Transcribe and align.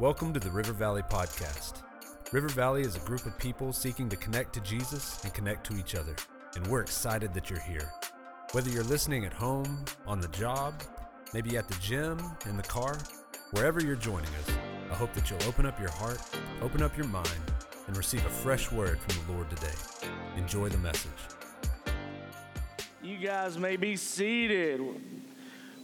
Welcome 0.00 0.32
to 0.34 0.38
the 0.38 0.50
River 0.50 0.72
Valley 0.72 1.02
Podcast. 1.02 1.82
River 2.30 2.46
Valley 2.50 2.82
is 2.82 2.94
a 2.94 3.00
group 3.00 3.26
of 3.26 3.36
people 3.36 3.72
seeking 3.72 4.08
to 4.10 4.14
connect 4.14 4.52
to 4.52 4.60
Jesus 4.60 5.24
and 5.24 5.34
connect 5.34 5.66
to 5.66 5.76
each 5.76 5.96
other, 5.96 6.14
and 6.54 6.64
we're 6.68 6.82
excited 6.82 7.34
that 7.34 7.50
you're 7.50 7.58
here. 7.58 7.92
Whether 8.52 8.70
you're 8.70 8.84
listening 8.84 9.24
at 9.24 9.32
home, 9.32 9.84
on 10.06 10.20
the 10.20 10.28
job, 10.28 10.84
maybe 11.34 11.56
at 11.56 11.66
the 11.66 11.74
gym, 11.80 12.20
in 12.46 12.56
the 12.56 12.62
car, 12.62 12.96
wherever 13.50 13.82
you're 13.82 13.96
joining 13.96 14.32
us, 14.36 14.56
I 14.88 14.94
hope 14.94 15.12
that 15.14 15.30
you'll 15.30 15.42
open 15.48 15.66
up 15.66 15.80
your 15.80 15.90
heart, 15.90 16.20
open 16.62 16.80
up 16.80 16.96
your 16.96 17.08
mind, 17.08 17.52
and 17.88 17.96
receive 17.96 18.24
a 18.24 18.30
fresh 18.30 18.70
word 18.70 19.00
from 19.00 19.26
the 19.26 19.32
Lord 19.32 19.50
today. 19.50 19.74
Enjoy 20.36 20.68
the 20.68 20.78
message. 20.78 21.10
You 23.02 23.18
guys 23.18 23.58
may 23.58 23.76
be 23.76 23.96
seated. 23.96 24.80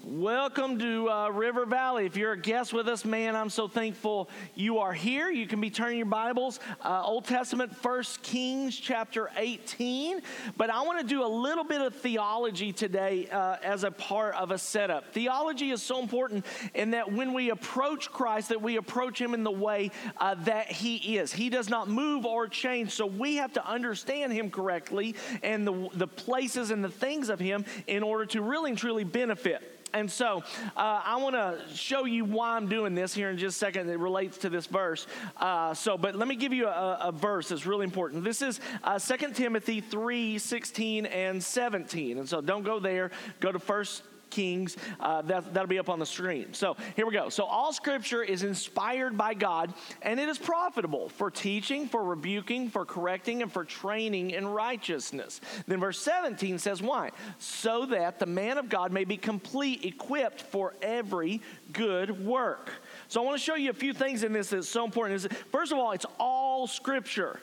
Welcome 0.07 0.79
to 0.80 1.09
uh, 1.09 1.29
River 1.30 1.64
Valley. 1.64 2.05
If 2.05 2.14
you're 2.14 2.32
a 2.32 2.39
guest 2.39 2.75
with 2.75 2.89
us, 2.89 3.07
man, 3.07 3.34
I'm 3.34 3.48
so 3.48 3.66
thankful 3.66 4.29
you 4.55 4.77
are 4.80 4.93
here. 4.93 5.30
You 5.30 5.46
can 5.46 5.62
be 5.62 5.70
turning 5.70 5.97
your 5.97 6.06
Bibles, 6.06 6.61
uh, 6.84 7.02
Old 7.02 7.24
Testament, 7.24 7.74
First 7.74 8.23
Kings, 8.23 8.77
chapter 8.77 9.30
18. 9.34 10.20
But 10.59 10.69
I 10.69 10.83
want 10.83 11.01
to 11.01 11.06
do 11.06 11.25
a 11.25 11.27
little 11.27 11.64
bit 11.64 11.80
of 11.80 11.95
theology 11.95 12.70
today 12.70 13.28
uh, 13.33 13.56
as 13.62 13.83
a 13.83 13.91
part 13.91 14.34
of 14.34 14.51
a 14.51 14.59
setup. 14.59 15.14
Theology 15.14 15.70
is 15.70 15.83
so 15.83 16.01
important 16.01 16.45
in 16.75 16.91
that 16.91 17.11
when 17.11 17.33
we 17.33 17.48
approach 17.48 18.11
Christ, 18.11 18.50
that 18.50 18.61
we 18.61 18.77
approach 18.77 19.19
Him 19.19 19.33
in 19.33 19.42
the 19.42 19.50
way 19.50 19.91
uh, 20.19 20.34
that 20.45 20.70
He 20.70 21.16
is. 21.16 21.33
He 21.33 21.48
does 21.48 21.70
not 21.70 21.89
move 21.89 22.27
or 22.27 22.47
change, 22.47 22.91
so 22.91 23.06
we 23.06 23.36
have 23.36 23.55
to 23.55 23.66
understand 23.66 24.34
Him 24.34 24.50
correctly 24.50 25.14
and 25.42 25.66
the 25.66 25.89
the 25.95 26.06
places 26.06 26.70
and 26.70 26.84
the 26.84 26.91
things 26.91 27.30
of 27.30 27.41
Him 27.41 27.64
in 27.86 28.02
order 28.02 28.27
to 28.27 28.42
really 28.42 28.69
and 28.69 28.78
truly 28.78 29.05
benefit. 29.05 29.73
And 29.95 30.11
so 30.11 30.43
uh, 30.77 31.01
I 31.05 31.16
want 31.16 31.37
to 31.37 31.61
show 31.75 32.05
you 32.05 32.25
why 32.25 32.57
I'm 32.57 32.69
doing 32.69 32.97
this 32.97 33.15
here 33.15 33.30
in 33.30 33.39
just 33.39 33.57
a 33.57 33.59
second. 33.59 33.89
It 33.89 34.01
relates 34.01 34.39
to 34.39 34.51
this 34.51 34.67
verse. 34.67 35.07
Uh, 35.37 35.73
so, 35.73 35.97
but 35.97 36.17
let 36.17 36.27
me 36.27 36.34
give 36.34 36.53
you 36.53 36.67
a, 36.67 36.98
a 37.01 37.12
verse 37.12 37.48
that's 37.48 37.65
really 37.65 37.84
important. 37.84 38.25
This 38.25 38.42
is 38.42 38.61
uh, 38.83 38.98
2 38.98 39.31
Timothy 39.33 39.81
3 39.81 40.39
16 40.39 41.06
and 41.06 41.42
17. 41.42 42.19
And 42.19 42.28
so 42.28 42.41
don't 42.41 42.64
go 42.64 42.81
there. 42.81 43.12
Go 43.39 43.53
to 43.53 43.61
First 43.61 44.03
Kings. 44.34 44.77
Uh, 44.98 45.22
that, 45.22 45.54
that'll 45.54 45.68
be 45.68 45.78
up 45.78 45.88
on 45.88 46.00
the 46.00 46.06
screen. 46.06 46.52
So 46.52 46.77
here 46.96 47.06
we 47.06 47.12
go. 47.12 47.28
So 47.28 47.44
all 47.44 47.72
scripture 47.72 48.22
is 48.22 48.42
inspired 48.42 49.16
by 49.16 49.34
God, 49.34 49.72
and 50.02 50.18
it 50.18 50.28
is 50.28 50.38
profitable 50.38 51.08
for 51.08 51.30
teaching, 51.30 51.86
for 51.86 52.02
rebuking, 52.02 52.68
for 52.68 52.84
correcting, 52.84 53.42
and 53.42 53.52
for 53.52 53.64
training 53.64 54.32
in 54.32 54.48
righteousness. 54.48 55.40
Then 55.68 55.78
verse 55.78 56.00
17 56.00 56.58
says, 56.58 56.82
Why? 56.82 57.10
So 57.38 57.86
that 57.86 58.18
the 58.18 58.27
man 58.27 58.58
of 58.58 58.68
God 58.68 58.92
may 58.92 59.05
be 59.05 59.16
complete, 59.16 59.84
equipped 59.84 60.42
for 60.42 60.74
every 60.82 61.40
good 61.72 62.24
work. 62.27 62.72
So 63.06 63.22
I 63.22 63.24
want 63.24 63.38
to 63.38 63.44
show 63.44 63.55
you 63.55 63.70
a 63.70 63.74
few 63.74 63.92
things 63.92 64.24
in 64.24 64.32
this 64.32 64.50
that's 64.50 64.68
so 64.68 64.84
important. 64.84 65.32
First 65.52 65.70
of 65.70 65.78
all, 65.78 65.92
it's 65.92 66.06
all 66.18 66.66
scripture 66.66 67.40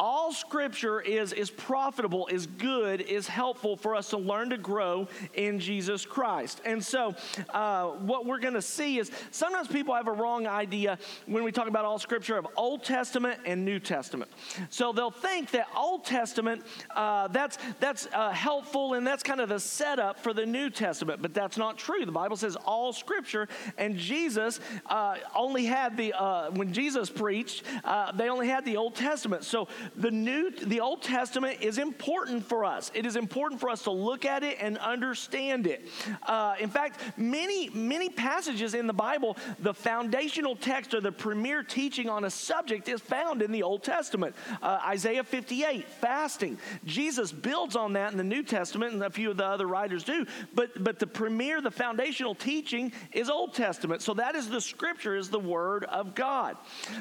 all 0.00 0.32
scripture 0.32 1.02
is, 1.02 1.34
is 1.34 1.50
profitable, 1.50 2.26
is 2.28 2.46
good, 2.46 3.02
is 3.02 3.28
helpful 3.28 3.76
for 3.76 3.94
us 3.94 4.08
to 4.08 4.16
learn 4.16 4.48
to 4.48 4.56
grow 4.56 5.06
in 5.34 5.60
Jesus 5.60 6.06
Christ. 6.06 6.62
And 6.64 6.82
so, 6.82 7.14
uh, 7.50 7.88
what 7.88 8.24
we're 8.24 8.38
going 8.38 8.54
to 8.54 8.62
see 8.62 8.98
is 8.98 9.10
sometimes 9.30 9.68
people 9.68 9.94
have 9.94 10.08
a 10.08 10.12
wrong 10.12 10.46
idea 10.46 10.98
when 11.26 11.44
we 11.44 11.52
talk 11.52 11.68
about 11.68 11.84
all 11.84 11.98
scripture 11.98 12.38
of 12.38 12.48
Old 12.56 12.82
Testament 12.82 13.40
and 13.44 13.62
New 13.62 13.78
Testament. 13.78 14.30
So 14.70 14.90
they'll 14.90 15.10
think 15.10 15.50
that 15.50 15.66
Old 15.76 16.06
Testament 16.06 16.64
uh, 16.96 17.28
that's 17.28 17.58
that's 17.78 18.08
uh, 18.14 18.30
helpful 18.30 18.94
and 18.94 19.06
that's 19.06 19.22
kind 19.22 19.40
of 19.40 19.50
the 19.50 19.60
setup 19.60 20.18
for 20.18 20.32
the 20.32 20.46
New 20.46 20.70
Testament, 20.70 21.20
but 21.20 21.34
that's 21.34 21.58
not 21.58 21.76
true. 21.76 22.06
The 22.06 22.12
Bible 22.12 22.38
says 22.38 22.56
all 22.56 22.94
scripture, 22.94 23.48
and 23.76 23.98
Jesus 23.98 24.60
uh, 24.86 25.16
only 25.36 25.66
had 25.66 25.98
the 25.98 26.14
uh, 26.14 26.50
when 26.52 26.72
Jesus 26.72 27.10
preached, 27.10 27.64
uh, 27.84 28.12
they 28.12 28.30
only 28.30 28.48
had 28.48 28.64
the 28.64 28.78
Old 28.78 28.94
Testament. 28.94 29.44
So 29.44 29.68
the 29.96 30.10
new 30.10 30.50
the 30.50 30.80
old 30.80 31.02
testament 31.02 31.58
is 31.60 31.78
important 31.78 32.44
for 32.44 32.64
us. 32.64 32.90
It 32.94 33.06
is 33.06 33.16
important 33.16 33.60
for 33.60 33.68
us 33.68 33.82
to 33.82 33.90
look 33.90 34.24
at 34.24 34.42
it 34.42 34.58
and 34.60 34.78
understand 34.78 35.66
it. 35.66 35.86
Uh, 36.22 36.54
in 36.58 36.68
fact 36.68 37.00
many 37.16 37.68
many 37.70 38.08
passages 38.08 38.74
in 38.74 38.86
the 38.86 38.92
bible 38.92 39.36
the 39.60 39.74
foundational 39.74 40.56
text 40.56 40.94
or 40.94 41.00
the 41.00 41.12
premier 41.12 41.62
teaching 41.62 42.08
on 42.08 42.24
a 42.24 42.30
subject 42.30 42.88
is 42.88 43.00
found 43.00 43.42
in 43.42 43.52
the 43.52 43.62
old 43.62 43.82
testament. 43.82 44.34
Uh, 44.62 44.80
isaiah 44.86 45.24
58 45.24 45.86
fasting. 45.88 46.58
Jesus 46.84 47.32
builds 47.32 47.76
on 47.76 47.92
that 47.94 48.12
in 48.12 48.18
the 48.18 48.24
new 48.24 48.42
testament 48.42 48.92
and 48.92 49.02
a 49.02 49.10
few 49.10 49.30
of 49.30 49.36
the 49.36 49.44
other 49.44 49.66
writers 49.66 50.04
do 50.04 50.26
but 50.54 50.82
but 50.82 50.98
the 50.98 51.06
premier 51.06 51.60
the 51.60 51.70
foundational 51.70 52.34
teaching 52.34 52.92
is 53.12 53.28
old 53.28 53.54
testament. 53.54 54.02
So 54.02 54.14
that 54.14 54.34
is 54.34 54.48
the 54.48 54.60
scripture 54.60 55.16
is 55.16 55.30
the 55.30 55.38
word 55.38 55.84
of 55.84 56.14
god. 56.14 56.56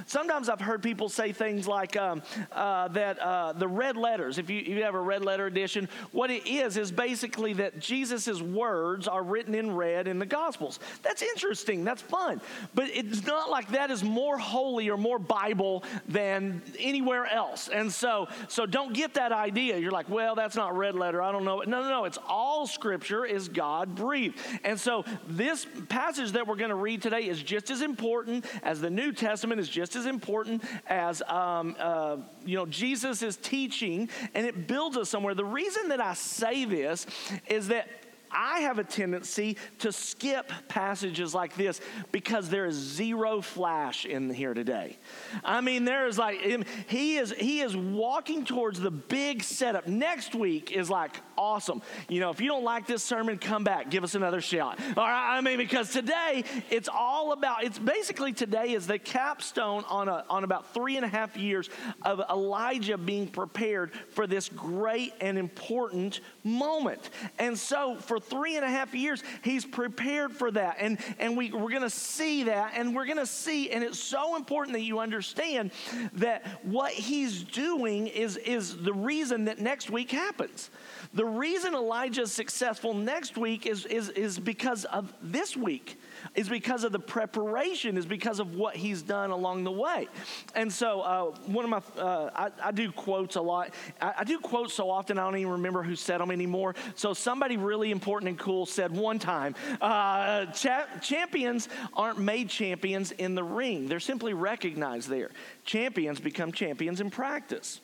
Sometimes 0.05 0.49
i've 0.49 0.61
heard 0.61 0.81
people 0.81 1.09
say 1.09 1.31
things 1.31 1.67
like 1.67 1.95
um, 1.95 2.21
uh, 2.51 2.78
uh, 2.79 2.87
that 2.89 3.19
uh, 3.19 3.53
the 3.53 3.67
red 3.67 3.97
letters, 3.97 4.37
if 4.37 4.49
you, 4.49 4.59
you 4.59 4.83
have 4.83 4.95
a 4.95 4.99
red 4.99 5.23
letter 5.23 5.47
edition, 5.47 5.89
what 6.11 6.31
it 6.31 6.47
is 6.47 6.77
is 6.77 6.91
basically 6.91 7.53
that 7.53 7.79
Jesus' 7.79 8.41
words 8.41 9.07
are 9.07 9.23
written 9.23 9.53
in 9.53 9.75
red 9.75 10.07
in 10.07 10.19
the 10.19 10.25
Gospels. 10.25 10.79
That's 11.03 11.21
interesting. 11.21 11.83
That's 11.83 12.01
fun. 12.01 12.41
But 12.73 12.89
it's 12.89 13.25
not 13.25 13.49
like 13.49 13.69
that 13.71 13.91
is 13.91 14.03
more 14.03 14.37
holy 14.37 14.89
or 14.89 14.97
more 14.97 15.19
Bible 15.19 15.83
than 16.07 16.61
anywhere 16.77 17.25
else. 17.25 17.67
And 17.67 17.91
so, 17.91 18.27
so 18.47 18.65
don't 18.65 18.93
get 18.93 19.15
that 19.15 19.31
idea. 19.31 19.77
You're 19.77 19.91
like, 19.91 20.09
well, 20.09 20.35
that's 20.35 20.55
not 20.55 20.77
red 20.77 20.95
letter. 20.95 21.21
I 21.21 21.31
don't 21.31 21.43
know. 21.43 21.59
No, 21.65 21.81
no, 21.81 21.89
no. 21.89 22.05
It's 22.05 22.19
all 22.27 22.65
Scripture 22.67 23.25
is 23.25 23.49
God 23.49 23.95
breathed. 23.95 24.37
And 24.63 24.79
so 24.79 25.03
this 25.27 25.67
passage 25.89 26.31
that 26.31 26.47
we're 26.47 26.55
going 26.55 26.69
to 26.69 26.75
read 26.75 27.01
today 27.01 27.27
is 27.27 27.41
just 27.41 27.69
as 27.69 27.81
important 27.81 28.45
as 28.63 28.79
the 28.79 28.89
New 28.89 29.11
Testament 29.11 29.59
is 29.59 29.67
just 29.67 29.95
as 29.95 30.05
important 30.05 30.63
as 30.87 31.21
um, 31.23 31.75
uh, 31.79 32.17
you 32.45 32.55
know 32.55 32.65
Jesus 32.69 33.21
is 33.21 33.37
teaching 33.37 34.09
and 34.33 34.45
it 34.45 34.67
builds 34.67 34.97
us 34.97 35.09
somewhere. 35.09 35.33
The 35.33 35.45
reason 35.45 35.89
that 35.89 36.01
I 36.01 36.13
say 36.13 36.65
this 36.65 37.05
is 37.47 37.67
that 37.69 37.87
I 38.31 38.61
have 38.61 38.79
a 38.79 38.83
tendency 38.83 39.57
to 39.79 39.91
skip 39.91 40.51
passages 40.67 41.33
like 41.33 41.55
this 41.55 41.81
because 42.11 42.49
there 42.49 42.65
is 42.65 42.75
zero 42.75 43.41
flash 43.41 44.05
in 44.05 44.29
here 44.29 44.53
today. 44.53 44.97
I 45.43 45.61
mean, 45.61 45.85
there 45.85 46.07
is 46.07 46.17
like 46.17 46.39
he 46.87 47.17
is 47.17 47.31
he 47.31 47.61
is 47.61 47.75
walking 47.75 48.45
towards 48.45 48.79
the 48.79 48.91
big 48.91 49.43
setup. 49.43 49.87
Next 49.87 50.35
week 50.35 50.71
is 50.71 50.89
like 50.89 51.19
awesome. 51.37 51.81
You 52.07 52.19
know, 52.19 52.29
if 52.29 52.41
you 52.41 52.47
don't 52.47 52.63
like 52.63 52.85
this 52.85 53.03
sermon, 53.03 53.37
come 53.37 53.63
back, 53.63 53.89
give 53.89 54.03
us 54.03 54.15
another 54.15 54.41
shot. 54.41 54.79
All 54.97 55.03
right, 55.03 55.37
I 55.37 55.41
mean, 55.41 55.57
because 55.57 55.91
today 55.91 56.43
it's 56.69 56.89
all 56.89 57.31
about. 57.31 57.63
It's 57.63 57.79
basically 57.79 58.33
today 58.33 58.73
is 58.73 58.87
the 58.87 58.99
capstone 58.99 59.83
on 59.89 60.07
a 60.07 60.25
on 60.29 60.43
about 60.43 60.73
three 60.73 60.97
and 60.97 61.05
a 61.05 61.09
half 61.09 61.35
years 61.37 61.69
of 62.03 62.21
Elijah 62.29 62.97
being 62.97 63.27
prepared 63.27 63.91
for 64.11 64.27
this 64.27 64.49
great 64.49 65.13
and 65.21 65.37
important 65.37 66.21
moment. 66.43 67.09
And 67.37 67.57
so 67.57 67.95
for 67.95 68.18
three 68.19 68.55
and 68.55 68.65
a 68.65 68.69
half 68.69 68.93
years, 68.93 69.23
he's 69.43 69.65
prepared 69.65 70.31
for 70.31 70.51
that. 70.51 70.77
And, 70.79 70.99
and 71.19 71.35
we, 71.37 71.51
we're 71.51 71.69
going 71.69 71.81
to 71.81 71.89
see 71.89 72.43
that. 72.43 72.73
And 72.75 72.95
we're 72.95 73.05
going 73.05 73.17
to 73.17 73.25
see, 73.25 73.71
and 73.71 73.83
it's 73.83 73.99
so 73.99 74.35
important 74.35 74.73
that 74.73 74.83
you 74.83 74.99
understand 74.99 75.71
that 76.13 76.45
what 76.63 76.91
he's 76.91 77.43
doing 77.43 78.07
is, 78.07 78.37
is 78.37 78.77
the 78.77 78.93
reason 78.93 79.45
that 79.45 79.59
next 79.59 79.89
week 79.89 80.11
happens. 80.11 80.69
The 81.13 81.25
reason 81.25 81.73
Elijah's 81.73 82.31
successful 82.31 82.93
next 82.93 83.37
week 83.37 83.65
is, 83.65 83.85
is, 83.85 84.09
is 84.09 84.39
because 84.39 84.85
of 84.85 85.13
this 85.21 85.57
week 85.57 85.98
is 86.35 86.49
because 86.49 86.83
of 86.83 86.91
the 86.91 86.99
preparation, 86.99 87.97
is 87.97 88.05
because 88.05 88.39
of 88.39 88.55
what 88.55 88.75
he's 88.75 89.01
done 89.01 89.31
along 89.31 89.63
the 89.63 89.71
way. 89.71 90.07
And 90.55 90.71
so, 90.71 91.01
uh, 91.01 91.25
one 91.45 91.65
of 91.65 91.71
my, 91.71 92.01
uh, 92.01 92.29
I, 92.35 92.67
I, 92.67 92.71
do 92.71 92.91
quotes 92.91 93.35
a 93.35 93.41
lot. 93.41 93.73
I, 94.01 94.13
I, 94.19 94.23
do 94.23 94.39
quotes 94.39 94.73
so 94.73 94.89
often, 94.89 95.17
I 95.17 95.23
don't 95.23 95.37
even 95.37 95.53
remember 95.53 95.83
who 95.83 95.95
said 95.95 96.21
them 96.21 96.31
anymore. 96.31 96.75
So, 96.95 97.13
somebody 97.13 97.57
really 97.57 97.91
important 97.91 98.29
and 98.29 98.39
cool 98.39 98.65
said 98.65 98.91
one 98.91 99.19
time 99.19 99.55
uh, 99.81 100.45
cha- 100.47 100.87
champions 101.01 101.69
aren't 101.93 102.19
made 102.19 102.49
champions 102.49 103.11
in 103.11 103.35
the 103.35 103.43
ring, 103.43 103.87
they're 103.87 103.99
simply 103.99 104.33
recognized 104.33 105.09
there. 105.09 105.31
Champions 105.65 106.19
become 106.19 106.51
champions 106.51 107.01
in 107.01 107.09
practice. 107.09 107.81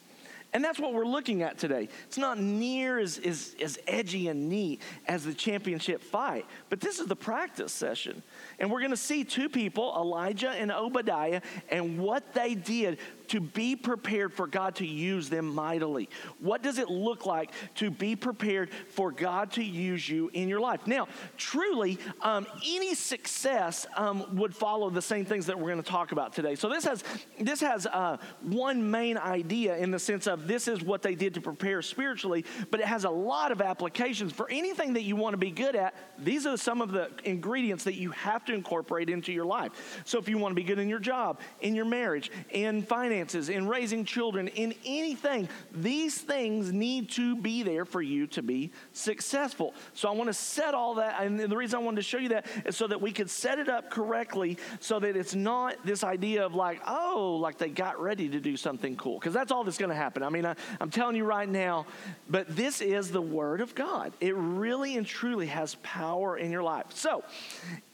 And 0.56 0.64
that's 0.64 0.80
what 0.80 0.94
we're 0.94 1.06
looking 1.06 1.42
at 1.42 1.58
today. 1.58 1.90
It's 2.08 2.18
not 2.18 2.40
near 2.40 2.98
as, 2.98 3.18
as, 3.18 3.58
as 3.62 3.78
edgy 3.88 4.30
and 4.30 4.48
neat 4.48 4.82
as 5.06 5.26
the 5.26 5.34
championship 5.34 6.02
fight, 6.02 6.46
but 6.70 6.80
this 6.80 7.00
is 7.00 7.08
the 7.08 7.16
practice 7.16 7.74
session. 7.74 8.24
And 8.60 8.72
we're 8.72 8.80
going 8.80 8.92
to 8.92 8.98
see 8.98 9.24
two 9.24 9.50
people, 9.50 9.94
Elijah 9.96 10.50
and 10.50 10.72
Obadiah, 10.72 11.42
and 11.70 12.00
what 12.00 12.34
they 12.34 12.56
did 12.56 13.00
to 13.30 13.40
be 13.40 13.76
prepared 13.76 14.34
for 14.34 14.48
God 14.48 14.76
to 14.76 14.86
use 14.86 15.30
them 15.30 15.54
mightily? 15.54 16.10
What 16.40 16.62
does 16.62 16.78
it 16.78 16.90
look 16.90 17.26
like 17.26 17.52
to 17.76 17.90
be 17.90 18.16
prepared 18.16 18.70
for 18.90 19.12
God 19.12 19.52
to 19.54 19.64
use 19.64 20.08
you 20.08 20.30
in 20.34 20.50
your 20.50 20.60
life? 20.60 20.88
Now, 20.88 21.08
truly, 21.38 21.98
um, 22.22 22.48
any 22.66 22.96
success 22.96 23.86
um, 23.96 24.36
would 24.36 24.56
follow 24.56 24.90
the 24.90 25.02
same 25.02 25.26
things 25.26 25.46
that 25.48 25.58
we're 25.58 25.72
going 25.72 25.84
to 25.84 25.90
talk 25.90 26.12
about 26.12 26.34
today. 26.34 26.56
So 26.56 26.70
this 26.70 26.86
has 26.86 27.04
this 27.40 27.62
has 27.62 27.86
uh, 27.88 28.18
one 28.42 28.90
main 28.90 29.18
idea 29.18 29.78
in 29.78 29.92
the 29.92 30.00
sense 30.00 30.28
of 30.28 30.48
this 30.48 30.68
is 30.68 30.82
what 30.82 31.02
they 31.02 31.16
did 31.16 31.34
to 31.36 31.42
prepare 31.42 31.82
spiritually, 31.82 32.46
but 32.72 32.80
it 32.80 32.86
has 32.86 33.04
a 33.04 33.10
lot 33.10 33.52
of 33.52 33.62
applications 33.62 34.32
for 34.32 34.50
anything 34.50 34.94
that 34.94 35.04
you 35.04 35.16
want 35.16 35.34
to 35.34 35.38
be 35.38 35.52
good 35.52 35.76
at. 35.76 35.96
These 36.18 36.46
are 36.46 36.58
some 36.58 36.82
of 36.82 36.92
the 36.92 37.10
ingredients 37.24 37.84
that 37.86 37.96
you 37.96 38.12
have 38.12 38.46
to 38.46 38.54
incorporate 38.54 39.10
into 39.10 39.32
your 39.32 39.46
life. 39.46 40.02
So 40.06 40.20
if 40.20 40.30
you 40.30 40.38
want 40.38 40.52
to 40.52 40.56
be 40.56 40.64
good 40.64 40.80
in 40.80 40.90
your 40.90 41.00
job, 41.00 41.40
in 41.62 41.76
your 41.76 41.86
marriage, 41.86 42.32
in 42.52 42.82
finances, 43.16 43.50
in 43.50 43.68
raising 43.68 44.04
children, 44.04 44.50
in 44.50 44.74
anything, 44.86 45.48
these 45.72 46.18
things 46.18 46.74
need 46.74 47.10
to 47.10 47.36
be 47.38 47.64
there 47.64 47.86
for 47.86 48.02
you 48.02 48.28
to 48.28 48.42
be 48.42 48.72
successful. 48.92 49.74
So 49.94 50.10
I 50.10 50.12
want 50.12 50.28
to 50.28 50.34
set 50.34 50.74
all 50.74 50.96
that, 50.96 51.22
and 51.22 51.40
the 51.40 51.56
reason 51.56 51.80
I 51.80 51.84
wanted 51.84 51.98
to 51.98 52.02
show 52.02 52.18
you 52.18 52.30
that 52.30 52.46
is 52.66 52.76
so 52.76 52.88
that 52.88 53.02
we 53.02 53.12
could 53.12 53.30
set 53.30 53.58
it 53.58 53.70
up 53.70 53.90
correctly 53.90 54.58
so 54.80 55.00
that 55.00 55.16
it's 55.16 55.34
not 55.34 55.78
this 55.86 56.04
idea 56.04 56.46
of 56.46 56.56
like, 56.56 56.82
oh, 56.86 57.38
like 57.42 57.58
they 57.58 57.70
got 57.70 58.02
ready 58.02 58.28
to 58.30 58.40
do 58.40 58.58
something 58.58 58.98
cool. 58.98 59.18
Because 59.18 59.34
that's 59.34 59.52
all 59.52 59.64
that's 59.64 59.78
going 59.78 59.90
to 59.90 59.96
happen. 59.96 60.22
I 60.22 60.30
mean, 60.30 60.46
I, 60.46 60.56
I'm 60.82 60.90
telling 60.90 61.16
you 61.16 61.24
right 61.24 61.48
now, 61.48 61.86
but 62.30 62.54
this 62.54 62.82
is 62.82 63.12
the 63.12 63.22
Word 63.22 63.62
of 63.62 63.76
God. 63.76 64.12
It 64.20 64.36
really 64.36 64.98
and 64.98 65.08
truly 65.08 65.48
has 65.48 65.76
power 65.84 66.38
in 66.38 66.52
your 66.52 66.64
life. 66.64 66.88
So, 66.90 67.24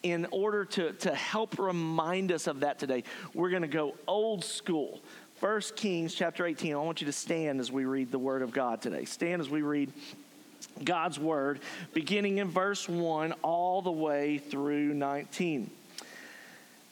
in 0.03 0.27
order 0.31 0.65
to, 0.65 0.93
to 0.93 1.13
help 1.13 1.59
remind 1.59 2.31
us 2.31 2.47
of 2.47 2.61
that 2.61 2.79
today, 2.79 3.03
we're 3.33 3.49
going 3.49 3.61
to 3.61 3.67
go 3.67 3.95
old 4.07 4.43
school. 4.43 4.99
1 5.39 5.61
Kings 5.75 6.13
chapter 6.13 6.45
18. 6.45 6.73
I 6.73 6.77
want 6.77 7.01
you 7.01 7.07
to 7.07 7.13
stand 7.13 7.59
as 7.59 7.71
we 7.71 7.85
read 7.85 8.11
the 8.11 8.19
Word 8.19 8.41
of 8.41 8.51
God 8.51 8.81
today. 8.81 9.05
Stand 9.05 9.41
as 9.41 9.49
we 9.49 9.61
read 9.61 9.91
God's 10.83 11.19
Word, 11.19 11.59
beginning 11.93 12.37
in 12.37 12.49
verse 12.49 12.87
1 12.87 13.33
all 13.41 13.81
the 13.81 13.91
way 13.91 14.37
through 14.37 14.93
19. 14.93 15.71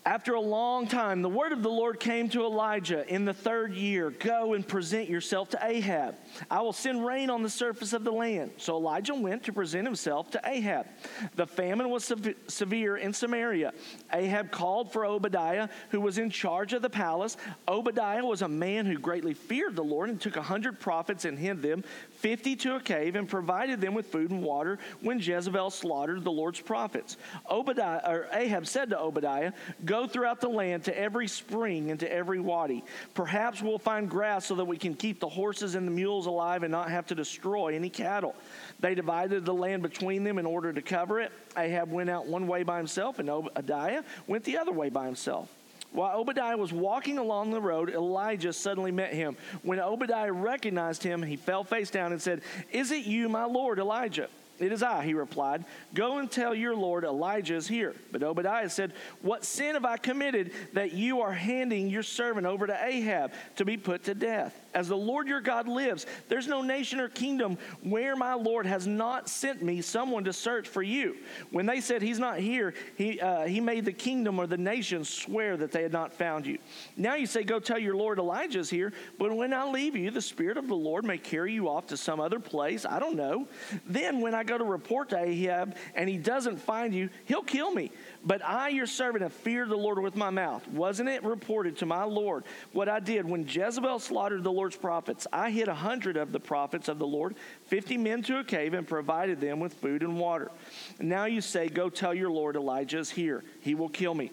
After 0.05 0.33
a 0.33 0.41
long 0.41 0.87
time, 0.87 1.21
the 1.21 1.29
word 1.29 1.51
of 1.51 1.61
the 1.61 1.69
Lord 1.69 1.99
came 1.99 2.29
to 2.29 2.43
Elijah 2.43 3.07
in 3.13 3.25
the 3.25 3.33
third 3.33 3.73
year 3.73 4.09
Go 4.09 4.53
and 4.53 4.67
present 4.67 5.09
yourself 5.09 5.49
to 5.49 5.59
Ahab. 5.61 6.15
I 6.49 6.61
will 6.61 6.73
send 6.73 7.05
rain 7.05 7.29
on 7.29 7.43
the 7.43 7.49
surface 7.49 7.93
of 7.93 8.03
the 8.03 8.11
land. 8.11 8.51
So 8.57 8.75
Elijah 8.75 9.15
went 9.15 9.43
to 9.43 9.53
present 9.53 9.85
himself 9.85 10.31
to 10.31 10.41
Ahab. 10.43 10.87
The 11.35 11.47
famine 11.47 11.89
was 11.89 12.11
severe 12.47 12.97
in 12.97 13.13
Samaria. 13.13 13.73
Ahab 14.13 14.51
called 14.51 14.91
for 14.91 15.05
Obadiah, 15.05 15.69
who 15.89 16.01
was 16.01 16.17
in 16.17 16.29
charge 16.29 16.73
of 16.73 16.81
the 16.81 16.89
palace. 16.89 17.37
Obadiah 17.67 18.23
was 18.25 18.41
a 18.41 18.47
man 18.47 18.85
who 18.85 18.97
greatly 18.97 19.33
feared 19.33 19.75
the 19.75 19.83
Lord 19.83 20.09
and 20.09 20.19
took 20.19 20.37
a 20.37 20.41
hundred 20.41 20.79
prophets 20.79 21.25
and 21.25 21.37
hid 21.37 21.61
them, 21.61 21.83
fifty 22.11 22.55
to 22.57 22.75
a 22.75 22.79
cave, 22.79 23.15
and 23.15 23.27
provided 23.27 23.81
them 23.81 23.93
with 23.93 24.07
food 24.07 24.31
and 24.31 24.43
water 24.43 24.79
when 25.01 25.19
Jezebel 25.19 25.69
slaughtered 25.69 26.23
the 26.23 26.31
Lord's 26.31 26.59
prophets. 26.61 27.17
Obadiah, 27.49 28.01
or 28.05 28.27
Ahab 28.33 28.67
said 28.67 28.89
to 28.89 28.99
Obadiah, 28.99 29.51
Go 29.85 30.07
throughout 30.07 30.41
the 30.41 30.49
land 30.49 30.83
to 30.85 30.97
every 30.97 31.27
spring 31.27 31.91
and 31.91 31.99
to 31.99 32.11
every 32.11 32.39
wadi. 32.39 32.83
Perhaps 33.13 33.61
we'll 33.61 33.79
find 33.79 34.09
grass 34.09 34.45
so 34.45 34.55
that 34.55 34.65
we 34.65 34.77
can 34.77 34.93
keep 34.93 35.19
the 35.19 35.29
horses 35.29 35.75
and 35.75 35.87
the 35.87 35.91
mules 35.91 36.18
alive 36.25 36.63
and 36.63 36.71
not 36.71 36.89
have 36.89 37.07
to 37.07 37.15
destroy 37.15 37.75
any 37.75 37.89
cattle. 37.89 38.35
They 38.79 38.95
divided 38.95 39.45
the 39.45 39.53
land 39.53 39.83
between 39.83 40.23
them 40.23 40.37
in 40.37 40.45
order 40.45 40.73
to 40.73 40.81
cover 40.81 41.19
it. 41.19 41.31
Ahab 41.57 41.91
went 41.91 42.09
out 42.09 42.27
one 42.27 42.47
way 42.47 42.63
by 42.63 42.77
himself, 42.77 43.19
and 43.19 43.29
Obadiah 43.29 44.03
went 44.27 44.43
the 44.43 44.57
other 44.57 44.71
way 44.71 44.89
by 44.89 45.05
himself. 45.05 45.49
While 45.91 46.19
Obadiah 46.19 46.55
was 46.55 46.71
walking 46.71 47.17
along 47.17 47.51
the 47.51 47.61
road, 47.61 47.89
Elijah 47.89 48.53
suddenly 48.53 48.91
met 48.91 49.13
him. 49.13 49.37
When 49.63 49.79
Obadiah 49.79 50.31
recognized 50.31 51.01
him, 51.01 51.23
he 51.23 51.35
fell 51.35 51.63
face 51.63 51.89
down 51.89 52.11
and 52.11 52.21
said, 52.21 52.41
Is 52.71 52.91
it 52.91 53.05
you, 53.05 53.27
my 53.27 53.45
Lord 53.45 53.79
Elijah? 53.79 54.29
It 54.59 54.73
is 54.73 54.83
I, 54.83 55.03
he 55.05 55.13
replied. 55.13 55.63
Go 55.93 56.17
and 56.17 56.29
tell 56.29 56.53
your 56.53 56.75
Lord 56.75 57.05
Elijah 57.05 57.55
is 57.55 57.67
here. 57.67 57.95
But 58.11 58.23
Obadiah 58.23 58.69
said, 58.69 58.91
What 59.21 59.45
sin 59.45 59.75
have 59.75 59.85
I 59.85 59.97
committed 59.97 60.51
that 60.73 60.91
you 60.91 61.21
are 61.21 61.31
handing 61.31 61.89
your 61.89 62.03
servant 62.03 62.45
over 62.45 62.67
to 62.67 62.85
Ahab 62.85 63.31
to 63.55 63.65
be 63.65 63.77
put 63.77 64.03
to 64.03 64.13
death? 64.13 64.53
As 64.73 64.87
the 64.87 64.97
Lord 64.97 65.27
your 65.27 65.41
God 65.41 65.67
lives, 65.67 66.05
there's 66.27 66.47
no 66.47 66.61
nation 66.61 66.99
or 66.99 67.09
kingdom 67.09 67.57
where 67.81 68.15
my 68.15 68.33
Lord 68.33 68.65
has 68.65 68.85
not 68.85 69.29
sent 69.29 69.61
me 69.61 69.81
someone 69.81 70.23
to 70.25 70.33
search 70.33 70.67
for 70.67 70.83
you. 70.83 71.17
When 71.51 71.65
they 71.65 71.81
said 71.81 72.01
he's 72.01 72.19
not 72.19 72.39
here, 72.39 72.73
he, 72.95 73.19
uh, 73.19 73.45
he 73.45 73.59
made 73.59 73.85
the 73.85 73.93
kingdom 73.93 74.39
or 74.39 74.47
the 74.47 74.57
nation 74.57 75.03
swear 75.03 75.57
that 75.57 75.71
they 75.71 75.83
had 75.83 75.91
not 75.91 76.13
found 76.13 76.45
you. 76.45 76.59
Now 76.95 77.15
you 77.15 77.25
say, 77.25 77.43
Go 77.43 77.59
tell 77.59 77.79
your 77.79 77.95
Lord 77.95 78.19
Elijah's 78.19 78.69
here. 78.69 78.93
But 79.17 79.35
when 79.35 79.53
I 79.53 79.69
leave 79.69 79.95
you, 79.95 80.11
the 80.11 80.21
Spirit 80.21 80.57
of 80.57 80.67
the 80.67 80.75
Lord 80.75 81.03
may 81.03 81.17
carry 81.17 81.53
you 81.53 81.67
off 81.67 81.87
to 81.87 81.97
some 81.97 82.19
other 82.19 82.39
place. 82.39 82.85
I 82.85 82.99
don't 82.99 83.15
know. 83.15 83.47
Then 83.85 84.21
when 84.21 84.35
I 84.35 84.43
go 84.43 84.57
to 84.57 84.63
report 84.63 85.09
to 85.09 85.19
Ahab 85.19 85.75
and 85.95 86.07
he 86.07 86.17
doesn't 86.17 86.57
find 86.57 86.93
you, 86.93 87.09
he'll 87.25 87.41
kill 87.41 87.71
me. 87.71 87.91
But 88.25 88.43
I, 88.43 88.69
your 88.69 88.85
servant, 88.85 89.23
have 89.23 89.31
feared 89.31 89.69
the 89.69 89.77
Lord 89.77 89.99
with 89.99 90.15
my 90.15 90.29
mouth. 90.29 90.67
Wasn't 90.67 91.07
it 91.07 91.23
reported 91.23 91.77
to 91.77 91.85
my 91.85 92.03
Lord 92.03 92.43
what 92.73 92.89
I 92.89 92.99
did 92.99 93.27
when 93.27 93.47
Jezebel 93.47 93.99
slaughtered 93.99 94.43
the 94.43 94.51
Lord's 94.51 94.75
prophets? 94.75 95.25
I 95.31 95.51
hid 95.51 95.69
a 95.69 95.75
hundred 95.75 96.17
of 96.17 96.33
the 96.33 96.39
prophets 96.39 96.89
of 96.89 96.99
the 96.99 97.07
Lord, 97.07 97.35
fifty 97.67 97.97
men 97.97 98.21
to 98.23 98.39
a 98.39 98.43
cave, 98.43 98.73
and 98.73 98.85
provided 98.85 99.39
them 99.39 99.61
with 99.61 99.73
food 99.75 100.03
and 100.03 100.19
water. 100.19 100.51
Now 100.99 101.25
you 101.25 101.39
say, 101.39 101.69
Go 101.69 101.89
tell 101.89 102.13
your 102.13 102.31
Lord 102.31 102.57
Elijah 102.57 102.99
is 102.99 103.09
here. 103.09 103.43
He 103.61 103.73
will 103.73 103.89
kill 103.89 104.13
me. 104.13 104.31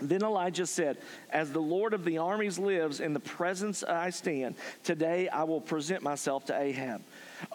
Then 0.00 0.22
Elijah 0.22 0.66
said, 0.66 0.98
As 1.30 1.52
the 1.52 1.60
Lord 1.60 1.92
of 1.92 2.04
the 2.04 2.18
armies 2.18 2.58
lives, 2.58 3.00
in 3.00 3.12
the 3.12 3.20
presence 3.20 3.84
I 3.84 4.10
stand, 4.10 4.54
today 4.82 5.28
I 5.28 5.44
will 5.44 5.60
present 5.60 6.02
myself 6.02 6.46
to 6.46 6.58
Ahab. 6.58 7.02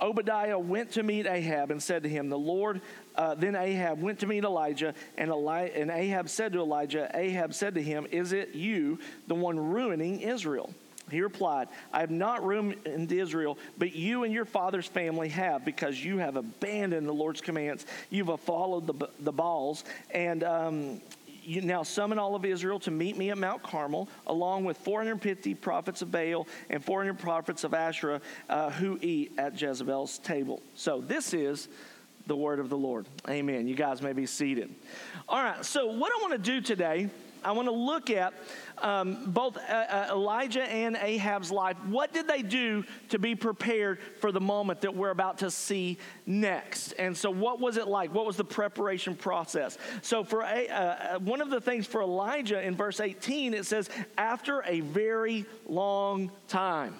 Obadiah 0.01 0.57
went 0.57 0.91
to 0.93 1.03
meet 1.03 1.25
Ahab 1.25 1.71
and 1.71 1.81
said 1.81 2.03
to 2.03 2.09
him, 2.09 2.29
The 2.29 2.37
Lord 2.37 2.81
uh, 3.15 3.35
then 3.35 3.55
Ahab 3.55 4.01
went 4.01 4.19
to 4.19 4.27
meet 4.27 4.43
Elijah, 4.45 4.93
and, 5.17 5.29
Eli- 5.29 5.71
and 5.75 5.91
Ahab 5.91 6.29
said 6.29 6.53
to 6.53 6.59
Elijah, 6.59 7.11
Ahab 7.13 7.53
said 7.53 7.75
to 7.75 7.83
him, 7.83 8.07
Is 8.11 8.31
it 8.31 8.55
you, 8.55 8.99
the 9.27 9.35
one 9.35 9.59
ruining 9.59 10.21
Israel? 10.21 10.73
He 11.11 11.21
replied, 11.21 11.67
I 11.91 12.01
have 12.01 12.11
not 12.11 12.45
ruined 12.45 13.11
Israel, 13.11 13.57
but 13.77 13.95
you 13.95 14.23
and 14.23 14.33
your 14.33 14.45
father's 14.45 14.85
family 14.85 15.29
have, 15.29 15.65
because 15.65 16.03
you 16.03 16.19
have 16.19 16.35
abandoned 16.35 17.07
the 17.07 17.13
Lord's 17.13 17.41
commands. 17.41 17.85
You've 18.09 18.39
followed 18.41 18.87
the, 18.87 19.09
the 19.19 19.31
and 20.11 20.43
um, 20.43 21.01
you 21.49 21.61
now 21.61 21.83
summon 21.83 22.19
all 22.19 22.35
of 22.35 22.45
Israel 22.45 22.79
to 22.81 22.91
meet 22.91 23.17
me 23.17 23.31
at 23.31 23.37
Mount 23.37 23.63
Carmel, 23.63 24.07
along 24.27 24.65
with 24.65 24.77
450 24.77 25.55
prophets 25.55 26.01
of 26.01 26.11
Baal 26.11 26.47
and 26.69 26.83
400 26.83 27.17
prophets 27.17 27.63
of 27.63 27.73
Asherah 27.73 28.21
uh, 28.49 28.69
who 28.69 28.99
eat 29.01 29.31
at 29.37 29.59
Jezebel's 29.59 30.19
table. 30.19 30.61
So 30.75 31.01
this 31.01 31.33
is 31.33 31.67
the 32.27 32.35
word 32.35 32.59
of 32.59 32.69
the 32.69 32.77
Lord. 32.77 33.07
Amen. 33.27 33.67
You 33.67 33.75
guys 33.75 34.01
may 34.01 34.13
be 34.13 34.27
seated. 34.27 34.69
All 35.27 35.41
right, 35.41 35.65
so 35.65 35.87
what 35.87 36.11
I 36.15 36.21
want 36.21 36.33
to 36.33 36.51
do 36.51 36.61
today, 36.61 37.09
I 37.43 37.51
want 37.53 37.67
to 37.67 37.73
look 37.73 38.11
at 38.11 38.33
um, 38.81 39.31
both 39.31 39.57
uh, 39.57 39.59
uh, 39.59 40.07
Elijah 40.11 40.63
and 40.63 40.95
Ahab's 40.95 41.51
life. 41.51 41.77
What 41.85 42.13
did 42.13 42.27
they 42.27 42.41
do 42.41 42.83
to 43.09 43.19
be 43.19 43.35
prepared 43.35 43.99
for 44.19 44.31
the 44.31 44.41
moment 44.41 44.81
that 44.81 44.95
we're 44.95 45.09
about 45.09 45.39
to 45.39 45.51
see 45.51 45.97
next? 46.25 46.93
And 46.93 47.15
so, 47.15 47.29
what 47.29 47.59
was 47.59 47.77
it 47.77 47.87
like? 47.87 48.13
What 48.13 48.25
was 48.25 48.37
the 48.37 48.43
preparation 48.43 49.15
process? 49.15 49.77
So, 50.01 50.23
for 50.23 50.43
uh, 50.43 50.47
uh 50.47 51.19
one 51.19 51.41
of 51.41 51.49
the 51.49 51.61
things 51.61 51.85
for 51.85 52.01
Elijah 52.01 52.61
in 52.61 52.75
verse 52.75 52.99
18, 52.99 53.53
it 53.53 53.65
says, 53.65 53.89
after 54.17 54.63
a 54.65 54.81
very 54.81 55.45
long 55.67 56.31
time. 56.47 56.95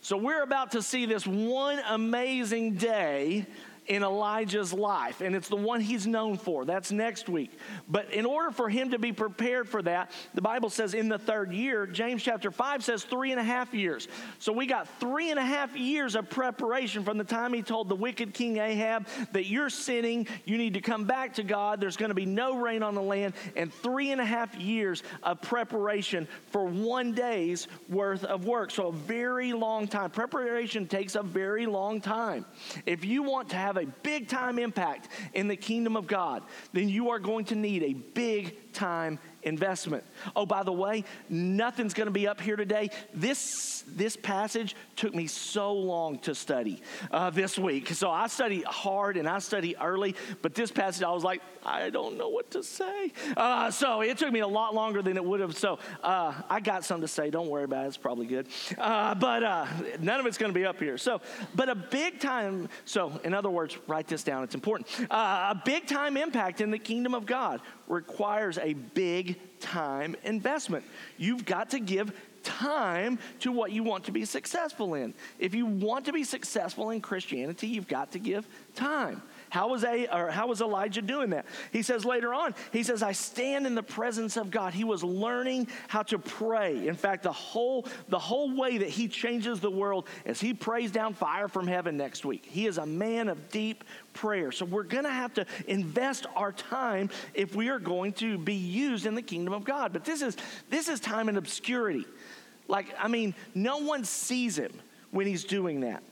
So, 0.00 0.16
we're 0.16 0.42
about 0.42 0.72
to 0.72 0.82
see 0.82 1.06
this 1.06 1.26
one 1.26 1.80
amazing 1.88 2.74
day 2.74 3.46
in 3.88 4.02
Elijah's 4.02 4.72
life, 4.72 5.20
and 5.22 5.34
it's 5.34 5.48
the 5.48 5.56
one 5.56 5.80
he's 5.80 6.06
known 6.06 6.36
for. 6.36 6.64
That's 6.64 6.92
next 6.92 7.28
week. 7.28 7.50
But 7.88 8.12
in 8.12 8.26
order 8.26 8.50
for 8.50 8.68
him 8.68 8.90
to 8.90 8.98
be 8.98 9.12
prepared 9.12 9.68
for 9.68 9.82
that, 9.82 10.10
the 10.34 10.42
Bible 10.42 10.68
says 10.68 10.92
in 10.92 11.08
the 11.08 11.18
third 11.18 11.52
year, 11.52 11.86
James 11.86 12.22
chapter 12.22 12.50
5 12.50 12.84
says 12.84 13.04
three 13.04 13.30
and 13.30 13.40
a 13.40 13.44
half 13.44 13.72
years. 13.72 14.06
So 14.38 14.52
we 14.52 14.66
got 14.66 14.88
three 15.00 15.30
and 15.30 15.38
a 15.38 15.44
half 15.44 15.74
years 15.74 16.14
of 16.14 16.28
preparation 16.28 17.02
from 17.02 17.16
the 17.16 17.24
time 17.24 17.54
he 17.54 17.62
told 17.62 17.88
the 17.88 17.96
wicked 17.96 18.34
King 18.34 18.58
Ahab 18.58 19.06
that 19.32 19.46
you're 19.46 19.70
sinning, 19.70 20.26
you 20.44 20.58
need 20.58 20.74
to 20.74 20.80
come 20.80 21.04
back 21.04 21.34
to 21.34 21.42
God, 21.42 21.80
there's 21.80 21.96
going 21.96 22.10
to 22.10 22.14
be 22.14 22.26
no 22.26 22.58
rain 22.58 22.82
on 22.82 22.94
the 22.94 23.02
land, 23.02 23.32
and 23.56 23.72
three 23.72 24.12
and 24.12 24.20
a 24.20 24.24
half 24.24 24.54
years 24.56 25.02
of 25.22 25.40
preparation 25.40 26.28
for 26.48 26.66
one 26.66 27.12
day's 27.12 27.68
worth 27.88 28.24
of 28.24 28.44
work. 28.44 28.70
So 28.70 28.88
a 28.88 28.92
very 28.92 29.54
long 29.54 29.88
time. 29.88 30.10
Preparation 30.10 30.86
takes 30.86 31.14
a 31.14 31.22
very 31.22 31.64
long 31.64 32.02
time. 32.02 32.44
If 32.84 33.04
you 33.04 33.22
want 33.22 33.48
to 33.50 33.56
have 33.56 33.77
a 33.78 33.86
big 33.86 34.28
time 34.28 34.58
impact 34.58 35.08
in 35.34 35.48
the 35.48 35.56
kingdom 35.56 35.96
of 35.96 36.06
God, 36.06 36.42
then 36.72 36.88
you 36.88 37.10
are 37.10 37.18
going 37.18 37.44
to 37.46 37.54
need 37.54 37.82
a 37.82 37.92
big 37.94 38.72
time 38.72 39.18
investment. 39.48 40.04
Oh, 40.36 40.46
by 40.46 40.62
the 40.62 40.72
way, 40.72 41.04
nothing's 41.28 41.94
going 41.94 42.06
to 42.06 42.12
be 42.12 42.28
up 42.28 42.40
here 42.40 42.56
today. 42.56 42.90
This, 43.12 43.84
this 43.88 44.16
passage 44.16 44.76
took 44.96 45.14
me 45.14 45.26
so 45.26 45.72
long 45.72 46.18
to 46.20 46.34
study 46.34 46.82
uh, 47.10 47.30
this 47.30 47.58
week. 47.58 47.88
So 47.88 48.10
I 48.10 48.28
study 48.28 48.62
hard 48.62 49.16
and 49.16 49.28
I 49.28 49.40
study 49.40 49.76
early, 49.76 50.14
but 50.42 50.54
this 50.54 50.70
passage 50.70 51.02
I 51.02 51.10
was 51.10 51.24
like, 51.24 51.42
I 51.64 51.90
don't 51.90 52.16
know 52.16 52.28
what 52.28 52.50
to 52.52 52.62
say. 52.62 53.12
Uh, 53.36 53.70
so 53.70 54.00
it 54.00 54.16
took 54.18 54.32
me 54.32 54.40
a 54.40 54.46
lot 54.46 54.74
longer 54.74 55.02
than 55.02 55.16
it 55.16 55.24
would 55.24 55.40
have. 55.40 55.56
So 55.56 55.78
uh, 56.02 56.32
I 56.48 56.60
got 56.60 56.84
something 56.84 57.02
to 57.02 57.08
say. 57.08 57.30
Don't 57.30 57.48
worry 57.48 57.64
about 57.64 57.84
it. 57.84 57.88
It's 57.88 57.96
probably 57.96 58.26
good. 58.26 58.46
Uh, 58.78 59.14
but 59.14 59.42
uh, 59.42 59.66
none 60.00 60.20
of 60.20 60.26
it's 60.26 60.38
going 60.38 60.52
to 60.52 60.58
be 60.58 60.64
up 60.64 60.78
here. 60.78 60.96
So, 60.98 61.20
but 61.54 61.68
a 61.68 61.74
big 61.74 62.20
time, 62.20 62.68
so 62.84 63.20
in 63.24 63.34
other 63.34 63.50
words, 63.50 63.76
write 63.86 64.06
this 64.06 64.22
down. 64.22 64.44
It's 64.44 64.54
important. 64.54 64.88
Uh, 65.10 65.54
a 65.54 65.62
big 65.64 65.86
time 65.86 66.16
impact 66.16 66.60
in 66.60 66.70
the 66.70 66.78
kingdom 66.78 67.14
of 67.14 67.26
God 67.26 67.60
requires 67.86 68.58
a 68.58 68.74
big 68.74 69.37
time 69.60 70.16
investment. 70.24 70.84
You've 71.16 71.44
got 71.44 71.70
to 71.70 71.80
give 71.80 72.12
time 72.42 73.18
to 73.40 73.52
what 73.52 73.72
you 73.72 73.82
want 73.82 74.04
to 74.04 74.12
be 74.12 74.24
successful 74.24 74.94
in. 74.94 75.14
If 75.38 75.54
you 75.54 75.66
want 75.66 76.06
to 76.06 76.12
be 76.12 76.24
successful 76.24 76.90
in 76.90 77.00
Christianity, 77.00 77.66
you've 77.66 77.88
got 77.88 78.12
to 78.12 78.18
give 78.18 78.46
time. 78.74 79.22
How 79.50 79.68
was, 79.68 79.84
a, 79.84 80.06
or 80.14 80.30
how 80.30 80.46
was 80.48 80.60
Elijah 80.60 81.02
doing 81.02 81.30
that? 81.30 81.46
He 81.72 81.82
says 81.82 82.04
later 82.04 82.34
on, 82.34 82.54
he 82.72 82.82
says, 82.82 83.02
I 83.02 83.12
stand 83.12 83.66
in 83.66 83.74
the 83.74 83.82
presence 83.82 84.36
of 84.36 84.50
God. 84.50 84.74
He 84.74 84.84
was 84.84 85.02
learning 85.02 85.68
how 85.88 86.02
to 86.04 86.18
pray. 86.18 86.86
In 86.86 86.94
fact, 86.94 87.22
the 87.22 87.32
whole, 87.32 87.86
the 88.08 88.18
whole 88.18 88.54
way 88.54 88.78
that 88.78 88.88
he 88.88 89.08
changes 89.08 89.60
the 89.60 89.70
world 89.70 90.06
is 90.24 90.40
he 90.40 90.54
prays 90.54 90.90
down 90.90 91.14
fire 91.14 91.48
from 91.48 91.66
heaven 91.66 91.96
next 91.96 92.24
week. 92.24 92.44
He 92.44 92.66
is 92.66 92.78
a 92.78 92.86
man 92.86 93.28
of 93.28 93.50
deep 93.50 93.84
prayer. 94.12 94.52
So 94.52 94.64
we're 94.64 94.82
going 94.82 95.04
to 95.04 95.10
have 95.10 95.32
to 95.34 95.46
invest 95.66 96.26
our 96.36 96.52
time 96.52 97.10
if 97.34 97.54
we 97.54 97.68
are 97.68 97.78
going 97.78 98.12
to 98.14 98.38
be 98.38 98.54
used 98.54 99.06
in 99.06 99.14
the 99.14 99.22
kingdom 99.22 99.54
of 99.54 99.64
God. 99.64 99.92
But 99.92 100.04
this 100.04 100.22
is, 100.22 100.36
this 100.68 100.88
is 100.88 101.00
time 101.00 101.28
in 101.28 101.36
obscurity. 101.36 102.04
Like, 102.66 102.94
I 102.98 103.08
mean, 103.08 103.34
no 103.54 103.78
one 103.78 104.04
sees 104.04 104.58
him 104.58 104.72
when 105.10 105.26
he's 105.26 105.44
doing 105.44 105.80
that. 105.80 106.02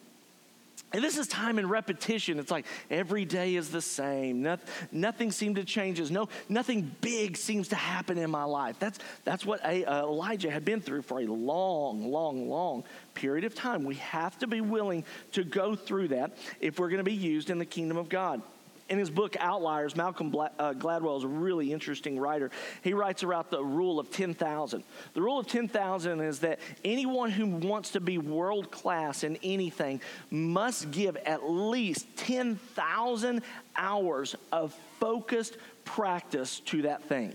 And 0.93 1.03
this 1.03 1.19
is 1.19 1.27
time 1.27 1.59
and 1.59 1.69
repetition. 1.69 2.39
It's 2.39 2.51
like 2.51 2.65
every 2.91 3.25
day 3.25 3.57
is 3.57 3.71
the 3.71 3.83
same. 3.83 4.43
Nothing, 4.43 4.69
nothing 4.93 5.31
seems 5.33 5.57
to 5.57 5.65
change. 5.65 6.11
No, 6.11 6.29
nothing 6.49 6.95
big 7.01 7.37
seems 7.37 7.69
to 7.69 7.77
happen 7.77 8.19
in 8.19 8.31
my 8.31 8.45
life. 8.45 8.77
That's, 8.79 8.99
that's 9.25 9.45
what 9.45 9.65
uh, 9.65 9.69
Elijah 9.69 10.51
had 10.51 10.65
been 10.65 10.81
through 10.81 11.03
for 11.03 11.21
a 11.21 11.27
long, 11.27 12.11
long, 12.11 12.49
long 12.49 12.85
period 13.15 13.45
of 13.45 13.55
time. 13.55 13.85
We 13.85 13.97
have 13.97 14.39
to 14.39 14.47
be 14.47 14.61
willing 14.61 15.05
to 15.33 15.43
go 15.43 15.75
through 15.75 16.09
that 16.09 16.37
if 16.61 16.79
we're 16.79 16.89
going 16.89 16.99
to 16.99 17.05
be 17.05 17.15
used 17.15 17.51
in 17.51 17.59
the 17.59 17.67
kingdom 17.67 17.97
of 17.97 18.09
God 18.09 18.41
in 18.89 18.99
his 18.99 19.11
book 19.11 19.37
Outliers, 19.41 19.97
Malcolm 19.97 20.35
uh, 20.35 20.73
Gladwell 20.75 21.19
is 21.19 21.25
a 21.25 21.29
really 21.29 21.73
interesting 21.73 22.19
writer. 22.19 22.51
He 22.83 22.95
writes 22.95 23.23
about 23.23 23.51
the 23.51 23.63
rule 23.63 23.99
of 23.99 24.11
10,000. 24.11 24.85
The 25.15 25.23
rule 25.23 25.39
of 25.39 25.47
10,000 25.47 26.21
is 26.21 26.41
that 26.41 26.61
anyone 26.85 27.31
who 27.31 27.47
wants 27.47 27.91
to 27.91 28.01
be 28.01 28.19
world 28.19 28.71
class 28.71 29.25
in 29.25 29.39
anything 29.43 30.01
must 30.31 30.91
give 30.91 31.17
at 31.17 31.49
least 31.49 32.07
10,000 32.17 33.43
hours 33.77 34.37
of 34.53 34.75
focused 35.01 35.57
practice 35.85 36.61
to 36.61 36.83
that 36.83 37.03
thing 37.05 37.35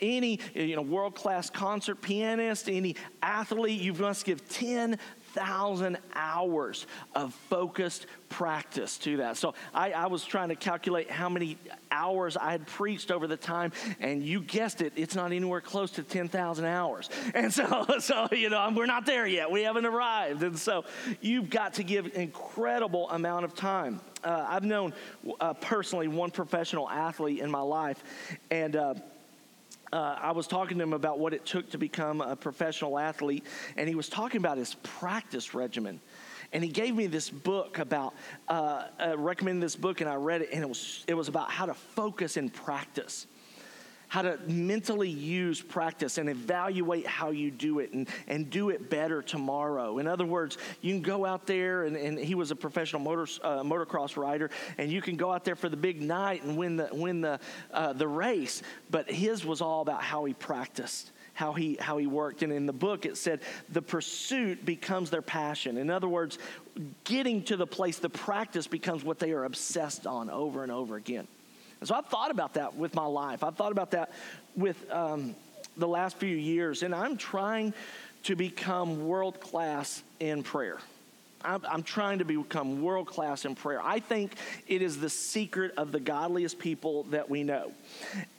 any 0.00 0.38
you 0.54 0.76
know 0.76 0.82
world 0.82 1.14
class 1.14 1.48
concert 1.48 2.00
pianist 2.02 2.68
any 2.68 2.94
athlete 3.22 3.80
you 3.80 3.92
must 3.94 4.24
give 4.24 4.46
10 4.48 4.98
thousand 5.34 5.98
hours 6.14 6.86
of 7.14 7.34
focused 7.50 8.06
practice 8.28 8.98
to 8.98 9.18
that. 9.18 9.36
So 9.36 9.54
I, 9.72 9.92
I, 9.92 10.06
was 10.06 10.24
trying 10.24 10.48
to 10.48 10.56
calculate 10.56 11.10
how 11.10 11.28
many 11.28 11.58
hours 11.90 12.36
I 12.36 12.52
had 12.52 12.66
preached 12.66 13.10
over 13.10 13.26
the 13.26 13.36
time, 13.36 13.72
and 14.00 14.22
you 14.22 14.40
guessed 14.40 14.80
it, 14.80 14.92
it's 14.96 15.14
not 15.14 15.32
anywhere 15.32 15.60
close 15.60 15.90
to 15.92 16.02
10,000 16.02 16.64
hours. 16.64 17.10
And 17.34 17.52
so, 17.52 17.86
so, 17.98 18.28
you 18.32 18.50
know, 18.50 18.72
we're 18.74 18.86
not 18.86 19.06
there 19.06 19.26
yet. 19.26 19.50
We 19.50 19.62
haven't 19.62 19.86
arrived. 19.86 20.42
And 20.42 20.58
so 20.58 20.84
you've 21.20 21.50
got 21.50 21.74
to 21.74 21.84
give 21.84 22.16
incredible 22.16 23.10
amount 23.10 23.44
of 23.44 23.54
time. 23.54 24.00
Uh, 24.22 24.46
I've 24.48 24.64
known 24.64 24.94
uh, 25.40 25.54
personally 25.54 26.08
one 26.08 26.30
professional 26.30 26.88
athlete 26.88 27.40
in 27.40 27.50
my 27.50 27.60
life, 27.60 28.02
and 28.50 28.74
uh, 28.74 28.94
uh, 29.92 30.16
I 30.20 30.32
was 30.32 30.46
talking 30.46 30.78
to 30.78 30.82
him 30.82 30.92
about 30.92 31.18
what 31.18 31.32
it 31.34 31.44
took 31.44 31.70
to 31.70 31.78
become 31.78 32.20
a 32.20 32.36
professional 32.36 32.98
athlete, 32.98 33.44
and 33.76 33.88
he 33.88 33.94
was 33.94 34.08
talking 34.08 34.38
about 34.38 34.58
his 34.58 34.74
practice 34.82 35.54
regimen. 35.54 36.00
And 36.52 36.62
he 36.62 36.70
gave 36.70 36.94
me 36.94 37.06
this 37.06 37.30
book 37.30 37.78
about, 37.78 38.14
uh, 38.48 38.84
uh, 39.00 39.18
recommended 39.18 39.62
this 39.62 39.76
book, 39.76 40.00
and 40.00 40.08
I 40.08 40.14
read 40.14 40.42
it, 40.42 40.50
and 40.52 40.62
it 40.62 40.68
was, 40.68 41.04
it 41.08 41.14
was 41.14 41.28
about 41.28 41.50
how 41.50 41.66
to 41.66 41.74
focus 41.74 42.36
in 42.36 42.48
practice 42.48 43.26
how 44.14 44.22
to 44.22 44.38
mentally 44.46 45.08
use 45.08 45.60
practice 45.60 46.18
and 46.18 46.28
evaluate 46.28 47.04
how 47.04 47.32
you 47.32 47.50
do 47.50 47.80
it 47.80 47.92
and, 47.92 48.08
and 48.28 48.48
do 48.48 48.70
it 48.70 48.88
better 48.88 49.20
tomorrow. 49.20 49.98
In 49.98 50.06
other 50.06 50.24
words, 50.24 50.56
you 50.82 50.92
can 50.92 51.02
go 51.02 51.26
out 51.26 51.48
there, 51.48 51.82
and, 51.82 51.96
and 51.96 52.16
he 52.16 52.36
was 52.36 52.52
a 52.52 52.54
professional 52.54 53.02
motor, 53.02 53.26
uh, 53.42 53.64
motocross 53.64 54.16
rider, 54.16 54.50
and 54.78 54.88
you 54.88 55.02
can 55.02 55.16
go 55.16 55.32
out 55.32 55.44
there 55.44 55.56
for 55.56 55.68
the 55.68 55.76
big 55.76 56.00
night 56.00 56.44
and 56.44 56.56
win 56.56 56.76
the, 56.76 56.88
win 56.92 57.22
the, 57.22 57.40
uh, 57.72 57.92
the 57.92 58.06
race. 58.06 58.62
But 58.88 59.10
his 59.10 59.44
was 59.44 59.60
all 59.60 59.82
about 59.82 60.00
how 60.00 60.24
he 60.26 60.32
practiced 60.32 61.10
how 61.32 61.52
he 61.52 61.76
how 61.80 61.98
he 61.98 62.06
worked 62.06 62.44
and 62.44 62.52
in 62.52 62.64
the 62.64 62.72
book 62.72 63.04
it 63.04 63.16
said 63.16 63.40
the 63.70 63.82
pursuit 63.82 64.64
becomes 64.64 65.10
their 65.10 65.20
passion 65.20 65.78
in 65.78 65.90
other 65.90 66.06
words 66.06 66.38
getting 67.02 67.42
to 67.42 67.56
the 67.56 67.66
place 67.66 67.98
the 67.98 68.08
practice 68.08 68.68
becomes 68.68 69.02
what 69.02 69.18
they 69.18 69.32
are 69.32 69.42
obsessed 69.42 70.06
on 70.06 70.30
over 70.30 70.62
and 70.62 70.70
over 70.70 70.94
again 70.94 71.26
and 71.84 71.88
so 71.90 71.96
I've 71.96 72.06
thought 72.06 72.30
about 72.30 72.54
that 72.54 72.76
with 72.76 72.94
my 72.94 73.04
life. 73.04 73.44
I've 73.44 73.56
thought 73.56 73.70
about 73.70 73.90
that 73.90 74.10
with 74.56 74.90
um, 74.90 75.36
the 75.76 75.86
last 75.86 76.16
few 76.16 76.34
years, 76.34 76.82
and 76.82 76.94
I'm 76.94 77.18
trying 77.18 77.74
to 78.22 78.34
become 78.34 79.06
world 79.06 79.38
class 79.38 80.02
in 80.18 80.42
prayer. 80.42 80.78
I'm, 81.44 81.62
I'm 81.68 81.82
trying 81.82 82.18
to 82.18 82.24
become 82.24 82.82
world 82.82 83.06
class 83.06 83.44
in 83.44 83.54
prayer. 83.54 83.80
I 83.82 84.00
think 84.00 84.36
it 84.66 84.82
is 84.82 84.98
the 84.98 85.10
secret 85.10 85.72
of 85.76 85.92
the 85.92 86.00
godliest 86.00 86.58
people 86.58 87.04
that 87.04 87.28
we 87.28 87.42
know. 87.42 87.72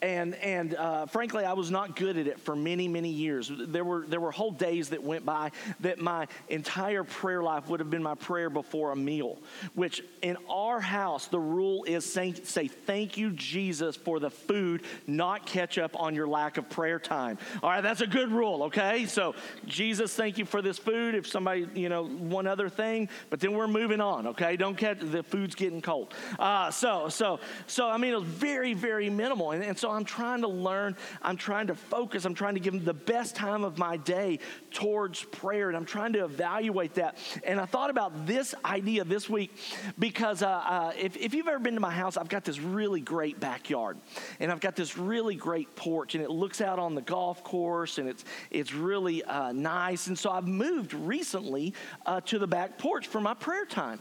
And, 0.02 0.36
and 0.36 0.76
uh, 0.76 1.06
frankly, 1.06 1.46
I 1.46 1.54
was 1.54 1.72
not 1.72 1.96
good 1.96 2.18
at 2.18 2.28
it 2.28 2.40
for 2.40 2.56
many, 2.56 2.88
many 2.88 3.10
years. 3.10 3.52
There 3.54 3.84
were, 3.84 4.06
there 4.08 4.20
were 4.20 4.32
whole 4.32 4.52
days 4.52 4.90
that 4.90 5.04
went 5.04 5.26
by 5.26 5.52
that 5.82 6.00
my 6.00 6.28
entire 6.50 7.04
prayer 7.04 7.44
life 7.44 7.70
would 7.70 7.80
have 7.80 7.90
been 7.90 8.04
my 8.04 8.16
prayer 8.16 8.50
before 8.50 8.92
a 8.92 8.96
meal, 8.96 9.38
which 9.74 10.02
in 10.22 10.38
our 10.50 10.80
house, 10.80 11.28
the 11.28 11.40
rule 11.40 11.84
is 11.84 12.12
say, 12.12 12.34
say 12.34 12.68
thank 12.68 13.18
you, 13.18 13.32
Jesus, 13.32 13.96
for 13.96 14.20
the 14.20 14.30
food, 14.30 14.84
not 15.08 15.46
catch 15.46 15.78
up 15.78 16.00
on 16.00 16.16
your 16.16 16.28
lack 16.28 16.58
of 16.58 16.70
prayer 16.70 17.00
time. 17.00 17.38
All 17.62 17.70
right, 17.70 17.82
that's 17.82 18.02
a 18.02 18.08
good 18.08 18.32
rule, 18.32 18.64
okay? 18.64 19.06
So, 19.06 19.36
Jesus, 19.66 20.14
thank 20.16 20.38
you 20.38 20.46
for 20.46 20.62
this 20.62 20.78
food. 20.78 21.16
If 21.16 21.28
somebody, 21.28 21.68
you 21.74 21.90
know, 21.90 22.06
one 22.06 22.48
other 22.48 22.70
thing, 22.70 22.95
thing, 22.96 23.10
but 23.30 23.40
then 23.40 23.54
we're 23.54 23.68
moving 23.68 24.02
on, 24.02 24.28
okay? 24.28 24.56
Don't 24.56 24.78
catch 24.78 25.00
the 25.00 25.24
food's 25.24 25.56
getting 25.56 25.82
cold. 25.82 26.14
Uh, 26.40 26.72
so, 26.72 27.10
so, 27.10 27.40
so, 27.68 27.90
I 27.90 27.98
mean, 27.98 28.14
it 28.14 28.20
was 28.20 28.28
very, 28.28 28.74
very 28.74 29.10
minimal. 29.10 29.52
And, 29.52 29.64
and 29.64 29.78
so 29.78 29.92
I'm 29.92 30.06
trying 30.06 30.42
to 30.42 30.48
learn, 30.48 30.96
I'm 31.22 31.38
trying 31.38 31.68
to 31.68 31.75
focus, 31.75 32.25
I'm 32.25 32.34
trying 32.34 32.56
to 32.56 32.60
give 32.60 32.74
them 32.74 32.86
the 32.86 32.94
best 32.94 33.36
time 33.36 33.64
of 33.64 33.78
my 33.78 33.98
day 33.98 34.40
towards 34.72 35.24
prayer, 35.24 35.68
and 35.68 35.78
I'm 35.78 35.86
trying 35.86 36.14
to 36.14 36.24
evaluate 36.24 36.96
that. 36.96 37.18
And 37.44 37.60
I 37.60 37.66
thought 37.66 37.90
about 37.90 38.25
this 38.25 38.56
idea 38.64 39.04
this 39.04 39.30
week 39.30 39.52
because 40.00 40.42
uh, 40.42 40.48
uh, 40.48 40.92
if, 40.98 41.18
if 41.18 41.34
you've 41.34 41.48
ever 41.48 41.60
been 41.60 41.75
to 41.75 41.80
my 41.80 41.94
house, 41.94 42.18
I've 42.18 42.30
got 42.30 42.44
this 42.44 42.60
really 42.60 43.02
great 43.02 43.40
backyard, 43.40 43.98
and 44.40 44.52
I've 44.52 44.60
got 44.60 44.75
this 44.75 44.98
really 44.98 45.36
great 45.36 45.75
porch, 45.75 46.16
and 46.16 46.24
it 46.24 46.30
looks 46.30 46.62
out 46.62 46.80
on 46.80 46.96
the 46.96 47.02
golf 47.02 47.44
course, 47.44 47.98
and 47.98 48.08
it's, 48.08 48.25
it's 48.52 48.74
really 48.74 49.24
uh, 49.24 49.52
nice. 49.52 50.08
And 50.08 50.18
so 50.18 50.30
I've 50.30 50.48
moved 50.48 50.94
recently 50.94 51.74
uh, 52.06 52.22
to 52.22 52.40
the 52.40 52.48
back 52.48 52.78
porch 52.86 53.08
for 53.08 53.20
my 53.20 53.34
prayer 53.34 53.65
time. 53.65 54.00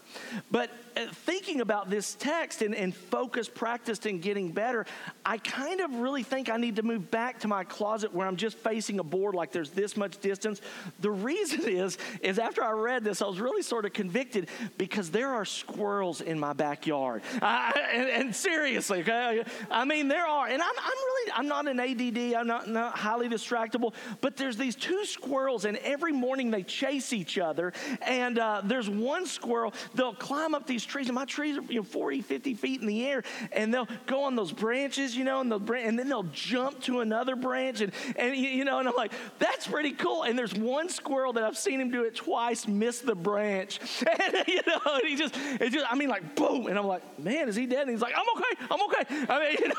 But 0.51 0.71
uh, 0.95 1.07
thinking 1.11 1.63
about 1.63 1.89
this 1.89 2.15
text 2.17 2.61
and, 2.61 2.75
and 2.75 2.95
focus, 2.95 3.49
practiced 3.49 4.05
in 4.05 4.21
getting 4.21 4.53
better, 4.53 4.85
I 5.25 5.39
kind 5.39 5.81
of 5.81 5.95
really 5.95 6.23
think 6.23 6.51
I 6.51 6.59
need 6.59 6.77
to 6.77 6.83
move 6.83 7.11
back 7.11 7.41
to 7.41 7.49
my 7.49 7.65
closet 7.65 8.13
where 8.13 8.27
I'm 8.27 8.37
just 8.37 8.59
facing 8.59 8.99
a 9.01 9.03
board 9.03 9.35
like 9.35 9.53
there's 9.53 9.71
this 9.71 9.97
much 9.97 10.19
distance. 10.19 10.61
The 11.01 11.11
reason 11.11 11.61
is, 11.67 11.97
is 12.21 12.39
after 12.39 12.63
I 12.63 12.73
read 12.73 13.05
this, 13.05 13.23
I 13.23 13.27
was 13.27 13.41
really 13.41 13.63
sort 13.63 13.87
of 13.87 13.95
convicted 13.95 14.51
because 14.77 15.11
there 15.11 15.33
are 15.33 15.47
squirrels 15.47 16.21
in 16.21 16.39
my 16.39 16.53
backyard. 16.53 17.23
I, 17.41 17.73
and, 17.91 18.09
and, 18.11 18.37
seriously, 18.37 19.01
okay? 19.01 19.45
I 19.71 19.87
mean, 19.87 20.09
there 20.09 20.27
are. 20.27 20.47
And 20.47 20.61
I'm, 20.61 20.75
I'm 20.79 20.99
really, 21.07 21.33
I'm 21.33 21.49
not 21.49 21.69
an 21.69 21.81
ADD, 21.81 22.35
I'm 22.35 22.47
not, 22.47 22.69
not 22.69 22.99
highly 22.99 23.31
distractible, 23.31 23.95
but 24.21 24.37
there's 24.37 24.59
these 24.59 24.77
two 24.77 25.07
squirrels, 25.07 25.65
and 25.65 25.79
every 25.79 26.13
morning 26.13 26.51
they 26.51 26.63
chase 26.63 27.15
each 27.15 27.39
other, 27.39 27.73
and 28.03 28.39
uh, 28.39 28.61
there's 28.69 28.89
one 28.89 29.27
squirrel, 29.27 29.73
they'll 29.95 30.15
climb 30.15 30.55
up 30.55 30.67
these 30.67 30.85
trees, 30.85 31.09
and 31.09 31.15
my 31.15 31.25
trees 31.25 31.57
are 31.57 31.63
you 31.63 31.77
know, 31.77 31.83
40, 31.83 32.23
50 32.23 32.55
feet 32.55 32.81
in 32.81 32.87
the 32.87 33.07
air, 33.07 33.23
and 33.53 33.73
they'll 33.73 33.89
go 34.07 34.25
on 34.25 34.37
those 34.37 34.53
branches, 34.53 35.17
you 35.17 35.25
know, 35.25 35.41
and, 35.41 35.51
they'll, 35.51 35.73
and 35.73 35.99
then 35.99 36.09
they'll 36.09 36.23
jump 36.25 36.81
to 36.83 37.01
another 37.01 37.37
branch, 37.37 37.81
and, 37.81 37.93
and, 38.17 38.37
you 38.37 38.65
know, 38.65 38.79
and 38.79 38.89
I'm 38.89 38.97
like, 38.97 39.13
that's 39.39 39.67
pretty 39.67 39.93
cool. 39.93 40.23
And 40.25 40.39
there's 40.39 40.55
one 40.55 40.89
squirrel 40.89 41.33
that 41.35 41.45
I've 41.45 41.59
seen 41.59 41.81
him 41.81 41.91
do 41.91 42.05
it 42.05 42.15
twice, 42.15 42.67
miss 42.67 43.01
the 43.01 43.15
branch. 43.15 43.81
And, 44.25 44.47
you 44.47 44.61
know, 44.67 44.81
and 44.85 45.07
he 45.07 45.17
just, 45.17 45.35
it 45.37 45.73
just, 45.73 45.87
I 45.91 45.97
mean, 45.97 46.09
like, 46.09 46.37
boom. 46.37 46.67
And 46.67 46.79
I'm 46.79 46.87
like, 46.87 47.19
man, 47.19 47.49
is 47.49 47.57
he 47.57 47.67
dead? 47.67 47.83
And 47.83 47.91
he's 47.91 48.01
like, 48.01 48.15
I'm 48.17 48.27
okay, 48.37 48.67
I'm 48.71 48.83
okay. 48.83 49.27
I 49.29 49.41
mean, 49.41 49.57
you 49.61 49.69
know, 49.69 49.75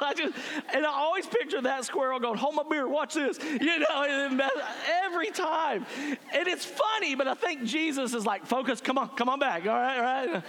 I 0.00 0.12
just, 0.16 0.36
and 0.74 0.84
I 0.84 0.90
always 0.90 1.26
picture 1.26 1.60
that 1.62 1.84
squirrel 1.84 2.20
going, 2.20 2.36
hold 2.36 2.54
my 2.54 2.62
beer, 2.68 2.86
watch 2.88 3.14
this, 3.14 3.38
you 3.60 3.78
know, 3.78 4.40
every 5.04 5.30
time. 5.30 5.86
And 6.32 6.48
it's 6.48 6.64
funny, 6.64 7.14
but 7.14 7.28
I 7.28 7.34
think 7.34 7.64
Jesus 7.64 8.14
is 8.14 8.19
like, 8.26 8.46
focus, 8.46 8.80
come 8.80 8.98
on, 8.98 9.08
come 9.10 9.28
on 9.28 9.38
back, 9.38 9.66
all 9.66 9.74
right, 9.74 9.98
all 9.98 10.32
right. 10.32 10.44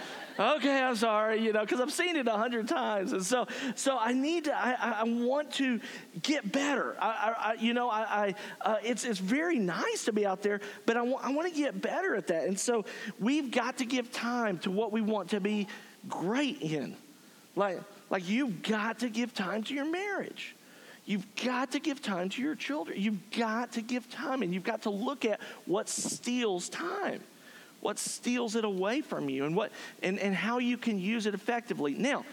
Okay, 0.56 0.80
I'm 0.82 0.96
sorry, 0.96 1.40
you 1.40 1.52
know, 1.52 1.60
because 1.60 1.80
I've 1.80 1.92
seen 1.92 2.16
it 2.16 2.26
a 2.26 2.32
hundred 2.32 2.68
times, 2.68 3.12
and 3.12 3.24
so, 3.24 3.46
so 3.74 3.98
I 3.98 4.12
need 4.12 4.44
to, 4.44 4.54
I, 4.54 5.00
I 5.00 5.04
want 5.04 5.52
to 5.54 5.80
get 6.22 6.50
better. 6.50 6.96
I, 7.00 7.34
I 7.38 7.54
you 7.60 7.74
know, 7.74 7.90
I, 7.90 8.00
I 8.00 8.34
uh, 8.62 8.76
it's 8.82 9.04
it's 9.04 9.18
very 9.18 9.58
nice 9.58 10.04
to 10.06 10.12
be 10.12 10.24
out 10.24 10.42
there, 10.42 10.60
but 10.86 10.96
I 10.96 11.02
want 11.02 11.24
I 11.24 11.32
want 11.32 11.52
to 11.52 11.58
get 11.58 11.80
better 11.82 12.14
at 12.14 12.26
that, 12.28 12.44
and 12.44 12.58
so 12.58 12.84
we've 13.20 13.50
got 13.50 13.78
to 13.78 13.84
give 13.84 14.10
time 14.12 14.58
to 14.60 14.70
what 14.70 14.92
we 14.92 15.00
want 15.00 15.30
to 15.30 15.40
be 15.40 15.66
great 16.08 16.62
in, 16.62 16.96
like 17.56 17.80
like 18.10 18.28
you've 18.28 18.62
got 18.62 19.00
to 19.00 19.08
give 19.08 19.34
time 19.34 19.62
to 19.64 19.74
your 19.74 19.84
marriage. 19.86 20.54
You've 21.04 21.26
got 21.34 21.72
to 21.72 21.80
give 21.80 22.00
time 22.00 22.28
to 22.28 22.42
your 22.42 22.54
children. 22.54 23.00
You've 23.00 23.30
got 23.32 23.72
to 23.72 23.82
give 23.82 24.08
time, 24.10 24.42
and 24.42 24.54
you've 24.54 24.62
got 24.62 24.82
to 24.82 24.90
look 24.90 25.24
at 25.24 25.40
what 25.66 25.88
steals 25.88 26.68
time, 26.68 27.20
what 27.82 27.98
steals 27.98 28.56
it 28.56 28.64
away 28.64 29.02
from 29.02 29.28
you, 29.28 29.44
and 29.44 29.54
what 29.54 29.70
and, 30.02 30.18
and 30.18 30.34
how 30.34 30.58
you 30.58 30.78
can 30.78 30.98
use 30.98 31.26
it 31.26 31.34
effectively. 31.34 31.94
Now, 31.94 32.24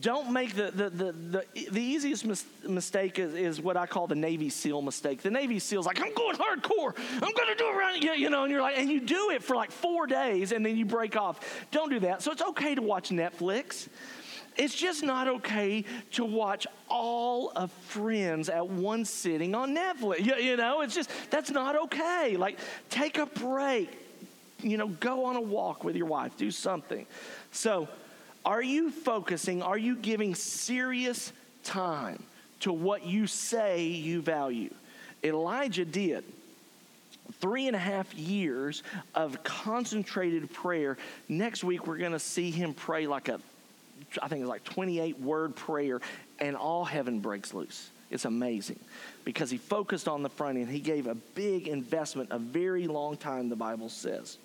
don't 0.00 0.32
make 0.32 0.56
the 0.56 0.72
the 0.72 0.90
the 0.90 1.12
the, 1.12 1.44
the 1.70 1.80
easiest 1.80 2.24
mis- 2.24 2.44
mistake 2.66 3.20
is, 3.20 3.34
is 3.34 3.60
what 3.60 3.76
I 3.76 3.86
call 3.86 4.08
the 4.08 4.16
Navy 4.16 4.48
SEAL 4.50 4.82
mistake. 4.82 5.22
The 5.22 5.30
Navy 5.30 5.60
SEAL's 5.60 5.86
like, 5.86 6.00
I'm 6.00 6.14
going 6.14 6.36
hardcore. 6.36 6.96
I'm 7.14 7.20
going 7.20 7.48
to 7.48 7.54
do 7.56 7.68
it 7.68 7.76
right, 7.76 8.18
you 8.18 8.30
know, 8.30 8.42
and 8.42 8.50
you're 8.50 8.62
like, 8.62 8.78
and 8.78 8.90
you 8.90 9.00
do 9.00 9.30
it 9.30 9.44
for 9.44 9.54
like 9.54 9.70
four 9.70 10.06
days, 10.06 10.52
and 10.52 10.66
then 10.66 10.76
you 10.76 10.86
break 10.86 11.16
off. 11.16 11.38
Don't 11.70 11.90
do 11.90 12.00
that. 12.00 12.22
So 12.22 12.32
it's 12.32 12.42
okay 12.42 12.74
to 12.74 12.82
watch 12.82 13.10
Netflix. 13.10 13.88
It's 14.56 14.74
just 14.74 15.02
not 15.02 15.28
okay 15.28 15.84
to 16.12 16.24
watch 16.24 16.66
all 16.88 17.52
of 17.54 17.70
Friends 17.88 18.48
at 18.48 18.66
one 18.66 19.04
sitting 19.04 19.54
on 19.54 19.76
Netflix. 19.76 20.24
You, 20.24 20.34
you 20.36 20.56
know, 20.56 20.80
it's 20.80 20.94
just, 20.94 21.10
that's 21.30 21.50
not 21.50 21.76
okay. 21.76 22.38
Like, 22.38 22.58
take 22.88 23.18
a 23.18 23.26
break. 23.26 23.90
You 24.62 24.76
know, 24.76 24.88
go 24.88 25.26
on 25.26 25.36
a 25.36 25.40
walk 25.40 25.84
with 25.84 25.96
your 25.96 26.06
wife, 26.06 26.36
do 26.36 26.50
something. 26.50 27.06
So, 27.52 27.88
are 28.44 28.62
you 28.62 28.90
focusing, 28.90 29.62
are 29.62 29.76
you 29.76 29.96
giving 29.96 30.34
serious 30.34 31.32
time 31.64 32.22
to 32.60 32.72
what 32.72 33.04
you 33.04 33.26
say 33.26 33.84
you 33.84 34.22
value? 34.22 34.72
Elijah 35.24 35.84
did 35.84 36.24
three 37.40 37.66
and 37.66 37.74
a 37.74 37.78
half 37.78 38.14
years 38.14 38.82
of 39.14 39.42
concentrated 39.42 40.52
prayer. 40.52 40.96
Next 41.28 41.64
week, 41.64 41.86
we're 41.86 41.98
going 41.98 42.12
to 42.12 42.18
see 42.18 42.50
him 42.50 42.72
pray 42.72 43.06
like 43.06 43.28
a 43.28 43.40
I 44.22 44.28
think 44.28 44.42
it's 44.42 44.48
like 44.48 44.64
28 44.64 45.20
word 45.20 45.56
prayer, 45.56 46.00
and 46.38 46.56
all 46.56 46.84
heaven 46.84 47.18
breaks 47.18 47.52
loose. 47.52 47.90
It's 48.10 48.24
amazing 48.24 48.78
because 49.26 49.50
he 49.50 49.58
focused 49.58 50.06
on 50.06 50.22
the 50.22 50.28
front 50.28 50.56
end. 50.56 50.70
He 50.70 50.78
gave 50.78 51.08
a 51.08 51.16
big 51.16 51.66
investment, 51.66 52.28
a 52.30 52.38
very 52.38 52.86
long 52.86 53.16
time, 53.16 53.48
the 53.48 53.56
Bible 53.56 53.88
says. 53.88 54.38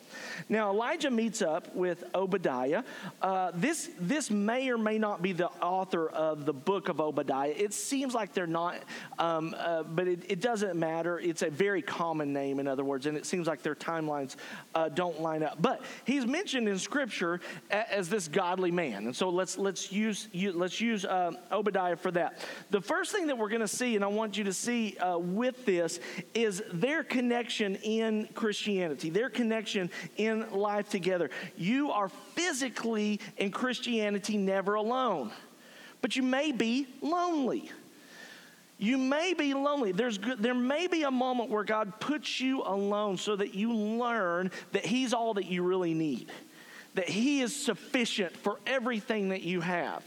Now, 0.50 0.72
Elijah 0.72 1.12
meets 1.12 1.44
up 1.44 1.74
with 1.76 2.04
Obadiah. 2.16 2.82
Uh, 3.22 3.52
this, 3.54 3.92
this 4.00 4.32
may 4.32 4.72
or 4.72 4.80
may 4.80 4.98
not 4.98 5.22
be 5.22 5.34
the 5.34 5.50
author 5.62 6.10
of 6.10 6.48
the 6.48 6.52
book 6.52 6.90
of 6.90 7.00
Obadiah. 7.00 7.54
It 7.56 7.74
seems 7.74 8.16
like 8.16 8.34
they're 8.34 8.48
not, 8.48 8.78
um, 9.20 9.54
uh, 9.56 9.84
but 9.84 10.08
it, 10.08 10.24
it, 10.28 10.42
doesn't 10.42 10.76
matter. 10.76 11.20
It's 11.20 11.44
a 11.44 11.52
very 11.52 11.84
common 11.84 12.34
name, 12.34 12.60
in 12.60 12.68
other 12.68 12.84
words, 12.84 13.06
and 13.06 13.16
it 13.16 13.28
seems 13.28 13.46
like 13.46 13.62
their 13.62 13.76
timelines 13.76 14.36
uh, 14.74 14.90
don't 14.90 15.22
line 15.22 15.44
up. 15.44 15.62
But 15.62 15.84
he's 16.06 16.26
mentioned 16.26 16.68
in 16.68 16.80
Scripture 16.80 17.40
as 17.70 18.10
this 18.10 18.28
godly 18.28 18.72
man, 18.72 19.06
and 19.06 19.16
so 19.16 19.30
let's 19.30 19.60
let's 19.60 19.92
use 19.92 20.28
let's 20.34 20.82
use 20.82 21.06
uh, 21.06 21.34
Obadiah 21.52 21.96
for 21.96 22.10
that. 22.12 22.40
The 22.72 22.82
first 22.82 23.12
thing 23.12 23.28
that 23.28 23.38
we're 23.38 23.50
going 23.50 23.62
to 23.62 23.68
see, 23.68 23.96
and 23.96 24.04
I 24.04 24.08
want 24.08 24.36
you 24.36 24.46
to 24.46 24.54
see 24.54 24.71
uh, 24.72 25.18
with 25.18 25.66
this, 25.66 26.00
is 26.34 26.62
their 26.74 27.04
connection 27.04 27.76
in 27.78 28.28
Christianity, 28.34 29.10
their 29.10 29.30
connection 29.30 29.90
in 30.18 30.52
life 30.52 30.90
together. 30.90 31.30
You 31.58 31.92
are 31.92 32.10
physically 32.36 33.20
in 33.38 33.52
Christianity 33.52 34.38
never 34.38 34.76
alone, 34.76 35.32
but 36.02 36.16
you 36.16 36.24
may 36.24 36.52
be 36.52 36.88
lonely. 37.02 37.72
You 38.82 38.98
may 38.98 39.36
be 39.36 39.54
lonely. 39.54 39.92
There's 39.92 40.18
there 40.40 40.56
may 40.56 40.88
be 40.88 41.04
a 41.04 41.12
moment 41.12 41.52
where 41.52 41.64
God 41.64 42.00
puts 42.00 42.42
you 42.42 42.64
alone 42.64 43.18
so 43.18 43.36
that 43.36 43.54
you 43.54 43.72
learn 43.74 44.50
that 44.72 44.84
He's 44.84 45.14
all 45.14 45.36
that 45.36 45.46
you 45.46 45.62
really 45.62 45.94
need, 45.94 46.32
that 46.96 47.08
He 47.08 47.42
is 47.42 47.56
sufficient 47.56 48.36
for 48.36 48.58
everything 48.66 49.30
that 49.30 49.44
you 49.44 49.62
have. 49.62 50.04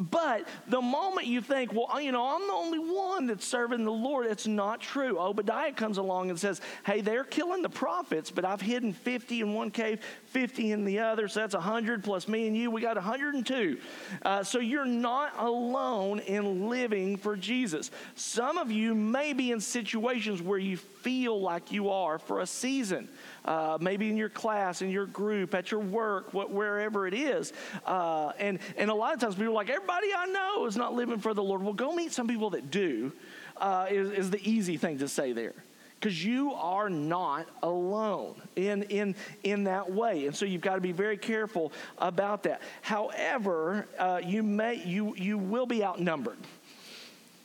But 0.00 0.46
the 0.68 0.80
moment 0.80 1.26
you 1.26 1.40
think, 1.40 1.72
well, 1.72 2.00
you 2.00 2.12
know, 2.12 2.24
I'm 2.24 2.46
the 2.46 2.52
only 2.52 2.78
one 2.78 3.26
that's 3.26 3.46
serving 3.46 3.84
the 3.84 3.92
Lord, 3.92 4.26
it's 4.26 4.46
not 4.46 4.80
true. 4.80 5.18
Obadiah 5.18 5.72
comes 5.72 5.98
along 5.98 6.30
and 6.30 6.38
says, 6.38 6.60
hey, 6.86 7.00
they're 7.00 7.24
killing 7.24 7.62
the 7.62 7.68
prophets, 7.68 8.30
but 8.30 8.44
I've 8.44 8.60
hidden 8.60 8.92
50 8.92 9.40
in 9.40 9.54
one 9.54 9.70
cave, 9.70 10.00
50 10.26 10.72
in 10.72 10.84
the 10.84 11.00
other, 11.00 11.28
so 11.28 11.40
that's 11.40 11.54
100 11.54 12.04
plus 12.04 12.28
me 12.28 12.46
and 12.46 12.56
you, 12.56 12.70
we 12.70 12.80
got 12.80 12.96
102. 12.96 13.78
Uh, 14.22 14.42
so 14.44 14.60
you're 14.60 14.84
not 14.84 15.32
alone 15.38 16.20
in 16.20 16.68
living 16.68 17.16
for 17.16 17.36
Jesus. 17.36 17.90
Some 18.14 18.58
of 18.58 18.70
you 18.70 18.94
may 18.94 19.32
be 19.32 19.50
in 19.50 19.60
situations 19.60 20.40
where 20.42 20.58
you 20.58 20.76
feel 20.76 21.40
like 21.40 21.72
you 21.72 21.90
are 21.90 22.18
for 22.18 22.40
a 22.40 22.46
season 22.46 23.08
uh, 23.48 23.78
maybe 23.80 24.10
in 24.10 24.16
your 24.16 24.28
class, 24.28 24.82
in 24.82 24.90
your 24.90 25.06
group, 25.06 25.54
at 25.54 25.70
your 25.70 25.80
work, 25.80 26.34
what, 26.34 26.50
wherever 26.50 27.06
it 27.06 27.14
is. 27.14 27.52
Uh, 27.86 28.30
and, 28.38 28.58
and 28.76 28.90
a 28.90 28.94
lot 28.94 29.14
of 29.14 29.20
times 29.20 29.34
people 29.34 29.48
are 29.48 29.56
like, 29.56 29.70
everybody 29.88 30.12
I 30.14 30.26
know 30.26 30.66
is 30.66 30.76
not 30.76 30.94
living 30.94 31.18
for 31.18 31.34
the 31.34 31.42
Lord. 31.42 31.62
Well, 31.62 31.72
go 31.72 31.92
meet 31.92 32.12
some 32.12 32.28
people 32.28 32.50
that 32.50 32.70
do, 32.70 33.12
uh, 33.56 33.86
is, 33.88 34.10
is 34.10 34.30
the 34.30 34.48
easy 34.48 34.76
thing 34.76 34.98
to 34.98 35.08
say 35.08 35.32
there. 35.32 35.54
Because 35.94 36.24
you 36.24 36.52
are 36.52 36.88
not 36.88 37.46
alone 37.62 38.40
in, 38.54 38.84
in, 38.84 39.16
in 39.42 39.64
that 39.64 39.90
way. 39.90 40.26
And 40.26 40.36
so 40.36 40.44
you've 40.44 40.60
got 40.60 40.76
to 40.76 40.80
be 40.80 40.92
very 40.92 41.16
careful 41.16 41.72
about 41.96 42.44
that. 42.44 42.62
However 42.82 43.86
uh, 43.98 44.20
you 44.22 44.42
may 44.42 44.74
you, 44.84 45.14
you 45.16 45.38
will 45.38 45.66
be 45.66 45.82
outnumbered. 45.82 46.38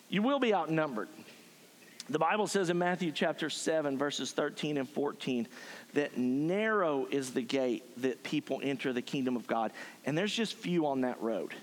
You 0.09 0.21
will 0.21 0.39
be 0.39 0.53
outnumbered. 0.53 1.07
The 2.09 2.19
bible 2.19 2.47
says 2.47 2.69
in 2.69 2.77
matthew 2.77 3.13
chapter 3.13 3.49
7 3.49 3.97
verses 3.97 4.33
13 4.33 4.77
and 4.77 4.89
14 4.89 5.47
that 5.93 6.17
narrow 6.17 7.07
is 7.09 7.31
the 7.31 7.41
gate 7.41 7.85
that 8.01 8.21
people 8.23 8.59
enter 8.61 8.91
the 8.91 9.01
kingdom 9.01 9.37
of 9.37 9.47
God, 9.47 9.71
and 10.05 10.17
there's 10.17 10.33
just 10.33 10.55
few 10.55 10.85
on 10.85 11.01
that 11.01 11.19
road. 11.21 11.53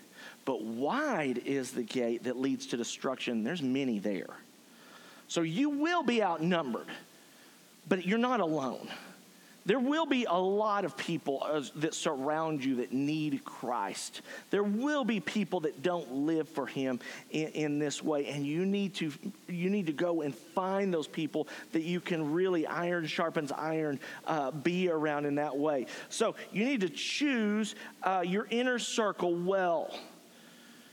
But 0.44 0.62
wide 0.62 1.42
is 1.44 1.72
the 1.72 1.82
gate 1.82 2.24
that 2.24 2.36
leads 2.36 2.66
to 2.66 2.76
destruction, 2.76 3.44
there's 3.44 3.62
many 3.62 3.98
there. 3.98 4.36
So 5.28 5.42
you 5.42 5.70
will 5.70 6.02
be 6.02 6.22
outnumbered, 6.22 6.88
but 7.88 8.06
you're 8.06 8.18
not 8.18 8.40
alone. 8.40 8.88
There 9.66 9.78
will 9.78 10.06
be 10.06 10.24
a 10.24 10.38
lot 10.38 10.84
of 10.84 10.96
people 10.96 11.46
that 11.76 11.94
surround 11.94 12.64
you 12.64 12.76
that 12.76 12.92
need 12.92 13.44
Christ. 13.44 14.22
There 14.50 14.62
will 14.62 15.04
be 15.04 15.20
people 15.20 15.60
that 15.60 15.82
don't 15.82 16.10
live 16.12 16.48
for 16.48 16.66
Him 16.66 16.98
in, 17.30 17.48
in, 17.48 17.78
this 17.78 18.02
way, 18.02 18.26
and 18.26 18.46
you 18.46 18.64
need 18.64 18.94
to 18.96 19.12
you 19.48 19.68
need 19.68 19.86
to 19.86 19.92
go 19.92 20.22
and 20.22 20.34
find 20.34 20.92
those 20.92 21.06
people 21.06 21.46
that 21.72 21.82
you 21.82 22.00
can 22.00 22.32
really 22.32 22.66
iron 22.66 23.06
sharpens 23.06 23.52
iron 23.52 24.00
uh, 24.26 24.50
be 24.50 24.88
around 24.88 25.26
in 25.26 25.34
that 25.36 25.56
way. 25.56 25.86
So 26.08 26.34
you 26.52 26.64
need 26.64 26.80
to 26.80 26.88
choose 26.88 27.74
uh, 28.02 28.24
your 28.26 28.46
inner 28.50 28.78
circle 28.78 29.34
well. 29.34 29.94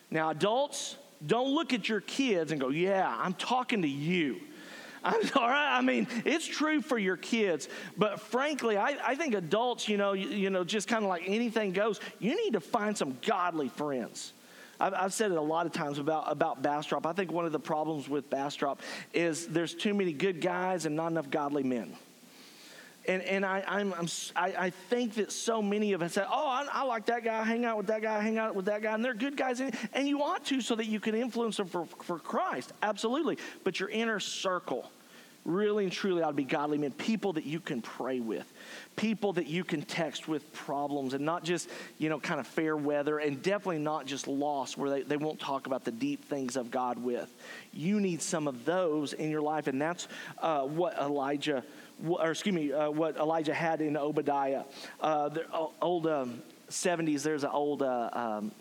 Now, 0.10 0.30
adults, 0.30 0.96
don't 1.26 1.50
look 1.50 1.74
at 1.74 1.90
your 1.90 2.02
kids 2.02 2.52
and 2.52 2.62
go, 2.62 2.70
"Yeah, 2.70 3.08
I'm 3.20 3.34
talking 3.34 3.82
to 3.82 3.88
you." 3.88 4.42
I'm 5.04 5.22
all 5.36 5.48
right. 5.48 5.78
I 5.78 5.82
mean, 5.82 6.08
it's 6.26 6.46
true 6.46 6.82
for 6.82 6.98
your 6.98 7.18
kids, 7.18 7.70
but 7.98 8.20
frankly, 8.20 8.78
I, 8.78 8.98
I 9.04 9.16
think 9.16 9.36
adults, 9.36 9.88
you 9.88 9.96
know, 9.96 10.14
you, 10.14 10.28
you 10.30 10.50
know, 10.50 10.64
just 10.64 10.88
kind 10.88 11.04
of 11.04 11.10
like 11.10 11.24
anything 11.26 11.72
goes, 11.72 12.00
you 12.20 12.36
need 12.36 12.54
to 12.54 12.60
find 12.60 12.98
some 12.98 13.18
godly 13.26 13.70
friends. 13.70 14.34
I've, 14.80 14.94
I've, 14.94 15.14
said 15.14 15.32
it 15.32 15.38
a 15.38 15.42
lot 15.42 15.66
of 15.66 15.72
times 15.72 16.00
about, 16.00 16.32
about 16.32 16.62
Bastrop. 16.62 17.06
I 17.06 17.14
think 17.14 17.32
one 17.32 17.46
of 17.46 17.52
the 17.52 17.60
problems 17.60 18.10
with 18.10 18.30
Bastrop 18.30 18.82
is 19.14 19.48
there's 19.48 19.74
too 19.74 19.94
many 19.94 20.14
good 20.14 20.42
guys 20.42 20.86
and 20.86 20.96
not 20.96 21.12
enough 21.12 21.30
godly 21.30 21.64
men. 21.64 21.96
And, 23.08 23.22
and 23.24 23.46
I, 23.46 23.64
I'm, 23.68 23.94
I'm 23.94 24.08
I, 24.36 24.66
I 24.66 24.70
think 24.70 25.16
that 25.16 25.32
so 25.32 25.62
many 25.62 25.94
of 25.94 26.02
us 26.02 26.14
say, 26.14 26.26
oh, 26.30 26.48
I, 26.48 26.68
I, 26.72 26.84
like 26.84 27.06
that 27.06 27.24
guy, 27.24 27.42
hang 27.44 27.64
out 27.64 27.78
with 27.78 27.88
that 27.88 28.02
guy, 28.02 28.20
hang 28.22 28.38
out 28.38 28.54
with 28.54 28.66
that 28.66 28.82
guy, 28.82 28.94
and 28.94 29.04
they're 29.04 29.14
good 29.14 29.38
guys. 29.38 29.62
And, 29.62 30.08
you 30.08 30.18
want 30.18 30.46
to 30.46 30.62
so 30.62 30.76
that 30.76 30.88
you 30.88 31.00
can 31.00 31.16
influence 31.16 31.58
them 31.58 31.68
for, 31.68 31.86
for 31.86 32.20
Christ, 32.20 32.74
absolutely. 32.82 33.38
But 33.64 33.80
your 33.80 33.90
inner 33.90 34.20
circle, 34.20 34.90
really 35.48 35.86
and 35.86 35.94
truly 35.94 36.22
ought 36.22 36.28
to 36.28 36.34
be 36.34 36.44
godly 36.44 36.78
men, 36.78 36.92
people 36.92 37.34
that 37.34 37.46
you 37.46 37.60
can 37.60 37.82
pray 37.82 38.20
with, 38.20 38.52
people 38.98 39.34
that 39.34 39.48
you 39.48 39.64
can 39.64 39.82
text 39.82 40.28
with 40.28 40.54
problems 40.54 41.14
and 41.14 41.26
not 41.26 41.44
just, 41.44 41.70
you 41.98 42.10
know, 42.10 42.20
kind 42.20 42.40
of 42.40 42.46
fair 42.46 42.76
weather 42.76 43.20
and 43.20 43.42
definitely 43.42 43.80
not 43.80 44.06
just 44.06 44.28
lost 44.28 44.78
where 44.78 44.90
they, 44.90 45.02
they 45.04 45.18
won't 45.18 45.40
talk 45.40 45.66
about 45.66 45.86
the 45.86 45.92
deep 45.92 46.26
things 46.26 46.58
of 46.58 46.70
God 46.70 47.02
with. 47.02 47.34
You 47.72 48.02
need 48.02 48.22
some 48.22 48.48
of 48.48 48.66
those 48.66 49.14
in 49.14 49.32
your 49.32 49.42
life, 49.42 49.68
and 49.68 49.82
that's 49.82 50.10
uh, 50.40 50.64
what 50.64 50.98
Elijah, 50.98 51.64
or 52.06 52.32
excuse 52.32 52.56
me, 52.56 52.72
uh, 52.72 52.90
what 52.90 53.18
Elijah 53.18 53.54
had 53.54 53.82
in 53.82 53.98
Obadiah. 53.98 54.64
Uh, 55.00 55.30
the 55.30 55.46
old 55.82 56.08
um, 56.08 56.42
70s, 56.70 57.24
there's 57.24 57.44
an 57.44 57.52
old 57.52 57.82
uh, 57.82 58.10
um, 58.14 58.52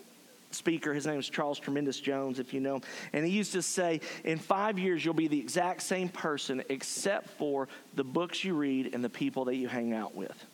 speaker. 0.51 0.95
His 0.95 1.07
name 1.07 1.19
is 1.19 1.29
Charles 1.29 1.59
Tremendous 1.59 2.01
Jones, 2.01 2.39
if 2.39 2.55
you 2.55 2.61
know. 2.61 2.77
him. 2.77 2.83
And 3.13 3.27
he 3.27 3.33
used 3.33 3.53
to 3.53 3.63
say, 3.63 4.01
In 4.25 4.39
five 4.39 4.79
years, 4.79 5.05
you'll 5.05 5.15
be 5.15 5.29
the 5.29 5.39
exact 5.39 5.83
same 5.83 6.09
person 6.09 6.63
except 6.69 7.31
for 7.31 7.69
the 7.95 8.05
books 8.05 8.45
you 8.45 8.55
read 8.55 8.95
and 8.95 9.05
the 9.05 9.11
people 9.11 9.45
that 9.47 9.57
you 9.57 9.69
hang 9.69 9.93
out 9.93 10.15
with. 10.15 10.47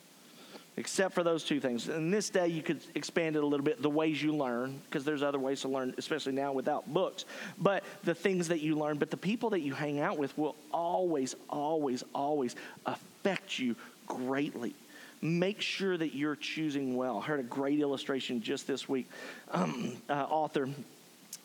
Except 0.75 1.13
for 1.13 1.23
those 1.23 1.43
two 1.43 1.59
things. 1.59 1.87
And 1.87 2.11
this 2.11 2.29
day, 2.29 2.47
you 2.47 2.63
could 2.63 2.81
expand 2.95 3.35
it 3.35 3.43
a 3.43 3.45
little 3.45 3.63
bit 3.63 3.81
the 3.81 3.89
ways 3.89 4.21
you 4.21 4.35
learn, 4.35 4.81
because 4.85 5.05
there's 5.05 5.21
other 5.21 5.39
ways 5.39 5.61
to 5.61 5.67
learn, 5.67 5.93
especially 5.97 6.33
now 6.33 6.51
without 6.51 6.91
books. 6.91 7.25
But 7.59 7.83
the 8.03 8.15
things 8.15 8.47
that 8.47 8.61
you 8.61 8.75
learn, 8.75 8.97
but 8.97 9.11
the 9.11 9.17
people 9.17 9.51
that 9.51 9.61
you 9.61 9.73
hang 9.73 9.99
out 9.99 10.17
with 10.17 10.35
will 10.37 10.55
always, 10.71 11.35
always, 11.49 12.03
always 12.13 12.55
affect 12.85 13.59
you 13.59 13.75
greatly 14.07 14.73
make 15.21 15.61
sure 15.61 15.97
that 15.97 16.13
you're 16.13 16.35
choosing 16.35 16.97
well. 16.97 17.19
I 17.19 17.21
heard 17.25 17.39
a 17.39 17.43
great 17.43 17.79
illustration 17.79 18.41
just 18.41 18.67
this 18.67 18.89
week. 18.89 19.09
Um, 19.51 19.95
uh, 20.09 20.13
author 20.13 20.67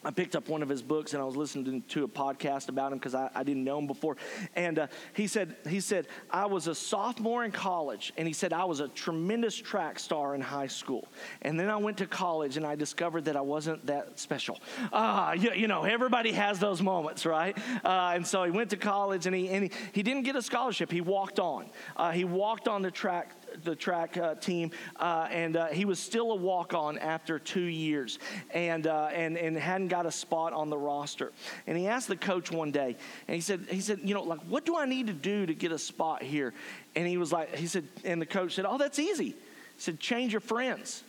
I 0.04 0.12
picked 0.12 0.36
up 0.36 0.48
one 0.48 0.62
of 0.62 0.68
his 0.68 0.80
books 0.80 1.12
and 1.12 1.20
I 1.20 1.24
was 1.24 1.34
listening 1.34 1.82
to 1.88 2.04
a 2.04 2.08
podcast 2.08 2.68
about 2.68 2.92
him 2.92 2.98
because 2.98 3.16
I, 3.16 3.30
I, 3.34 3.42
didn't 3.42 3.64
know 3.64 3.78
him 3.78 3.88
before. 3.88 4.16
And 4.54 4.78
uh, 4.78 4.86
he 5.12 5.26
said, 5.26 5.56
he 5.68 5.80
said, 5.80 6.06
I 6.30 6.46
was 6.46 6.68
a 6.68 6.74
sophomore 6.74 7.44
in 7.44 7.50
college, 7.50 8.12
and 8.16 8.26
he 8.26 8.32
said 8.32 8.52
I 8.52 8.64
was 8.64 8.78
a 8.78 8.88
tremendous 8.88 9.56
track 9.56 9.98
star 9.98 10.36
in 10.36 10.40
high 10.40 10.68
school. 10.68 11.08
And 11.42 11.58
then 11.58 11.68
I 11.68 11.76
went 11.76 11.96
to 11.98 12.06
college 12.06 12.56
and 12.56 12.64
I 12.64 12.76
discovered 12.76 13.24
that 13.24 13.36
I 13.36 13.40
wasn't 13.40 13.86
that 13.86 14.20
special. 14.20 14.60
Ah, 14.92 15.30
uh, 15.30 15.32
you, 15.32 15.52
you, 15.52 15.66
know, 15.66 15.82
everybody 15.82 16.30
has 16.30 16.60
those 16.60 16.80
moments, 16.80 17.26
right? 17.26 17.58
Uh, 17.84 18.12
and 18.14 18.26
so 18.26 18.44
he 18.44 18.52
went 18.52 18.70
to 18.70 18.76
college 18.76 19.26
and 19.26 19.34
he 19.34 19.48
and 19.48 19.64
he, 19.64 19.70
he 19.92 20.02
didn't 20.04 20.22
get 20.22 20.36
a 20.36 20.42
scholarship. 20.42 20.92
He 20.92 21.00
walked 21.00 21.40
on. 21.40 21.70
Uh, 21.96 22.12
he 22.12 22.24
walked 22.24 22.68
on 22.68 22.82
the 22.82 22.90
track 22.90 23.34
the 23.64 23.76
track 23.76 24.16
uh, 24.16 24.34
team, 24.34 24.70
uh, 24.96 25.28
and 25.30 25.56
uh, 25.56 25.66
he 25.66 25.84
was 25.84 25.98
still 25.98 26.32
a 26.32 26.36
walk 26.36 26.74
on 26.74 26.98
after 26.98 27.38
two 27.38 27.60
years 27.60 28.18
and, 28.52 28.86
uh, 28.86 29.08
and, 29.12 29.36
and 29.36 29.56
hadn't 29.56 29.88
got 29.88 30.06
a 30.06 30.10
spot 30.10 30.52
on 30.52 30.70
the 30.70 30.78
roster. 30.78 31.32
And 31.66 31.76
he 31.76 31.86
asked 31.86 32.08
the 32.08 32.16
coach 32.16 32.50
one 32.50 32.70
day, 32.70 32.96
and 33.26 33.34
he 33.34 33.40
said, 33.40 33.66
he 33.70 33.80
said, 33.80 34.00
you 34.02 34.14
know, 34.14 34.22
like, 34.22 34.40
what 34.48 34.64
do 34.64 34.76
I 34.76 34.86
need 34.86 35.06
to 35.08 35.12
do 35.12 35.46
to 35.46 35.54
get 35.54 35.72
a 35.72 35.78
spot 35.78 36.22
here? 36.22 36.54
And 36.94 37.06
he 37.06 37.16
was 37.16 37.32
like, 37.32 37.54
he 37.54 37.66
said, 37.66 37.84
and 38.04 38.20
the 38.20 38.26
coach 38.26 38.54
said, 38.54 38.64
oh, 38.66 38.78
that's 38.78 38.98
easy. 38.98 39.30
He 39.30 39.34
said, 39.78 40.00
change 40.00 40.32
your 40.32 40.40
friends. 40.40 41.02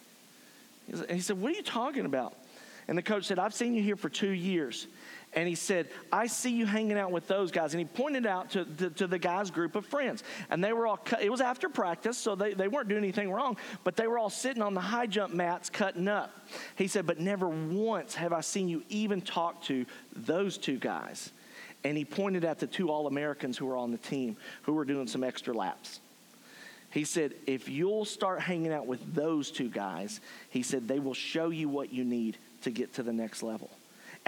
He 1.09 1.19
said, 1.19 1.39
what 1.39 1.51
are 1.51 1.55
you 1.55 1.63
talking 1.63 2.05
about? 2.05 2.33
And 2.87 2.97
the 2.97 3.03
coach 3.03 3.25
said, 3.25 3.37
I've 3.37 3.53
seen 3.53 3.75
you 3.75 3.83
here 3.83 3.95
for 3.95 4.09
two 4.09 4.31
years 4.31 4.87
and 5.33 5.47
he 5.47 5.53
said, 5.53 5.87
I 6.11 6.25
see 6.25 6.49
you 6.49 6.65
hanging 6.65 6.97
out 6.97 7.11
with 7.11 7.27
those 7.27 7.51
guys. 7.51 7.73
And 7.73 7.79
he 7.79 7.85
pointed 7.85 8.25
out 8.25 8.49
to, 8.51 8.65
to, 8.65 8.89
to, 8.89 9.07
the 9.07 9.19
guy's 9.19 9.51
group 9.51 9.75
of 9.75 9.85
friends. 9.85 10.23
And 10.49 10.63
they 10.63 10.73
were 10.73 10.87
all, 10.87 10.99
it 11.21 11.29
was 11.29 11.39
after 11.39 11.69
practice, 11.69 12.17
so 12.17 12.33
they, 12.33 12.53
they 12.53 12.67
weren't 12.67 12.89
doing 12.89 13.03
anything 13.03 13.31
wrong, 13.31 13.57
but 13.83 13.95
they 13.95 14.07
were 14.07 14.17
all 14.17 14.31
sitting 14.31 14.63
on 14.63 14.73
the 14.73 14.81
high 14.81 15.05
jump 15.05 15.33
mats 15.33 15.69
cutting 15.69 16.07
up. 16.07 16.31
He 16.75 16.87
said, 16.87 17.05
But 17.05 17.19
never 17.19 17.47
once 17.47 18.15
have 18.15 18.33
I 18.33 18.41
seen 18.41 18.67
you 18.67 18.83
even 18.89 19.21
talk 19.21 19.61
to 19.65 19.85
those 20.15 20.57
two 20.57 20.77
guys. 20.77 21.31
And 21.83 21.95
he 21.95 22.05
pointed 22.05 22.43
at 22.43 22.59
the 22.59 22.67
two 22.67 22.89
All 22.89 23.05
Americans 23.05 23.57
who 23.57 23.67
were 23.67 23.77
on 23.77 23.91
the 23.91 23.97
team 23.97 24.35
who 24.63 24.73
were 24.73 24.85
doing 24.85 25.07
some 25.07 25.23
extra 25.23 25.53
laps. 25.53 25.99
He 26.91 27.03
said, 27.03 27.33
If 27.45 27.69
you'll 27.69 28.05
start 28.05 28.41
hanging 28.41 28.73
out 28.73 28.87
with 28.87 29.13
those 29.13 29.51
two 29.51 29.69
guys, 29.69 30.21
he 30.49 30.63
said, 30.63 30.87
they 30.87 30.99
will 30.99 31.13
show 31.13 31.49
you 31.49 31.69
what 31.69 31.93
you 31.93 32.03
need 32.03 32.37
to 32.63 32.71
get 32.71 32.95
to 32.95 33.03
the 33.03 33.13
next 33.13 33.43
level. 33.43 33.69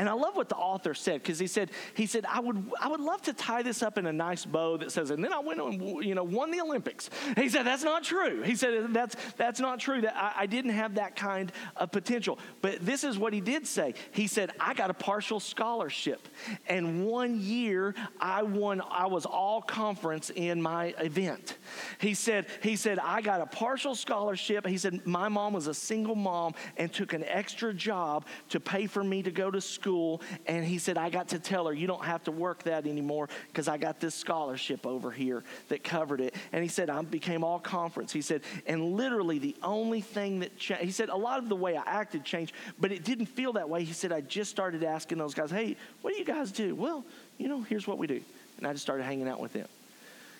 And 0.01 0.09
I 0.09 0.13
love 0.13 0.35
what 0.35 0.49
the 0.49 0.55
author 0.55 0.95
said 0.95 1.21
because 1.21 1.37
he 1.37 1.45
said, 1.45 1.69
he 1.93 2.07
said, 2.07 2.25
I 2.27 2.39
would, 2.39 2.71
I 2.81 2.87
would 2.87 3.01
love 3.01 3.21
to 3.21 3.33
tie 3.33 3.61
this 3.61 3.83
up 3.83 3.99
in 3.99 4.07
a 4.07 4.11
nice 4.11 4.45
bow 4.45 4.77
that 4.77 4.91
says, 4.91 5.11
and 5.11 5.23
then 5.23 5.31
I 5.31 5.37
went 5.37 5.61
and 5.61 6.03
you 6.03 6.15
know 6.15 6.23
won 6.23 6.49
the 6.49 6.59
Olympics. 6.59 7.11
He 7.37 7.49
said, 7.49 7.67
that's 7.67 7.83
not 7.83 8.03
true. 8.03 8.41
He 8.41 8.55
said, 8.55 8.95
that's 8.95 9.15
that's 9.37 9.59
not 9.59 9.79
true. 9.79 10.01
That 10.01 10.17
I, 10.17 10.33
I 10.37 10.45
didn't 10.47 10.71
have 10.71 10.95
that 10.95 11.15
kind 11.15 11.51
of 11.75 11.91
potential. 11.91 12.39
But 12.63 12.83
this 12.83 13.03
is 13.03 13.19
what 13.19 13.31
he 13.31 13.41
did 13.41 13.67
say. 13.67 13.93
He 14.09 14.25
said, 14.25 14.49
I 14.59 14.73
got 14.73 14.89
a 14.89 14.95
partial 14.95 15.39
scholarship, 15.39 16.27
and 16.65 17.05
one 17.05 17.39
year 17.39 17.93
I 18.19 18.41
won. 18.41 18.81
I 18.89 19.05
was 19.05 19.27
all 19.27 19.61
conference 19.61 20.31
in 20.31 20.59
my 20.59 20.95
event. 20.97 21.59
He 21.99 22.15
said, 22.15 22.47
he 22.63 22.75
said, 22.75 22.97
I 22.97 23.21
got 23.21 23.39
a 23.39 23.45
partial 23.45 23.93
scholarship. 23.93 24.65
He 24.65 24.79
said, 24.79 25.05
my 25.05 25.29
mom 25.29 25.53
was 25.53 25.67
a 25.67 25.75
single 25.75 26.15
mom 26.15 26.55
and 26.77 26.91
took 26.91 27.13
an 27.13 27.23
extra 27.25 27.71
job 27.71 28.25
to 28.49 28.59
pay 28.59 28.87
for 28.87 29.03
me 29.03 29.21
to 29.21 29.29
go 29.29 29.51
to 29.51 29.61
school 29.61 29.90
school, 29.91 30.21
and 30.47 30.63
he 30.63 30.77
said, 30.77 30.97
I 30.97 31.09
got 31.09 31.27
to 31.29 31.39
tell 31.39 31.67
her, 31.67 31.73
you 31.73 31.85
don't 31.85 32.05
have 32.05 32.23
to 32.23 32.31
work 32.31 32.63
that 32.63 32.87
anymore 32.87 33.27
because 33.47 33.67
I 33.67 33.77
got 33.77 33.99
this 33.99 34.15
scholarship 34.15 34.87
over 34.87 35.11
here 35.11 35.43
that 35.67 35.83
covered 35.83 36.21
it. 36.21 36.35
And 36.53 36.63
he 36.63 36.69
said, 36.69 36.89
I 36.89 37.01
became 37.01 37.43
all 37.43 37.59
conference. 37.59 38.13
He 38.13 38.21
said, 38.21 38.41
and 38.65 38.93
literally 38.93 39.37
the 39.37 39.55
only 39.63 39.99
thing 39.99 40.39
that 40.39 40.57
changed, 40.57 40.85
he 40.85 40.91
said, 40.91 41.09
a 41.09 41.15
lot 41.15 41.39
of 41.39 41.49
the 41.49 41.57
way 41.57 41.75
I 41.75 41.83
acted 41.85 42.23
changed, 42.23 42.53
but 42.79 42.93
it 42.93 43.03
didn't 43.03 43.25
feel 43.25 43.51
that 43.53 43.67
way. 43.67 43.83
He 43.83 43.91
said, 43.91 44.13
I 44.13 44.21
just 44.21 44.49
started 44.49 44.81
asking 44.83 45.17
those 45.17 45.33
guys, 45.33 45.51
hey, 45.51 45.75
what 46.01 46.13
do 46.13 46.19
you 46.19 46.25
guys 46.25 46.53
do? 46.53 46.73
Well, 46.73 47.03
you 47.37 47.49
know, 47.49 47.61
here's 47.61 47.85
what 47.85 47.97
we 47.97 48.07
do. 48.07 48.21
And 48.59 48.65
I 48.65 48.71
just 48.71 48.83
started 48.83 49.03
hanging 49.03 49.27
out 49.27 49.41
with 49.41 49.51
them. 49.51 49.67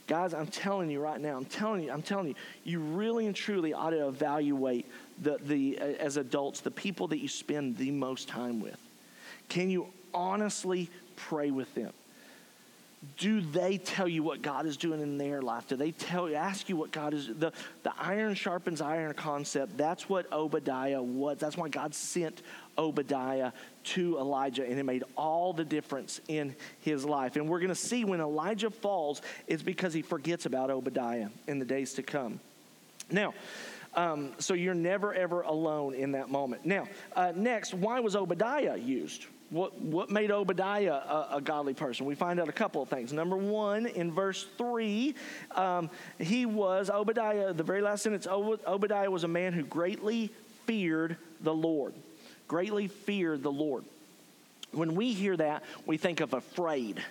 Guys, 0.08 0.34
I'm 0.34 0.48
telling 0.48 0.90
you 0.90 1.02
right 1.02 1.20
now, 1.20 1.36
I'm 1.36 1.46
telling 1.46 1.84
you, 1.84 1.92
I'm 1.92 2.02
telling 2.02 2.28
you, 2.30 2.36
you 2.64 2.80
really 2.80 3.28
and 3.28 3.36
truly 3.36 3.74
ought 3.74 3.90
to 3.90 4.08
evaluate 4.08 4.90
the, 5.22 5.40
the, 5.46 5.78
uh, 5.80 5.86
as 6.00 6.16
adults, 6.16 6.62
the 6.62 6.72
people 6.72 7.08
that 7.10 7.20
you 7.20 7.28
spend 7.28 7.78
the 7.78 7.92
most 7.92 8.30
time 8.30 8.62
with. 8.62 8.78
Can 9.52 9.70
you 9.70 9.88
honestly 10.14 10.90
pray 11.18 11.52
with 11.52 11.76
them? 11.76 11.92
Do 13.18 13.42
they 13.42 13.78
tell 13.78 14.08
you 14.08 14.24
what 14.24 14.42
God 14.42 14.66
is 14.66 14.78
doing 14.78 15.02
in 15.02 15.18
their 15.18 15.42
life? 15.42 15.68
Do 15.68 15.76
they 15.76 15.92
tell 15.92 16.30
you, 16.30 16.36
ask 16.36 16.70
you 16.70 16.78
what 16.78 16.94
God 16.94 17.14
is 17.14 17.28
the 17.28 17.52
the 17.84 17.92
iron 18.00 18.34
sharpens 18.34 18.80
iron 18.80 19.14
concept? 19.14 19.76
That's 19.78 20.08
what 20.08 20.32
Obadiah 20.32 21.02
was. 21.02 21.38
That's 21.38 21.58
why 21.58 21.68
God 21.68 21.94
sent 21.94 22.44
Obadiah 22.78 23.52
to 23.84 24.18
Elijah, 24.20 24.64
and 24.64 24.80
it 24.80 24.84
made 24.84 25.04
all 25.18 25.52
the 25.52 25.66
difference 25.66 26.22
in 26.30 26.56
his 26.80 27.04
life. 27.04 27.36
And 27.36 27.50
we're 27.50 27.60
going 27.60 27.70
to 27.70 27.76
see 27.76 28.06
when 28.06 28.22
Elijah 28.22 28.70
falls, 28.70 29.22
it's 29.48 29.64
because 29.64 29.94
he 29.94 30.02
forgets 30.02 30.46
about 30.46 30.70
Obadiah 30.70 31.28
in 31.48 31.60
the 31.60 31.66
days 31.66 31.96
to 31.96 32.04
come. 32.04 32.40
Now, 33.12 33.34
um, 33.96 34.32
so 34.40 34.54
you're 34.54 34.74
never 34.74 35.14
ever 35.14 35.42
alone 35.42 35.94
in 35.94 36.14
that 36.14 36.30
moment. 36.30 36.66
Now, 36.66 36.88
uh, 37.18 37.34
next, 37.36 37.74
why 37.74 38.00
was 38.00 38.16
Obadiah 38.16 38.78
used? 38.78 39.26
What, 39.52 39.78
what 39.80 40.10
made 40.10 40.32
Obadiah 40.32 40.94
a, 40.94 41.28
a, 41.34 41.42
godly 41.42 41.74
person? 41.74 42.06
We 42.06 42.16
find 42.16 42.40
out 42.40 42.48
a 42.48 42.54
couple 42.54 42.82
of 42.82 42.88
things. 42.90 43.12
Number 43.12 43.36
one, 43.36 43.86
in 43.86 44.12
verse 44.12 44.48
3, 44.58 45.14
um, 45.56 45.90
he 46.20 46.46
was, 46.46 46.90
Obadiah, 46.90 47.52
the 47.52 47.64
very 47.64 47.82
last 47.82 48.02
sentence, 48.02 48.26
Obadiah 48.28 49.12
was 49.12 49.26
a 49.26 49.28
man 49.28 49.52
who 49.52 49.64
greatly 49.64 50.32
feared 50.66 51.18
the 51.42 51.54
Lord. 51.54 51.94
Greatly 52.48 52.88
feared 52.88 53.44
the 53.44 53.52
Lord. 53.52 53.84
When 54.72 54.96
we 54.96 55.12
hear 55.12 55.36
that, 55.36 55.64
we 55.86 55.98
think 55.98 56.22
of 56.22 56.34
afraid. 56.34 57.04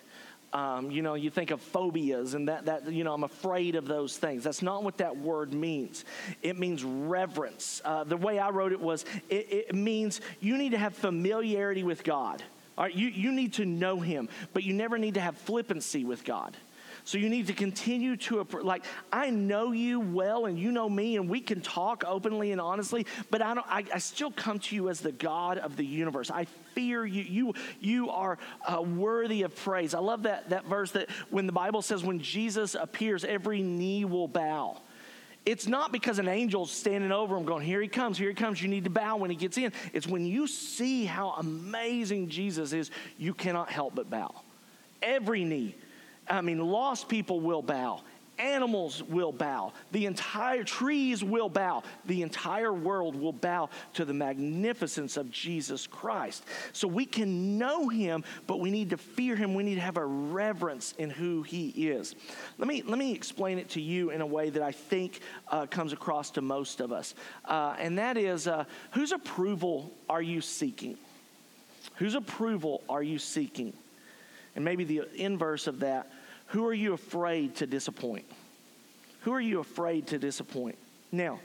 Um, 0.53 0.91
you 0.91 1.03
know, 1.03 1.15
you 1.15 1.31
think 1.31 1.53
of 1.53 1.61
phobias 1.61 2.35
and 2.35 2.49
that, 2.49 2.65
that, 2.65 2.91
you 2.91 3.05
know, 3.05 3.15
I'm 3.15 3.23
afraid 3.23 3.77
of 3.77 3.87
those 3.87 4.17
things. 4.19 4.43
That's 4.43 4.63
not 4.63 4.83
what 4.83 4.97
that 4.97 5.17
word 5.17 5.53
means. 5.53 6.05
It 6.43 6.59
means 6.59 6.83
reverence. 6.83 7.81
Uh, 7.85 8.03
the 8.03 8.17
way 8.17 8.41
I 8.41 8.51
wrote 8.51 8.73
it 8.73 8.81
was 8.81 9.05
it, 9.29 9.69
it 9.69 9.75
means 9.75 10.21
you 10.41 10.59
need 10.59 10.71
to 10.71 10.79
have 10.79 10.95
familiarity 10.95 11.85
with 11.85 12.03
God. 12.03 12.43
All 12.77 12.85
right, 12.85 12.95
you, 12.95 13.09
you 13.09 13.31
need 13.31 13.55
to 13.55 13.65
know 13.65 14.01
Him, 14.01 14.29
but 14.53 14.65
you 14.65 14.73
never 14.73 14.99
need 14.99 15.15
to 15.15 15.21
have 15.21 15.37
flippancy 15.37 16.05
with 16.05 16.25
God. 16.25 16.57
So 17.05 17.19
you 17.19 17.29
need 17.29 17.47
to 17.49 17.53
continue 17.53 18.17
to, 18.17 18.47
like, 18.63 18.85
I 19.13 19.31
know 19.31 19.73
you 19.73 20.01
well 20.01 20.47
and 20.47 20.59
you 20.59 20.73
know 20.73 20.89
me 20.89 21.17
and 21.17 21.29
we 21.29 21.41
can 21.41 21.61
talk 21.61 22.05
openly 22.07 22.53
and 22.53 22.61
honestly, 22.61 23.07
but 23.31 23.43
I, 23.43 23.55
don't, 23.55 23.67
I, 23.69 23.85
I 23.95 23.99
still 23.99 24.31
come 24.31 24.59
to 24.61 24.75
you 24.75 24.89
as 24.89 25.01
the 25.01 25.13
God 25.13 25.59
of 25.59 25.77
the 25.77 25.85
universe. 25.85 26.31
I 26.31 26.47
fear 26.75 27.05
you. 27.05 27.23
You, 27.23 27.55
you 27.81 28.11
are 28.11 28.39
uh, 28.67 28.83
worthy 28.83 29.43
of 29.43 29.55
praise. 29.57 29.95
I 29.95 30.01
love 30.01 30.25
that, 30.25 30.51
that 30.51 30.67
verse 30.67 30.93
that 30.93 31.09
when 31.31 31.47
the 31.47 31.53
Bible 31.53 31.83
says, 31.83 32.03
when 32.03 32.21
Jesus 32.21 32.75
appears, 32.75 33.25
every 33.25 33.63
knee 33.63 34.05
will 34.05 34.29
bow. 34.29 34.81
It's 35.47 35.67
not 35.67 35.91
because 35.91 36.19
an 36.19 36.29
angel's 36.29 36.71
standing 36.71 37.13
over 37.13 37.37
him 37.37 37.45
going, 37.45 37.65
Here 37.65 37.81
he 37.81 37.89
comes, 37.89 38.19
here 38.19 38.29
he 38.29 38.35
comes. 38.35 38.61
You 38.61 38.69
need 38.69 38.85
to 38.85 38.91
bow 38.91 39.17
when 39.17 39.31
he 39.31 39.37
gets 39.37 39.57
in. 39.57 39.73
It's 39.93 40.07
when 40.07 40.27
you 40.27 40.47
see 40.47 41.07
how 41.07 41.31
amazing 41.39 42.29
Jesus 42.29 42.73
is, 42.73 42.91
you 43.17 43.33
cannot 43.33 43.71
help 43.71 43.95
but 43.95 44.11
bow. 44.11 44.35
Every 45.01 45.45
knee 45.45 45.75
I 46.29 46.41
mean, 46.41 46.59
lost 46.59 47.09
people 47.09 47.41
will 47.41 47.63
bow. 47.63 48.03
animals 48.41 49.03
will 49.03 49.33
bow, 49.33 49.73
the 49.93 50.07
entire 50.07 50.65
trees 50.65 51.23
will 51.23 51.49
bow, 51.49 51.83
the 52.07 52.23
entire 52.23 52.73
world 52.73 53.15
will 53.15 53.33
bow 53.33 53.69
to 53.95 54.05
the 54.05 54.15
magnificence 54.15 55.17
of 55.17 55.31
Jesus 55.31 55.87
Christ. 55.87 56.45
So 56.73 56.89
we 56.89 57.05
can 57.05 57.59
know 57.59 57.89
him, 57.89 58.25
but 58.47 58.59
we 58.59 58.71
need 58.71 58.91
to 58.91 58.97
fear 58.97 59.37
him. 59.37 59.55
We 59.55 59.63
need 59.63 59.77
to 59.77 59.81
have 59.81 59.99
a 59.99 60.05
reverence 60.05 60.95
in 60.99 61.11
who 61.11 61.43
he 61.43 61.69
is. 61.69 62.15
Let 62.59 62.67
me, 62.67 62.83
let 62.83 62.99
me 62.99 63.13
explain 63.13 63.59
it 63.59 63.69
to 63.71 63.81
you 63.81 64.11
in 64.11 64.21
a 64.21 64.27
way 64.27 64.51
that 64.51 64.63
I 64.63 64.73
think 64.73 65.21
uh, 65.49 65.67
comes 65.67 65.93
across 65.93 66.31
to 66.33 66.41
most 66.41 66.81
of 66.81 66.93
us. 66.93 67.15
Uh, 67.45 67.77
and 67.79 67.99
that 67.99 68.17
is 68.17 68.49
uh, 68.49 68.65
whose 68.93 69.13
approval 69.13 69.93
are 70.09 70.23
you 70.23 70.41
seeking? 70.41 70.97
Whose 71.97 72.15
approval 72.15 72.83
are 72.89 73.03
you 73.03 73.19
seeking? 73.19 73.75
And 74.57 74.65
maybe 74.65 74.85
the 74.85 75.03
inverse 75.15 75.67
of 75.67 75.81
that, 75.81 76.11
who 76.47 76.67
are 76.67 76.75
you 76.75 76.93
afraid 76.93 77.57
to 77.57 77.67
disappoint? 77.67 78.25
Who 79.23 79.33
are 79.33 79.41
you 79.41 79.61
afraid 79.61 80.09
to 80.09 80.19
disappoint? 80.19 80.77
Now, 81.13 81.41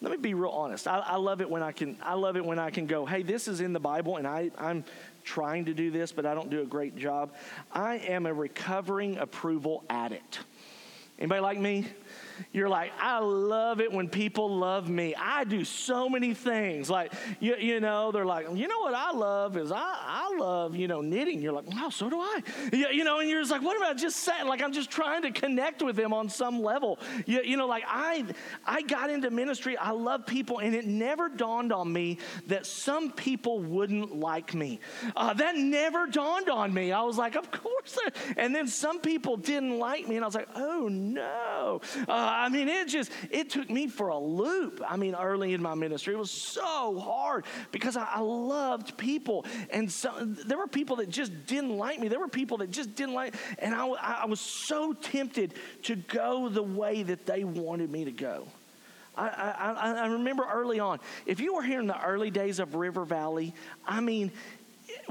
let 0.00 0.10
me 0.10 0.18
be 0.18 0.34
real 0.34 0.50
honest. 0.50 0.86
I, 0.86 0.98
I, 0.98 1.16
love 1.16 1.40
it 1.40 1.48
when 1.48 1.62
I 1.62 1.72
can. 1.72 1.96
I 2.02 2.14
love 2.14 2.36
it 2.36 2.44
when 2.44 2.58
I 2.58 2.70
can 2.70 2.86
go. 2.86 3.06
Hey, 3.06 3.22
this 3.22 3.48
is 3.48 3.60
in 3.60 3.72
the 3.72 3.80
Bible, 3.80 4.16
and 4.16 4.26
I, 4.26 4.50
I'm 4.58 4.84
trying 5.24 5.64
to 5.66 5.74
do 5.74 5.90
this, 5.90 6.12
but 6.12 6.26
I 6.26 6.34
don't 6.34 6.50
do 6.50 6.60
a 6.60 6.66
great 6.66 6.96
job. 6.96 7.32
I 7.72 7.96
am 7.96 8.26
a 8.26 8.32
recovering 8.32 9.16
approval 9.18 9.84
addict. 9.88 10.40
Anybody 11.18 11.40
like 11.40 11.58
me? 11.58 11.86
You're 12.52 12.68
like, 12.68 12.92
I 13.00 13.20
love 13.20 13.80
it 13.80 13.90
when 13.90 14.08
people 14.08 14.54
love 14.54 14.90
me. 14.90 15.14
I 15.14 15.44
do 15.44 15.64
so 15.64 16.10
many 16.10 16.34
things. 16.34 16.90
Like, 16.90 17.12
you, 17.40 17.56
you 17.56 17.80
know, 17.80 18.12
they're 18.12 18.26
like, 18.26 18.46
you 18.54 18.68
know 18.68 18.80
what 18.80 18.92
I 18.92 19.12
love 19.12 19.56
is 19.56 19.72
I, 19.72 19.78
I 19.78 20.25
love, 20.38 20.76
you 20.76 20.88
know, 20.88 21.00
knitting. 21.00 21.40
You're 21.42 21.52
like, 21.52 21.66
wow, 21.66 21.88
so 21.88 22.08
do 22.10 22.20
I. 22.20 22.40
You, 22.72 22.88
you 22.88 23.04
know, 23.04 23.18
and 23.18 23.28
you're 23.28 23.40
just 23.40 23.50
like, 23.50 23.62
what 23.62 23.76
am 23.76 23.82
I 23.82 23.94
just 23.94 24.16
saying, 24.16 24.46
like, 24.46 24.62
I'm 24.62 24.72
just 24.72 24.90
trying 24.90 25.22
to 25.22 25.30
connect 25.30 25.82
with 25.82 25.96
them 25.96 26.12
on 26.12 26.28
some 26.28 26.62
level. 26.62 26.98
You, 27.26 27.42
you 27.42 27.56
know, 27.56 27.66
like 27.66 27.84
I, 27.86 28.24
I 28.64 28.82
got 28.82 29.10
into 29.10 29.30
ministry. 29.30 29.76
I 29.76 29.90
love 29.90 30.26
people, 30.26 30.58
and 30.58 30.74
it 30.74 30.86
never 30.86 31.28
dawned 31.28 31.72
on 31.72 31.92
me 31.92 32.18
that 32.46 32.66
some 32.66 33.12
people 33.12 33.60
wouldn't 33.60 34.16
like 34.16 34.54
me. 34.54 34.80
Uh, 35.16 35.34
that 35.34 35.56
never 35.56 36.06
dawned 36.06 36.48
on 36.48 36.72
me. 36.72 36.92
I 36.92 37.02
was 37.02 37.18
like, 37.18 37.36
of 37.36 37.50
course. 37.50 37.98
And 38.36 38.54
then 38.54 38.66
some 38.66 39.00
people 39.00 39.36
didn't 39.36 39.78
like 39.78 40.08
me, 40.08 40.16
and 40.16 40.24
I 40.24 40.28
was 40.28 40.34
like, 40.34 40.48
oh 40.54 40.88
no. 40.88 41.80
Uh, 42.08 42.12
I 42.12 42.48
mean, 42.48 42.68
it 42.68 42.88
just, 42.88 43.10
it 43.30 43.50
took 43.50 43.70
me 43.70 43.88
for 43.88 44.08
a 44.08 44.18
loop. 44.18 44.82
I 44.86 44.96
mean, 44.96 45.14
early 45.14 45.54
in 45.54 45.62
my 45.62 45.74
ministry, 45.74 46.14
it 46.14 46.18
was 46.18 46.30
so 46.30 46.98
hard 46.98 47.44
because 47.72 47.96
I, 47.96 48.06
I 48.14 48.20
loved 48.20 48.96
people. 48.96 49.44
And 49.70 49.90
so 49.90 50.10
there 50.26 50.58
were 50.58 50.66
people 50.66 50.96
that 50.96 51.08
just 51.08 51.46
didn't 51.46 51.76
like 51.76 51.98
me. 52.00 52.08
There 52.08 52.18
were 52.18 52.28
people 52.28 52.58
that 52.58 52.70
just 52.70 52.94
didn't 52.94 53.14
like, 53.14 53.34
and 53.58 53.74
I, 53.74 53.86
I 53.86 54.26
was 54.26 54.40
so 54.40 54.92
tempted 54.92 55.54
to 55.84 55.96
go 55.96 56.48
the 56.48 56.62
way 56.62 57.02
that 57.02 57.26
they 57.26 57.44
wanted 57.44 57.90
me 57.90 58.04
to 58.04 58.12
go. 58.12 58.46
I, 59.16 59.28
I, 59.28 59.92
I, 60.02 60.06
remember 60.08 60.46
early 60.52 60.78
on, 60.78 61.00
if 61.24 61.40
you 61.40 61.54
were 61.54 61.62
here 61.62 61.80
in 61.80 61.86
the 61.86 61.98
early 62.04 62.30
days 62.30 62.58
of 62.58 62.74
River 62.74 63.06
Valley, 63.06 63.54
I 63.86 64.00
mean, 64.00 64.30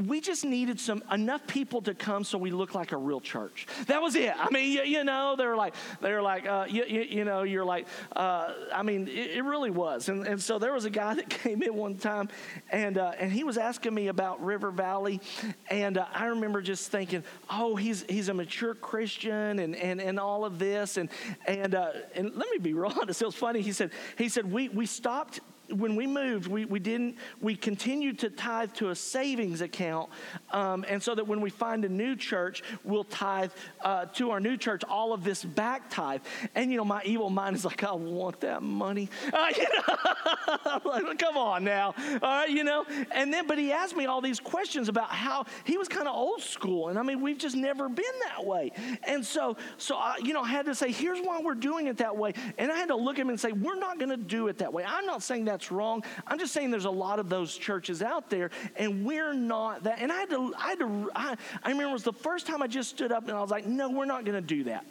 we 0.06 0.21
just 0.21 0.45
needed 0.45 0.80
some 0.80 1.04
enough 1.12 1.45
people 1.48 1.82
to 1.84 1.93
come 1.93 2.24
so 2.24 2.38
we 2.38 2.52
look 2.52 2.76
like 2.76 2.91
a 2.91 2.98
real 2.98 3.19
church. 3.19 3.67
That 3.88 4.02
was 4.02 4.15
it. 4.15 4.34
I 4.38 4.50
mean, 4.50 4.71
you, 4.71 4.84
you 4.84 5.04
know, 5.04 5.36
they're 5.38 5.56
like, 5.56 5.76
they're 6.02 6.21
like, 6.21 6.48
uh, 6.48 6.65
you, 6.69 6.86
you, 6.86 7.02
you, 7.02 7.26
know, 7.26 7.43
you're 7.43 7.65
like, 7.65 7.88
uh, 8.15 8.54
I 8.74 8.84
mean, 8.84 9.08
it, 9.08 9.32
it, 9.32 9.43
really 9.43 9.71
was. 9.71 10.10
And, 10.10 10.26
and 10.26 10.41
so 10.41 10.60
there 10.60 10.74
was 10.74 10.86
a 10.86 10.89
guy 10.89 11.13
that 11.15 11.30
came 11.30 11.63
in 11.63 11.76
one 11.76 11.95
time, 11.95 12.30
and 12.71 12.98
uh, 12.98 13.13
and 13.19 13.32
he 13.32 13.43
was 13.43 13.58
asking 13.58 13.93
me 13.93 14.08
about 14.08 14.43
River 14.43 14.71
Valley, 14.71 15.21
and 15.69 15.98
uh, 15.98 16.06
I 16.13 16.26
remember 16.26 16.62
just 16.62 16.91
thinking, 16.91 17.24
oh, 17.50 17.76
he's 17.76 18.06
he's 18.10 18.30
a 18.30 18.34
mature 18.34 18.74
Christian, 18.74 19.60
and 19.60 19.76
and 19.76 20.02
and 20.02 20.19
all 20.19 20.45
of 20.45 20.60
this, 20.60 20.98
and 20.98 21.10
and 21.48 21.76
uh, 21.76 21.91
and 22.15 22.34
let 22.36 22.50
me 22.52 22.58
be 22.60 22.74
real 22.74 22.91
honest. 23.00 23.21
It 23.21 23.26
was 23.26 23.36
funny. 23.36 23.62
He 23.62 23.71
said 23.71 23.91
he 24.17 24.30
said 24.30 24.52
we 24.52 24.69
we 24.69 24.86
stopped 24.86 25.39
when 25.69 25.95
we 25.95 26.08
moved, 26.08 26.47
we, 26.47 26.65
we 26.65 26.80
didn't, 26.80 27.17
we 27.41 27.56
continued 27.56 28.19
to 28.19 28.30
tithe 28.30 28.73
to 28.73 28.89
a 28.89 28.95
savings 28.95 29.62
account. 29.62 30.10
Um, 30.51 30.86
and 30.88 31.01
so 31.01 31.15
that 31.15 31.28
when 31.28 31.41
we 31.41 31.49
find 31.49 31.86
a 31.86 31.89
new 31.89 32.15
church, 32.15 32.63
we'll 32.84 33.04
tithe 33.04 33.51
uh, 33.82 34.06
to 34.06 34.32
our 34.32 34.39
new 34.39 34.58
church 34.58 34.84
all 34.88 35.13
of 35.13 35.23
this 35.23 35.43
back 35.43 35.89
tithe. 35.89 36.21
And, 36.56 36.71
you 36.71 36.78
know, 36.78 36.86
my 36.86 37.01
evil 37.04 37.30
mind 37.30 37.56
is 37.56 37.65
like, 37.65 37.84
I 37.84 37.93
want 37.93 38.41
that 38.41 38.62
money. 38.62 39.10
Uh, 39.36 39.51
you 39.58 39.63
know? 39.63 40.80
like, 40.86 41.19
come 41.19 41.36
on 41.36 41.63
now. 41.63 41.93
All 41.97 42.19
right, 42.21 42.49
you 42.49 42.63
know? 42.63 42.86
And 43.12 43.34
then, 43.34 43.47
but 43.47 43.58
he 43.58 43.71
asked 43.73 43.95
me 43.95 44.06
all 44.06 44.21
these 44.21 44.39
questions 44.39 44.88
about 44.88 45.10
how 45.10 45.45
he 45.65 45.78
was 45.78 45.89
kind 45.89 46.08
of 46.08 46.15
old 46.15 46.41
school. 46.41 46.88
And 46.88 46.97
I 46.97 47.04
mean, 47.04 47.21
we've 47.21 47.38
just 47.38 47.56
never 47.56 47.89
been 47.89 48.06
that 48.23 48.45
way. 48.45 48.71
And 49.04 49.25
so, 49.25 49.58
so 49.78 49.97
I, 49.97 50.17
you 50.23 50.34
know, 50.34 50.41
I 50.41 50.47
had 50.47 50.65
to 50.67 50.75
say, 50.75 50.91
here's 50.91 51.19
why 51.19 51.41
we're 51.41 51.54
doing 51.54 51.88
it 51.88 51.97
that 51.97 52.15
way. 52.15 52.34
And 52.58 52.71
I 52.71 52.78
had 52.78 52.88
to 52.89 52.95
look 52.95 53.17
at 53.17 53.21
him 53.21 53.30
and 53.30 53.39
say, 53.39 53.51
we're 53.51 53.75
not 53.75 53.99
going 53.99 54.10
to 54.10 54.17
do 54.17 54.47
it 54.47 54.60
that 54.60 54.71
way. 54.71 54.86
I'm 54.86 55.06
not 55.06 55.21
saying 55.21 55.45
that 55.45 55.55
that's 55.56 55.72
wrong. 55.72 56.04
I'm 56.28 56.38
just 56.38 56.52
saying 56.52 56.70
there's 56.70 56.84
a 56.84 56.89
lot 56.89 57.18
of 57.18 57.30
those 57.30 57.56
churches 57.56 58.02
out 58.02 58.30
there, 58.30 58.52
and 58.76 59.06
we're 59.06 59.34
not 59.34 59.84
that. 59.84 60.00
And 60.00 60.12
I 60.12 60.20
had 60.20 60.30
to, 60.32 60.54
I 60.58 60.70
had 60.70 60.80
to, 60.80 61.12
I, 61.15 61.38
I 61.63 61.70
remember 61.70 61.91
it 61.91 61.94
was 61.94 62.04
the 62.04 62.12
first 62.12 62.46
time 62.46 62.62
I 62.62 62.68
just 62.68 62.89
stood 62.89 63.13
up 63.13 63.24
and 63.30 63.38
I 63.38 63.41
was 63.41 63.52
like, 63.52 63.65
no, 63.65 63.89
we're 63.89 64.04
not 64.04 64.26
going 64.26 64.36
to 64.36 64.46
do 64.46 64.65
that, 64.65 64.86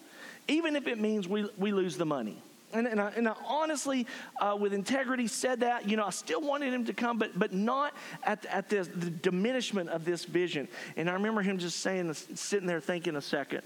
even 0.49 0.75
if 0.75 0.87
it 0.87 0.99
means 0.99 1.29
we, 1.29 1.51
we 1.59 1.71
lose 1.71 1.99
the 1.99 2.07
money. 2.07 2.43
And, 2.73 2.87
and, 2.87 2.99
I, 2.99 3.11
and 3.11 3.29
I 3.29 3.35
honestly, 3.47 4.07
uh, 4.41 4.57
with 4.59 4.73
integrity, 4.73 5.27
said 5.27 5.61
that. 5.61 5.87
You 5.87 5.99
know, 5.99 6.07
I 6.07 6.11
still 6.11 6.41
wanted 6.41 6.73
him 6.73 6.87
to 6.87 6.95
come, 6.95 7.19
but, 7.19 7.39
but 7.39 7.53
not 7.53 7.93
at, 8.23 8.47
at 8.47 8.71
this, 8.71 8.89
the 8.89 9.11
diminishment 9.11 9.91
of 9.91 10.07
this 10.07 10.25
vision. 10.25 10.67
And 10.97 11.11
I 11.11 11.13
remember 11.13 11.43
him 11.43 11.59
just 11.59 11.81
saying, 11.81 12.13
sitting 12.15 12.67
there 12.67 12.81
thinking 12.81 13.17
a 13.17 13.21
second, 13.21 13.61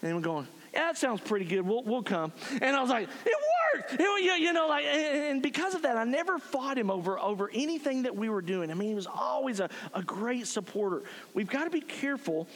and 0.00 0.12
him 0.12 0.22
going, 0.22 0.46
yeah, 0.72 0.86
that 0.86 0.96
sounds 0.96 1.20
pretty 1.20 1.44
good. 1.44 1.62
We'll, 1.62 1.82
we'll 1.82 2.02
come. 2.02 2.32
And 2.60 2.76
I 2.76 2.80
was 2.80 2.90
like, 2.90 3.08
it 3.24 3.34
worked. 3.74 4.00
It, 4.00 4.40
you 4.40 4.52
know, 4.52 4.68
like, 4.68 4.84
and 4.84 5.42
because 5.42 5.74
of 5.74 5.82
that, 5.82 5.96
I 5.96 6.04
never 6.04 6.38
fought 6.38 6.78
him 6.78 6.90
over, 6.90 7.18
over 7.18 7.50
anything 7.52 8.02
that 8.02 8.14
we 8.16 8.28
were 8.28 8.42
doing. 8.42 8.70
I 8.70 8.74
mean, 8.74 8.88
he 8.88 8.94
was 8.94 9.06
always 9.06 9.60
a, 9.60 9.68
a 9.94 10.02
great 10.02 10.46
supporter. 10.46 11.02
We've 11.34 11.50
got 11.50 11.64
to 11.64 11.70
be 11.70 11.80
careful 11.80 12.48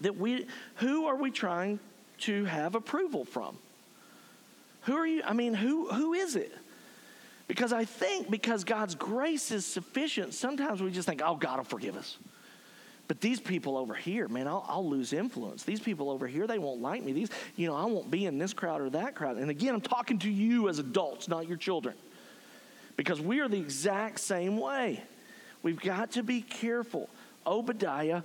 that 0.00 0.16
we, 0.16 0.46
who 0.76 1.06
are 1.06 1.16
we 1.16 1.30
trying 1.30 1.80
to 2.18 2.44
have 2.44 2.74
approval 2.74 3.24
from? 3.24 3.56
Who 4.82 4.94
are 4.94 5.06
you? 5.06 5.22
I 5.24 5.32
mean, 5.32 5.54
who, 5.54 5.88
who 5.88 6.12
is 6.12 6.36
it? 6.36 6.52
Because 7.48 7.72
I 7.72 7.84
think 7.84 8.30
because 8.30 8.64
God's 8.64 8.94
grace 8.94 9.50
is 9.50 9.66
sufficient, 9.66 10.34
sometimes 10.34 10.82
we 10.82 10.90
just 10.90 11.08
think, 11.08 11.20
oh, 11.24 11.36
God 11.36 11.58
will 11.58 11.64
forgive 11.64 11.96
us. 11.96 12.16
But 13.06 13.20
these 13.20 13.38
people 13.38 13.76
over 13.76 13.94
here, 13.94 14.28
man, 14.28 14.48
I'll, 14.48 14.64
I'll, 14.66 14.88
lose 14.88 15.12
influence. 15.12 15.62
These 15.62 15.80
people 15.80 16.08
over 16.10 16.26
here, 16.26 16.46
they 16.46 16.58
won't 16.58 16.80
like 16.80 17.02
me. 17.02 17.12
These, 17.12 17.30
you 17.56 17.66
know, 17.66 17.74
I 17.74 17.84
won't 17.84 18.10
be 18.10 18.24
in 18.24 18.38
this 18.38 18.54
crowd 18.54 18.80
or 18.80 18.88
that 18.90 19.14
crowd. 19.14 19.36
And 19.36 19.50
again, 19.50 19.74
I'm 19.74 19.82
talking 19.82 20.18
to 20.20 20.30
you 20.30 20.68
as 20.70 20.78
adults, 20.78 21.28
not 21.28 21.46
your 21.46 21.58
children. 21.58 21.94
Because 22.96 23.20
we 23.20 23.40
are 23.40 23.48
the 23.48 23.58
exact 23.58 24.20
same 24.20 24.58
way. 24.58 25.02
We've 25.62 25.80
got 25.80 26.12
to 26.12 26.22
be 26.22 26.40
careful. 26.40 27.10
Obadiah 27.46 28.22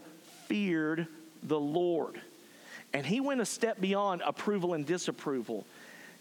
feared 0.48 1.08
the 1.44 1.60
Lord. 1.60 2.22
And 2.94 3.06
he 3.06 3.20
went 3.20 3.42
a 3.42 3.46
step 3.46 3.82
beyond 3.82 4.22
approval 4.26 4.74
and 4.74 4.86
disapproval. 4.86 5.66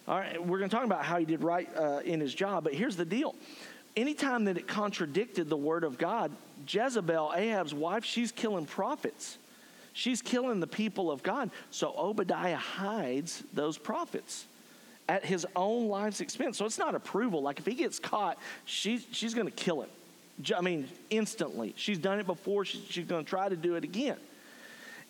All 0.09 0.19
right, 0.19 0.43
we're 0.45 0.59
going 0.59 0.71
to 0.71 0.75
talk 0.75 0.85
about 0.85 1.05
how 1.05 1.19
he 1.19 1.25
did 1.25 1.43
right 1.43 1.69
uh, 1.77 2.01
in 2.05 2.19
his 2.19 2.35
job, 2.35 2.65
but 2.65 2.75
here's 2.75 2.97
the 2.97 3.05
deal 3.05 3.37
anytime 3.99 4.45
that 4.45 4.57
it 4.57 4.67
contradicted 4.67 5.49
the 5.49 5.57
word 5.57 5.85
of 5.85 5.99
God, 5.99 6.31
Jezebel, 6.67 7.33
Ahab's 7.35 7.75
wife, 7.75 8.05
she's 8.05 8.33
killing 8.33 8.67
prophets. 8.67 9.39
She's 9.93 10.23
killing 10.23 10.61
the 10.61 10.67
people 10.67 11.11
of 11.11 11.23
God. 11.23 11.51
So 11.71 11.93
Obadiah 11.97 12.57
hides 12.57 13.43
those 13.53 13.77
prophets 13.77 14.47
at 15.09 15.25
his 15.25 15.47
own 15.57 15.89
life's 15.89 16.21
expense. 16.21 16.59
So 16.59 16.67
it's 16.67 16.79
not 16.79 16.95
approval. 16.95 17.43
Like 17.43 17.59
if 17.59 17.67
he 17.67 17.75
gets 17.75 17.99
caught, 17.99 18.39
she, 18.65 18.99
she's 19.11 19.35
going 19.35 19.47
to 19.47 19.53
kill 19.53 19.83
him. 19.83 19.91
I 20.57 20.61
mean, 20.61 20.89
instantly. 21.11 21.75
She's 21.77 21.99
done 21.99 22.21
it 22.21 22.27
before. 22.27 22.65
She, 22.65 22.81
she's 22.89 23.07
going 23.07 23.25
to 23.25 23.29
try 23.29 23.49
to 23.49 23.57
do 23.57 23.75
it 23.75 23.83
again. 23.83 24.19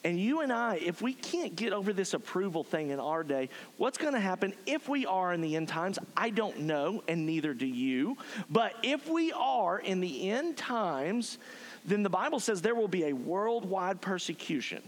And 0.04 0.18
you 0.18 0.40
and 0.40 0.52
I, 0.52 0.76
if 0.76 1.02
we 1.02 1.12
can't 1.12 1.56
get 1.56 1.72
over 1.72 1.92
this 1.92 2.14
approval 2.14 2.62
thing 2.62 2.90
in 2.90 3.00
our 3.00 3.24
day, 3.24 3.48
what's 3.78 3.98
going 3.98 4.14
to 4.14 4.20
happen 4.20 4.54
if 4.64 4.88
we 4.88 5.04
are 5.06 5.32
in 5.32 5.40
the 5.40 5.56
end 5.56 5.68
times? 5.68 5.98
I 6.16 6.30
don't 6.30 6.61
know, 6.61 7.02
and 7.08 7.26
neither 7.26 7.52
do 7.52 7.66
you. 7.66 8.16
But 8.48 8.74
if 8.82 9.08
we 9.08 9.32
are 9.32 9.80
in 9.80 10.00
the 10.00 10.30
end 10.30 10.56
times, 10.56 11.38
then 11.84 12.02
the 12.02 12.11
Bible 12.11 12.38
says 12.38 12.62
there 12.62 12.76
will 12.76 12.88
be 12.88 13.06
a 13.06 13.12
worldwide 13.12 14.00
persecution 14.00 14.82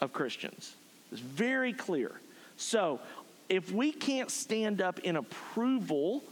of 0.00 0.12
Christians. 0.12 0.74
It's 1.12 1.20
very 1.20 1.72
clear. 1.72 2.12
So 2.56 3.00
if 3.48 3.70
we 3.70 3.92
can't 3.92 4.30
stand 4.30 4.80
up 4.80 4.98
in 5.00 5.16
approval, 5.16 6.24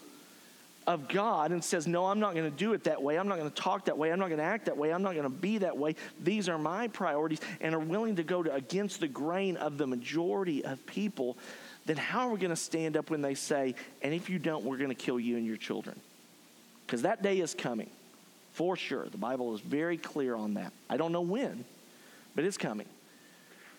of 0.86 1.08
God 1.08 1.52
and 1.52 1.62
says, 1.62 1.86
No, 1.86 2.06
I'm 2.06 2.20
not 2.20 2.34
going 2.34 2.50
to 2.50 2.56
do 2.56 2.72
it 2.72 2.84
that 2.84 3.02
way. 3.02 3.18
I'm 3.18 3.28
not 3.28 3.38
going 3.38 3.50
to 3.50 3.62
talk 3.62 3.86
that 3.86 3.96
way. 3.96 4.12
I'm 4.12 4.18
not 4.18 4.28
going 4.28 4.38
to 4.38 4.44
act 4.44 4.66
that 4.66 4.76
way. 4.76 4.92
I'm 4.92 5.02
not 5.02 5.12
going 5.12 5.24
to 5.24 5.28
be 5.28 5.58
that 5.58 5.76
way. 5.76 5.96
These 6.20 6.48
are 6.48 6.58
my 6.58 6.88
priorities, 6.88 7.40
and 7.60 7.74
are 7.74 7.78
willing 7.78 8.16
to 8.16 8.22
go 8.22 8.42
to, 8.42 8.52
against 8.54 9.00
the 9.00 9.08
grain 9.08 9.56
of 9.56 9.78
the 9.78 9.86
majority 9.86 10.64
of 10.64 10.84
people, 10.86 11.36
then 11.86 11.96
how 11.96 12.28
are 12.28 12.32
we 12.32 12.38
going 12.38 12.50
to 12.50 12.56
stand 12.56 12.96
up 12.96 13.10
when 13.10 13.22
they 13.22 13.34
say, 13.34 13.74
And 14.02 14.12
if 14.12 14.28
you 14.28 14.38
don't, 14.38 14.64
we're 14.64 14.78
going 14.78 14.90
to 14.90 14.94
kill 14.94 15.20
you 15.20 15.36
and 15.36 15.46
your 15.46 15.56
children? 15.56 15.98
Because 16.86 17.02
that 17.02 17.22
day 17.22 17.40
is 17.40 17.54
coming, 17.54 17.90
for 18.52 18.76
sure. 18.76 19.06
The 19.06 19.18
Bible 19.18 19.54
is 19.54 19.60
very 19.60 19.96
clear 19.96 20.34
on 20.34 20.54
that. 20.54 20.72
I 20.90 20.96
don't 20.96 21.12
know 21.12 21.20
when, 21.22 21.64
but 22.34 22.44
it's 22.44 22.58
coming. 22.58 22.86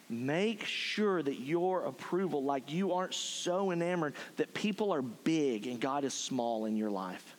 Make 0.10 0.66
sure 0.66 1.24
that 1.24 1.40
your 1.40 1.86
approval, 1.86 2.44
like 2.44 2.72
you 2.72 2.94
aren't 2.94 3.14
so 3.14 3.72
enamored 3.72 4.14
that 4.38 4.54
people 4.54 4.94
are 4.94 5.02
big 5.02 5.68
and 5.68 5.80
God 5.80 6.04
is 6.04 6.14
small 6.14 6.66
in 6.66 6.76
your 6.76 6.92
life. 6.92 7.36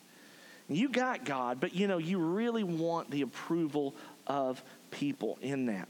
You 0.69 0.89
got 0.89 1.25
God, 1.25 1.61
but 1.61 1.75
you 1.75 1.87
know, 1.87 1.99
you 1.99 2.19
really 2.19 2.65
want 2.65 3.11
the 3.11 3.23
approval 3.23 3.95
of 4.27 4.63
people 4.91 5.39
in 5.43 5.67
that. 5.67 5.89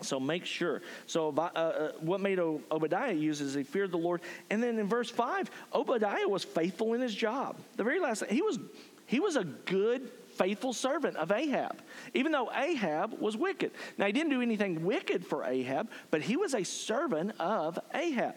So 0.00 0.20
make 0.20 0.44
sure. 0.44 0.82
So 1.06 1.34
uh, 1.36 1.40
uh, 1.40 1.92
what 2.00 2.20
made 2.20 2.38
Obadiah 2.38 3.12
use 3.12 3.40
is 3.40 3.54
he 3.54 3.64
feared 3.64 3.90
the 3.90 3.98
Lord. 3.98 4.20
And 4.50 4.62
then 4.62 4.78
in 4.78 4.86
verse 4.86 5.10
5, 5.10 5.50
Obadiah 5.74 6.28
was 6.28 6.44
faithful 6.44 6.94
in 6.94 7.00
his 7.00 7.14
job. 7.14 7.56
The 7.76 7.84
very 7.84 7.98
last 7.98 8.20
thing, 8.20 8.28
he 8.28 8.42
was, 8.42 8.58
he 9.06 9.20
was 9.20 9.36
a 9.36 9.44
good, 9.44 10.08
faithful 10.38 10.72
servant 10.72 11.16
of 11.16 11.32
Ahab, 11.32 11.82
even 12.14 12.32
though 12.32 12.50
Ahab 12.52 13.20
was 13.20 13.36
wicked. 13.36 13.72
Now, 13.98 14.06
he 14.06 14.12
didn't 14.12 14.30
do 14.30 14.40
anything 14.40 14.84
wicked 14.84 15.26
for 15.26 15.44
Ahab, 15.44 15.90
but 16.10 16.22
he 16.22 16.36
was 16.36 16.54
a 16.54 16.64
servant 16.64 17.32
of 17.40 17.78
Ahab. 17.94 18.34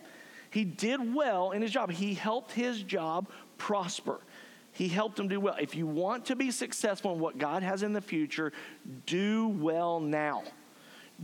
He 0.50 0.66
did 0.66 1.14
well 1.14 1.52
in 1.52 1.62
his 1.62 1.72
job. 1.72 1.92
He 1.92 2.14
helped 2.14 2.52
his 2.52 2.84
job 2.84 3.30
prosper. 3.58 4.20
He 4.74 4.88
helped 4.88 5.20
him 5.20 5.28
do 5.28 5.40
well. 5.40 5.56
If 5.60 5.76
you 5.76 5.86
want 5.86 6.26
to 6.26 6.36
be 6.36 6.52
successful 6.52 7.14
in 7.14 7.20
what 7.20 7.38
God 7.38 7.64
has 7.64 7.84
in 7.84 7.94
the 7.94 8.02
future, 8.02 8.52
do 9.06 9.48
well 9.48 10.00
now 10.00 10.44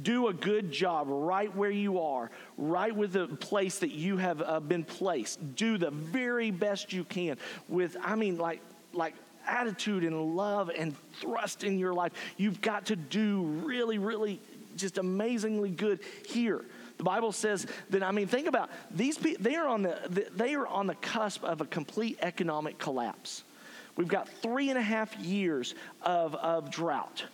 do 0.02 0.28
a 0.28 0.34
good 0.34 0.72
job 0.72 1.08
right 1.10 1.54
where 1.56 1.72
you 1.72 2.00
are, 2.00 2.30
right 2.58 2.96
with 2.96 3.14
the 3.14 3.28
place 3.28 3.80
that 3.80 3.92
you 3.92 4.18
have 4.18 4.42
uh, 4.42 4.60
been 4.60 4.84
placed. 4.84 5.56
Do 5.56 5.78
the 5.78 5.92
very 5.92 6.52
best 6.52 6.94
you 6.94 7.04
can 7.04 7.38
with, 7.68 7.98
I 8.04 8.16
mean, 8.16 8.38
like, 8.38 8.62
like 8.94 9.16
attitude 9.48 10.04
and 10.04 10.36
love 10.36 10.70
and 10.76 10.96
thrust 11.20 11.64
in 11.64 11.80
your 11.80 11.94
life. 11.94 12.12
You've 12.38 12.62
got 12.62 12.88
to 12.88 12.96
do 12.96 13.44
really, 13.44 13.98
really 13.98 14.40
just 14.76 14.98
amazingly 14.98 15.72
good 15.72 16.00
here. 16.28 16.64
The 16.98 17.04
Bible 17.04 17.32
says 17.32 17.68
that 17.90 18.04
I 18.04 18.12
mean, 18.12 18.28
think 18.28 18.48
about 18.48 18.70
these 18.92 19.18
people. 19.18 19.44
They 19.44 19.56
are 19.56 19.68
on 19.68 19.84
the 19.84 20.28
they 20.36 20.56
are 20.56 20.68
on 20.68 20.88
the 20.88 20.96
cusp 20.96 21.44
of 21.44 21.62
a 21.62 21.66
complete 21.66 22.20
economic 22.22 22.78
collapse. 22.80 23.44
We've 23.96 24.08
got 24.08 24.30
three 24.30 24.70
and 24.70 24.78
a 24.78 24.82
half 24.82 25.16
years 25.18 25.74
of, 26.04 26.36
of 26.36 26.70
drought. 26.70 27.26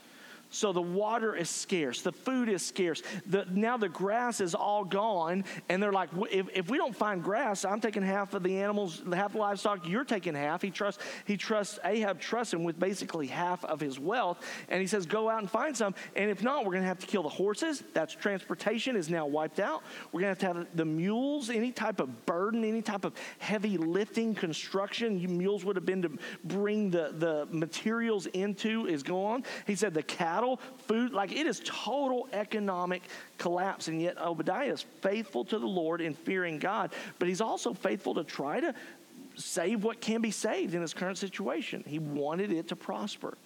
So 0.54 0.72
the 0.72 0.84
water 0.84 1.36
is 1.36 1.50
scarce, 1.50 2.04
the 2.04 2.12
food 2.12 2.48
is 2.48 2.64
scarce. 2.64 3.02
The, 3.26 3.48
now 3.50 3.76
the 3.76 3.90
grass 3.90 4.40
is 4.40 4.54
all 4.54 4.86
gone, 4.86 5.46
and 5.68 5.82
they're 5.82 5.92
like, 5.92 6.10
if, 6.30 6.46
if 6.54 6.70
we 6.70 6.78
don't 6.78 6.96
find 6.96 7.24
grass, 7.24 7.66
I'm 7.66 7.82
taking 7.82 8.04
half 8.04 8.36
of 8.36 8.44
the 8.44 8.60
animals, 8.60 9.02
half 9.12 9.32
the 9.32 9.40
livestock. 9.40 9.88
You're 9.88 10.04
taking 10.04 10.36
half. 10.36 10.62
He 10.62 10.70
trusts. 10.70 11.02
He 11.26 11.38
trusts 11.38 11.80
Ahab 11.84 12.20
trusts 12.20 12.54
him 12.54 12.64
with 12.64 12.80
basically 12.80 13.26
half 13.26 13.66
of 13.66 13.80
his 13.80 14.00
wealth, 14.00 14.46
and 14.70 14.80
he 14.80 14.86
says, 14.86 15.08
go 15.08 15.28
out 15.28 15.40
and 15.40 15.50
find 15.50 15.76
some. 15.76 15.96
And 16.16 16.30
if 16.30 16.44
not, 16.44 16.66
we're 16.66 16.74
going 16.74 16.84
to 16.84 16.88
have 16.88 17.00
to 17.00 17.08
kill 17.08 17.24
the 17.24 17.30
horses. 17.30 17.84
That's 17.94 18.14
transportation 18.14 18.96
is 18.96 19.10
now 19.10 19.26
wiped 19.26 19.60
out. 19.60 19.82
We're 20.12 20.22
going 20.22 20.36
to 20.36 20.46
have 20.46 20.54
to 20.54 20.60
have 20.60 20.78
the 20.78 20.86
mules, 20.86 21.50
any 21.50 21.72
type 21.72 22.00
of 22.00 22.28
burden, 22.28 22.64
any 22.64 22.84
type 22.84 23.06
of 23.06 23.14
heavy 23.40 23.80
lifting, 23.80 24.36
construction. 24.36 25.20
Mules 25.36 25.66
would 25.66 25.76
have 25.76 25.86
been 25.86 26.04
to 26.04 26.12
bring 26.44 26.92
the 26.92 27.12
the 27.18 27.48
materials 27.50 28.28
into 28.28 28.86
is 28.86 29.02
gone. 29.02 29.44
He 29.66 29.74
said 29.74 29.96
the 29.96 30.04
cattle 30.04 30.43
cattle, 30.44 30.60
food, 30.88 31.14
like 31.14 31.32
it 31.32 31.48
is 31.48 31.62
total 31.66 32.28
economic 32.34 33.04
collapse. 33.38 33.88
And 33.88 34.02
yet 34.02 34.18
Obadiah 34.18 34.72
is 34.72 34.86
faithful 35.02 35.46
to 35.46 35.60
the 35.60 35.68
Lord 35.68 36.02
in 36.02 36.14
fearing 36.14 36.60
God, 36.60 36.92
but 37.20 37.28
he's 37.28 37.42
also 37.42 37.74
faithful 37.74 38.16
to 38.16 38.24
try 38.24 38.60
to 38.60 38.74
save 39.36 39.84
what 39.84 40.00
can 40.00 40.22
be 40.22 40.32
saved 40.32 40.76
in 40.76 40.82
his 40.82 40.94
current 40.94 41.18
situation. 41.18 41.84
He 41.88 42.00
wanted 42.00 42.52
it 42.52 42.68
to 42.70 42.76
prosper. 42.76 43.38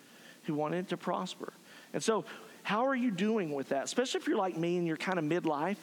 He 0.43 0.51
wanted 0.51 0.79
it 0.79 0.89
to 0.89 0.97
prosper. 0.97 1.53
And 1.93 2.03
so, 2.03 2.25
how 2.63 2.85
are 2.85 2.95
you 2.95 3.11
doing 3.11 3.53
with 3.53 3.69
that? 3.69 3.85
Especially 3.85 4.19
if 4.19 4.27
you're 4.27 4.37
like 4.37 4.57
me 4.57 4.77
and 4.77 4.85
you're 4.85 4.97
kind 4.97 5.17
of 5.17 5.23
midlife. 5.23 5.77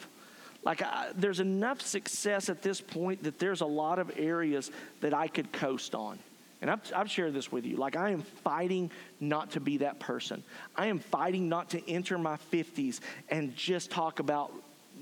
Like, 0.63 0.83
I, 0.83 1.09
there's 1.15 1.39
enough 1.39 1.81
success 1.81 2.47
at 2.47 2.61
this 2.61 2.79
point 2.79 3.23
that 3.23 3.39
there's 3.39 3.61
a 3.61 3.65
lot 3.65 3.97
of 3.97 4.11
areas 4.17 4.69
that 5.01 5.13
I 5.13 5.27
could 5.27 5.51
coast 5.51 5.95
on. 5.95 6.19
And 6.65 6.71
I've, 6.71 6.93
I've, 6.95 7.11
shared 7.11 7.35
this 7.35 7.51
with 7.51 7.63
you. 7.63 7.77
Like, 7.77 7.95
I 7.95 8.09
am 8.09 8.23
fighting 8.23 8.89
not 9.19 9.51
to 9.51 9.59
be 9.59 9.77
that 9.77 9.99
person. 9.99 10.43
I 10.75 10.87
am 10.87 10.97
fighting 10.97 11.47
not 11.47 11.69
to 11.69 11.87
enter 11.87 12.17
my 12.17 12.39
50s 12.51 13.01
and 13.29 13.55
just 13.55 13.91
talk 13.91 14.17
about, 14.17 14.51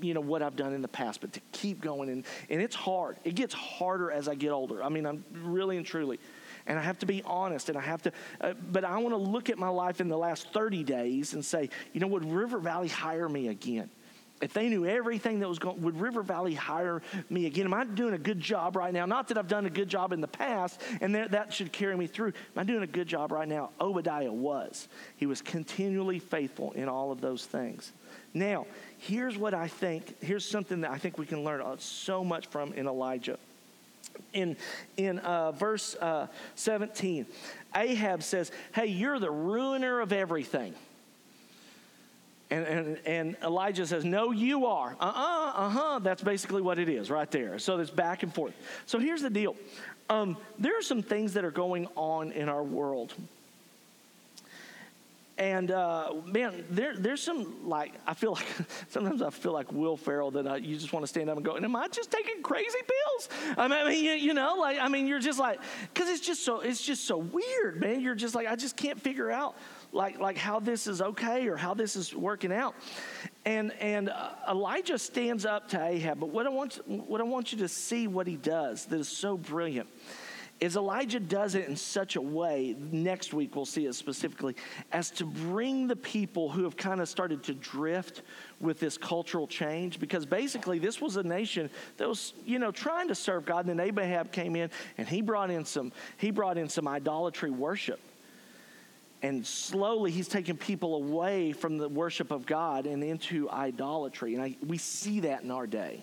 you 0.02 0.12
know, 0.12 0.20
what 0.20 0.42
I've 0.42 0.56
done 0.56 0.74
in 0.74 0.82
the 0.82 0.88
past, 0.88 1.22
but 1.22 1.32
to 1.32 1.40
keep 1.52 1.80
going. 1.80 2.10
And, 2.10 2.26
and 2.50 2.60
it's 2.60 2.74
hard. 2.76 3.16
It 3.24 3.34
gets 3.34 3.54
harder 3.54 4.10
as 4.10 4.28
I 4.28 4.34
get 4.34 4.50
older. 4.50 4.84
I 4.84 4.90
mean, 4.90 5.06
I'm 5.06 5.24
really 5.32 5.78
and 5.78 5.86
truly. 5.86 6.20
And 6.66 6.78
I 6.78 6.82
have 6.82 6.98
to 6.98 7.06
be 7.06 7.22
honest, 7.22 7.70
and 7.70 7.78
I 7.78 7.80
have 7.80 8.02
to, 8.02 8.12
uh, 8.42 8.52
but 8.70 8.84
I 8.84 8.98
want 8.98 9.14
to 9.14 9.30
look 9.30 9.48
at 9.48 9.56
my 9.56 9.68
life 9.70 10.02
in 10.02 10.08
the 10.08 10.18
last 10.18 10.52
30 10.52 10.84
days 10.84 11.32
and 11.32 11.42
say, 11.42 11.70
you 11.94 12.00
know, 12.00 12.08
would 12.08 12.30
River 12.30 12.58
Valley 12.58 12.88
hire 12.88 13.26
me 13.26 13.48
again? 13.48 13.88
If 14.42 14.52
they 14.52 14.68
knew 14.68 14.84
everything 14.84 15.40
that 15.40 15.48
was 15.48 15.58
going, 15.58 15.80
would 15.82 15.98
River 15.98 16.22
Valley 16.22 16.54
hire 16.54 17.02
me 17.30 17.46
again? 17.46 17.66
Am 17.66 17.74
I 17.74 17.84
doing 17.84 18.14
a 18.14 18.18
good 18.18 18.40
job 18.40 18.76
right 18.76 18.92
now? 18.92 19.06
Not 19.06 19.28
that 19.28 19.38
I've 19.38 19.48
done 19.48 19.64
a 19.64 19.70
good 19.70 19.88
job 19.88 20.12
in 20.12 20.20
the 20.20 20.28
past, 20.28 20.80
and 21.00 21.14
that, 21.14 21.30
that 21.30 21.52
should 21.52 21.72
carry 21.72 21.96
me 21.96 22.06
through. 22.08 22.28
Am 22.28 22.58
I 22.58 22.64
doing 22.64 22.82
a 22.82 22.86
good 22.86 23.06
job 23.06 23.30
right 23.30 23.48
now? 23.48 23.70
Obadiah 23.80 24.32
was. 24.32 24.88
He 25.16 25.26
was 25.26 25.40
continually 25.40 26.18
faithful 26.18 26.72
in 26.72 26.88
all 26.88 27.12
of 27.12 27.20
those 27.20 27.46
things. 27.46 27.92
Now, 28.34 28.66
here's 28.98 29.38
what 29.38 29.54
I 29.54 29.68
think. 29.68 30.20
Here's 30.20 30.46
something 30.46 30.80
that 30.80 30.90
I 30.90 30.98
think 30.98 31.16
we 31.16 31.26
can 31.26 31.44
learn 31.44 31.62
so 31.78 32.24
much 32.24 32.48
from 32.48 32.72
in 32.72 32.86
Elijah. 32.86 33.38
In, 34.32 34.56
in 34.96 35.20
uh, 35.20 35.52
verse 35.52 35.94
uh, 35.96 36.26
17, 36.56 37.26
Ahab 37.74 38.22
says, 38.22 38.50
Hey, 38.74 38.86
you're 38.86 39.18
the 39.20 39.30
ruiner 39.30 40.00
of 40.00 40.12
everything. 40.12 40.74
And, 42.54 42.66
and, 42.66 42.98
and 43.04 43.36
Elijah 43.42 43.84
says, 43.84 44.04
No, 44.04 44.30
you 44.30 44.66
are. 44.66 44.96
Uh 45.00 45.04
uh-uh, 45.04 45.52
uh, 45.56 45.68
huh. 45.70 45.98
That's 46.00 46.22
basically 46.22 46.62
what 46.62 46.78
it 46.78 46.88
is 46.88 47.10
right 47.10 47.28
there. 47.30 47.58
So 47.58 47.78
it's 47.78 47.90
back 47.90 48.22
and 48.22 48.32
forth. 48.32 48.54
So 48.86 48.98
here's 49.00 49.22
the 49.22 49.30
deal 49.30 49.56
um, 50.08 50.36
there 50.58 50.78
are 50.78 50.82
some 50.82 51.02
things 51.02 51.32
that 51.34 51.44
are 51.44 51.50
going 51.50 51.88
on 51.96 52.30
in 52.30 52.48
our 52.48 52.62
world. 52.62 53.12
And 55.36 55.72
uh, 55.72 56.12
man, 56.26 56.64
there, 56.70 56.94
there's 56.96 57.20
some 57.20 57.68
like 57.68 57.92
I 58.06 58.14
feel 58.14 58.34
like 58.34 58.46
sometimes 58.88 59.20
I 59.20 59.30
feel 59.30 59.52
like 59.52 59.72
Will 59.72 59.96
Ferrell 59.96 60.30
that 60.32 60.46
I, 60.46 60.56
you 60.58 60.76
just 60.76 60.92
want 60.92 61.02
to 61.02 61.08
stand 61.08 61.28
up 61.28 61.36
and 61.36 61.44
go, 61.44 61.56
"Am 61.56 61.74
I 61.74 61.88
just 61.88 62.12
taking 62.12 62.40
crazy 62.40 62.78
pills?" 62.78 63.28
I 63.58 63.66
mean, 63.66 64.04
you, 64.04 64.12
you 64.12 64.34
know, 64.34 64.54
like 64.60 64.78
I 64.78 64.86
mean, 64.86 65.08
you're 65.08 65.18
just 65.18 65.40
like 65.40 65.58
because 65.92 66.08
it's 66.08 66.24
just 66.24 66.44
so 66.44 66.60
it's 66.60 66.80
just 66.80 67.04
so 67.08 67.16
weird, 67.16 67.80
man. 67.80 68.00
You're 68.00 68.14
just 68.14 68.36
like 68.36 68.46
I 68.46 68.54
just 68.54 68.76
can't 68.76 69.00
figure 69.00 69.32
out 69.32 69.56
like, 69.94 70.18
like 70.18 70.36
how 70.36 70.60
this 70.60 70.86
is 70.86 71.00
okay 71.00 71.46
or 71.46 71.56
how 71.56 71.72
this 71.74 71.96
is 71.96 72.14
working 72.14 72.52
out. 72.52 72.74
And, 73.44 73.72
and 73.80 74.08
uh, 74.08 74.30
Elijah 74.48 74.98
stands 74.98 75.46
up 75.46 75.68
to 75.70 75.82
Ahab, 75.82 76.20
but 76.20 76.30
what 76.30 76.46
I, 76.46 76.50
want, 76.50 76.80
what 76.86 77.20
I 77.20 77.24
want 77.24 77.52
you 77.52 77.58
to 77.58 77.68
see 77.68 78.06
what 78.06 78.26
he 78.26 78.36
does 78.36 78.86
that 78.86 78.98
is 78.98 79.08
so 79.08 79.36
brilliant 79.36 79.88
is 80.60 80.76
Elijah 80.76 81.20
does 81.20 81.56
it 81.56 81.68
in 81.68 81.76
such 81.76 82.16
a 82.16 82.20
way, 82.20 82.76
next 82.78 83.34
week 83.34 83.56
we'll 83.56 83.66
see 83.66 83.86
it 83.86 83.94
specifically, 83.94 84.54
as 84.92 85.10
to 85.10 85.26
bring 85.26 85.88
the 85.88 85.96
people 85.96 86.48
who 86.48 86.62
have 86.62 86.76
kind 86.76 87.00
of 87.00 87.08
started 87.08 87.42
to 87.42 87.54
drift 87.54 88.22
with 88.60 88.78
this 88.78 88.96
cultural 88.96 89.46
change. 89.46 89.98
Because 89.98 90.24
basically, 90.24 90.78
this 90.78 91.00
was 91.00 91.16
a 91.16 91.22
nation 91.22 91.68
that 91.96 92.08
was, 92.08 92.34
you 92.46 92.60
know, 92.60 92.70
trying 92.70 93.08
to 93.08 93.14
serve 93.14 93.44
God. 93.44 93.66
And 93.66 93.78
then 93.78 93.94
Ahab 93.98 94.30
came 94.30 94.54
in 94.54 94.70
and 94.96 95.08
he 95.08 95.22
brought 95.22 95.50
in 95.50 95.64
some, 95.64 95.92
he 96.18 96.30
brought 96.30 96.56
in 96.56 96.68
some 96.68 96.86
idolatry 96.86 97.50
worship. 97.50 98.00
And 99.24 99.46
slowly, 99.46 100.10
he's 100.10 100.28
taking 100.28 100.58
people 100.58 100.96
away 100.96 101.52
from 101.52 101.78
the 101.78 101.88
worship 101.88 102.30
of 102.30 102.44
God 102.44 102.84
and 102.84 103.02
into 103.02 103.48
idolatry. 103.48 104.34
And 104.34 104.42
I, 104.42 104.54
we 104.66 104.76
see 104.76 105.20
that 105.20 105.42
in 105.42 105.50
our 105.50 105.66
day. 105.66 106.02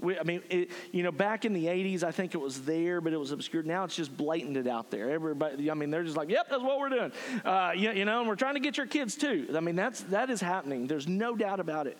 We, 0.00 0.18
I 0.18 0.24
mean, 0.24 0.42
it, 0.50 0.70
you 0.90 1.04
know, 1.04 1.12
back 1.12 1.44
in 1.44 1.52
the 1.52 1.66
80s, 1.66 2.02
I 2.02 2.10
think 2.10 2.34
it 2.34 2.38
was 2.38 2.62
there, 2.62 3.00
but 3.00 3.12
it 3.12 3.16
was 3.16 3.30
obscured. 3.30 3.64
Now 3.64 3.84
it's 3.84 3.94
just 3.94 4.16
blatant 4.16 4.56
it 4.56 4.66
out 4.66 4.90
there. 4.90 5.08
Everybody, 5.08 5.70
I 5.70 5.74
mean, 5.74 5.92
they're 5.92 6.02
just 6.02 6.16
like, 6.16 6.30
yep, 6.30 6.48
that's 6.50 6.60
what 6.60 6.80
we're 6.80 6.88
doing. 6.88 7.12
Uh, 7.44 7.70
you, 7.76 7.92
you 7.92 8.04
know, 8.04 8.18
and 8.18 8.28
we're 8.28 8.34
trying 8.34 8.54
to 8.54 8.60
get 8.60 8.76
your 8.76 8.86
kids 8.86 9.14
too. 9.14 9.46
I 9.56 9.60
mean, 9.60 9.76
that's, 9.76 10.00
that 10.10 10.28
is 10.28 10.40
happening. 10.40 10.88
There's 10.88 11.06
no 11.06 11.36
doubt 11.36 11.60
about 11.60 11.86
it. 11.86 11.96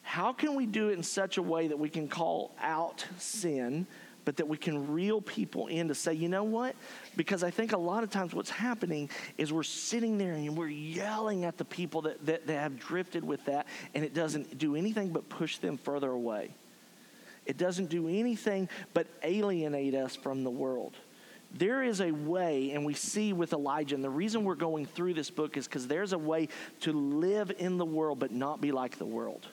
How 0.00 0.32
can 0.32 0.54
we 0.54 0.64
do 0.64 0.88
it 0.88 0.94
in 0.94 1.02
such 1.02 1.36
a 1.36 1.42
way 1.42 1.68
that 1.68 1.78
we 1.78 1.90
can 1.90 2.08
call 2.08 2.54
out 2.62 3.04
sin 3.18 3.86
but 4.24 4.36
that 4.36 4.46
we 4.46 4.56
can 4.56 4.92
reel 4.92 5.20
people 5.20 5.66
in 5.66 5.88
to 5.88 5.94
say, 5.94 6.14
you 6.14 6.28
know 6.28 6.44
what? 6.44 6.76
Because 7.16 7.42
I 7.42 7.50
think 7.50 7.72
a 7.72 7.78
lot 7.78 8.02
of 8.02 8.10
times 8.10 8.34
what's 8.34 8.50
happening 8.50 9.10
is 9.38 9.52
we're 9.52 9.62
sitting 9.62 10.18
there 10.18 10.34
and 10.34 10.56
we're 10.56 10.68
yelling 10.68 11.44
at 11.44 11.58
the 11.58 11.64
people 11.64 12.02
that, 12.02 12.24
that, 12.26 12.46
that 12.46 12.58
have 12.60 12.78
drifted 12.78 13.24
with 13.24 13.44
that, 13.46 13.66
and 13.94 14.04
it 14.04 14.14
doesn't 14.14 14.58
do 14.58 14.76
anything 14.76 15.10
but 15.10 15.28
push 15.28 15.58
them 15.58 15.76
further 15.78 16.10
away. 16.10 16.54
It 17.44 17.56
doesn't 17.56 17.88
do 17.88 18.08
anything 18.08 18.68
but 18.94 19.06
alienate 19.22 19.94
us 19.94 20.14
from 20.14 20.44
the 20.44 20.50
world. 20.50 20.94
There 21.54 21.82
is 21.82 22.00
a 22.00 22.12
way, 22.12 22.70
and 22.70 22.84
we 22.84 22.94
see 22.94 23.32
with 23.32 23.52
Elijah, 23.52 23.94
and 23.94 24.02
the 24.02 24.08
reason 24.10 24.44
we're 24.44 24.54
going 24.54 24.86
through 24.86 25.14
this 25.14 25.28
book 25.28 25.56
is 25.56 25.66
because 25.66 25.86
there's 25.86 26.12
a 26.14 26.18
way 26.18 26.48
to 26.80 26.92
live 26.92 27.52
in 27.58 27.76
the 27.76 27.84
world 27.84 28.18
but 28.18 28.30
not 28.30 28.60
be 28.60 28.72
like 28.72 28.96
the 28.96 29.04
world, 29.04 29.46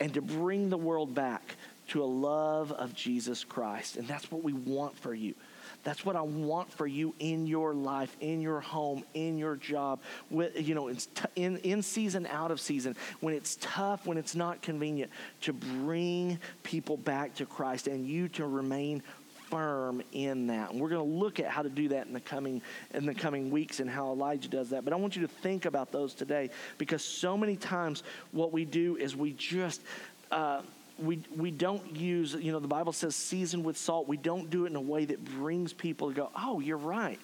and 0.00 0.12
to 0.14 0.20
bring 0.20 0.68
the 0.68 0.76
world 0.76 1.14
back 1.14 1.56
to 1.88 2.02
a 2.02 2.06
love 2.06 2.72
of 2.72 2.94
Jesus 2.94 3.44
Christ. 3.44 3.96
And 3.96 4.06
that's 4.08 4.30
what 4.30 4.42
we 4.42 4.52
want 4.52 4.98
for 4.98 5.14
you. 5.14 5.34
That's 5.82 6.04
what 6.04 6.16
I 6.16 6.22
want 6.22 6.72
for 6.72 6.86
you 6.86 7.14
in 7.18 7.46
your 7.46 7.74
life, 7.74 8.16
in 8.20 8.40
your 8.40 8.60
home, 8.60 9.04
in 9.12 9.36
your 9.36 9.56
job. 9.56 10.00
With, 10.30 10.66
you 10.66 10.74
know, 10.74 10.88
in, 11.36 11.58
in 11.58 11.82
season, 11.82 12.26
out 12.26 12.50
of 12.50 12.60
season. 12.60 12.96
When 13.20 13.34
it's 13.34 13.58
tough, 13.60 14.06
when 14.06 14.16
it's 14.16 14.34
not 14.34 14.62
convenient, 14.62 15.12
to 15.42 15.52
bring 15.52 16.38
people 16.62 16.96
back 16.96 17.34
to 17.36 17.46
Christ 17.46 17.86
and 17.86 18.06
you 18.06 18.28
to 18.30 18.46
remain 18.46 19.02
firm 19.50 20.02
in 20.12 20.46
that. 20.46 20.70
And 20.70 20.80
we're 20.80 20.88
going 20.88 21.06
to 21.06 21.16
look 21.16 21.38
at 21.38 21.46
how 21.46 21.62
to 21.62 21.68
do 21.68 21.88
that 21.88 22.06
in 22.06 22.14
the 22.14 22.20
coming 22.20 22.62
in 22.92 23.04
the 23.04 23.14
coming 23.14 23.50
weeks 23.50 23.80
and 23.80 23.88
how 23.88 24.10
Elijah 24.10 24.48
does 24.48 24.70
that. 24.70 24.84
But 24.84 24.92
I 24.92 24.96
want 24.96 25.16
you 25.16 25.22
to 25.22 25.28
think 25.28 25.66
about 25.66 25.92
those 25.92 26.14
today 26.14 26.50
because 26.78 27.04
so 27.04 27.36
many 27.36 27.56
times 27.56 28.02
what 28.32 28.52
we 28.52 28.64
do 28.64 28.96
is 28.96 29.14
we 29.14 29.32
just 29.32 29.82
uh, 30.30 30.62
we, 30.98 31.22
we 31.36 31.50
don't 31.50 31.96
use, 31.96 32.34
you 32.34 32.52
know, 32.52 32.60
the 32.60 32.68
Bible 32.68 32.92
says 32.92 33.16
season 33.16 33.64
with 33.64 33.76
salt. 33.76 34.06
We 34.06 34.16
don't 34.16 34.50
do 34.50 34.64
it 34.64 34.70
in 34.70 34.76
a 34.76 34.80
way 34.80 35.04
that 35.04 35.24
brings 35.24 35.72
people 35.72 36.08
to 36.08 36.14
go, 36.14 36.30
oh, 36.36 36.60
you're 36.60 36.76
right. 36.76 37.18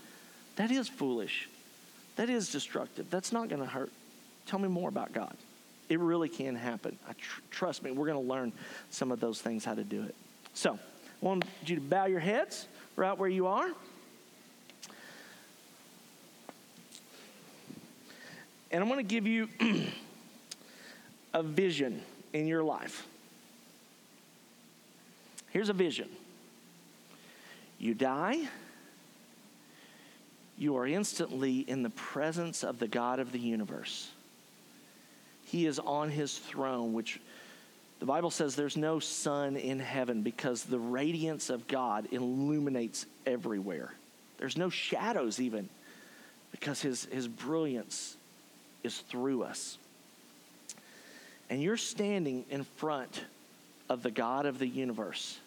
That 0.56 0.70
is 0.70 0.88
foolish. 0.88 1.48
That 2.16 2.28
is 2.28 2.50
destructive. 2.50 3.10
That's 3.10 3.32
not 3.32 3.48
going 3.48 3.62
to 3.62 3.68
hurt. 3.68 3.92
Tell 4.46 4.58
me 4.58 4.68
more 4.68 4.88
about 4.88 5.12
God. 5.12 5.34
It 5.88 6.00
really 6.00 6.28
can 6.28 6.56
happen. 6.56 6.98
Tr- 7.18 7.40
trust 7.50 7.82
me, 7.82 7.90
we're 7.90 8.06
going 8.06 8.22
to 8.22 8.28
learn 8.28 8.52
some 8.90 9.12
of 9.12 9.20
those 9.20 9.40
things, 9.40 9.64
how 9.64 9.74
to 9.74 9.84
do 9.84 10.02
it. 10.02 10.14
So, 10.54 10.74
I 10.74 11.24
want 11.24 11.44
you 11.66 11.76
to 11.76 11.80
bow 11.80 12.06
your 12.06 12.20
heads 12.20 12.66
right 12.96 13.16
where 13.16 13.28
you 13.28 13.46
are. 13.46 13.70
And 18.70 18.82
I'm 18.82 18.88
going 18.88 18.98
to 18.98 19.02
give 19.02 19.26
you 19.26 19.48
a 21.34 21.42
vision 21.42 22.02
in 22.32 22.46
your 22.46 22.62
life. 22.62 23.06
Here's 25.50 25.68
a 25.68 25.74
vision 25.74 26.08
you 27.78 27.94
die, 27.94 28.48
you 30.58 30.76
are 30.76 30.86
instantly 30.86 31.60
in 31.60 31.82
the 31.82 31.90
presence 31.90 32.62
of 32.62 32.78
the 32.78 32.88
God 32.88 33.18
of 33.18 33.32
the 33.32 33.38
universe. 33.38 34.10
He 35.46 35.66
is 35.66 35.78
on 35.78 36.10
his 36.10 36.38
throne, 36.38 36.92
which 36.92 37.18
the 37.98 38.06
Bible 38.06 38.30
says 38.30 38.54
there's 38.54 38.76
no 38.76 39.00
sun 39.00 39.56
in 39.56 39.78
heaven 39.78 40.22
because 40.22 40.64
the 40.64 40.78
radiance 40.78 41.50
of 41.50 41.66
God 41.66 42.08
illuminates 42.12 43.06
everywhere. 43.26 43.92
There's 44.38 44.56
no 44.56 44.70
shadows 44.70 45.40
even 45.40 45.68
because 46.50 46.80
his, 46.80 47.06
his 47.06 47.26
brilliance 47.26 48.16
is 48.84 48.98
through 48.98 49.42
us. 49.42 49.76
And 51.50 51.62
you're 51.62 51.76
standing 51.76 52.44
in 52.48 52.64
front 52.64 53.24
of 53.90 54.02
the 54.02 54.10
God 54.10 54.46
of 54.46 54.58
the 54.58 54.66
universe. 54.66 55.38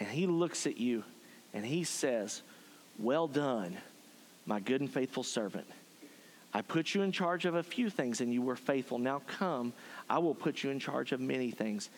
And 0.00 0.08
he 0.08 0.26
looks 0.26 0.66
at 0.66 0.78
you 0.78 1.04
and 1.52 1.64
he 1.64 1.84
says, 1.84 2.42
Well 2.98 3.28
done, 3.28 3.76
my 4.46 4.58
good 4.58 4.80
and 4.80 4.90
faithful 4.90 5.22
servant. 5.22 5.66
I 6.54 6.62
put 6.62 6.94
you 6.94 7.02
in 7.02 7.12
charge 7.12 7.44
of 7.44 7.54
a 7.54 7.62
few 7.62 7.90
things 7.90 8.22
and 8.22 8.32
you 8.32 8.40
were 8.40 8.56
faithful. 8.56 8.98
Now 8.98 9.20
come, 9.26 9.74
I 10.08 10.18
will 10.18 10.34
put 10.34 10.64
you 10.64 10.70
in 10.70 10.80
charge 10.80 11.12
of 11.12 11.20
many 11.20 11.50
things. 11.50 11.90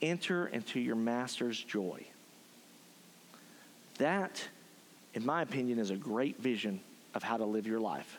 Enter 0.00 0.46
into 0.46 0.80
your 0.80 0.96
master's 0.96 1.62
joy. 1.62 2.02
That, 3.98 4.42
in 5.12 5.26
my 5.26 5.42
opinion, 5.42 5.78
is 5.78 5.90
a 5.90 5.96
great 5.96 6.40
vision 6.40 6.80
of 7.14 7.22
how 7.22 7.36
to 7.36 7.44
live 7.44 7.66
your 7.66 7.80
life 7.80 8.18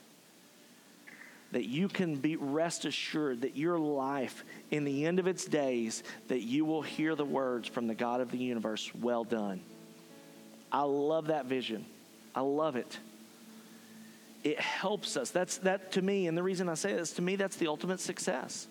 that 1.52 1.66
you 1.66 1.88
can 1.88 2.16
be 2.16 2.36
rest 2.36 2.86
assured 2.86 3.41
that 3.41 3.56
your 3.56 3.78
life 3.78 4.43
in 4.70 4.84
the 4.84 5.06
end 5.06 5.20
of 5.20 5.28
its 5.28 5.45
days 5.45 6.04
that 6.28 6.41
you 6.41 6.66
will 6.66 6.82
hear 6.82 7.16
the 7.16 7.26
words 7.26 7.68
from 7.68 7.88
the 7.88 7.95
god 7.95 8.22
of 8.22 8.32
the 8.32 8.38
universe 8.38 8.91
well 8.95 9.24
done 9.24 9.62
i 10.72 10.82
love 10.82 11.28
that 11.28 11.45
vision 11.45 11.86
i 12.36 12.41
love 12.41 12.76
it 12.76 12.99
it 14.43 14.60
helps 14.60 15.18
us 15.18 15.30
that's 15.32 15.58
that 15.58 15.91
to 15.91 16.02
me 16.02 16.28
and 16.28 16.38
the 16.38 16.43
reason 16.43 16.70
i 16.70 16.74
say 16.74 16.93
this 16.93 17.14
to 17.14 17.22
me 17.22 17.36
that's 17.36 17.58
the 17.58 17.68
ultimate 17.68 17.99
success 17.99 18.68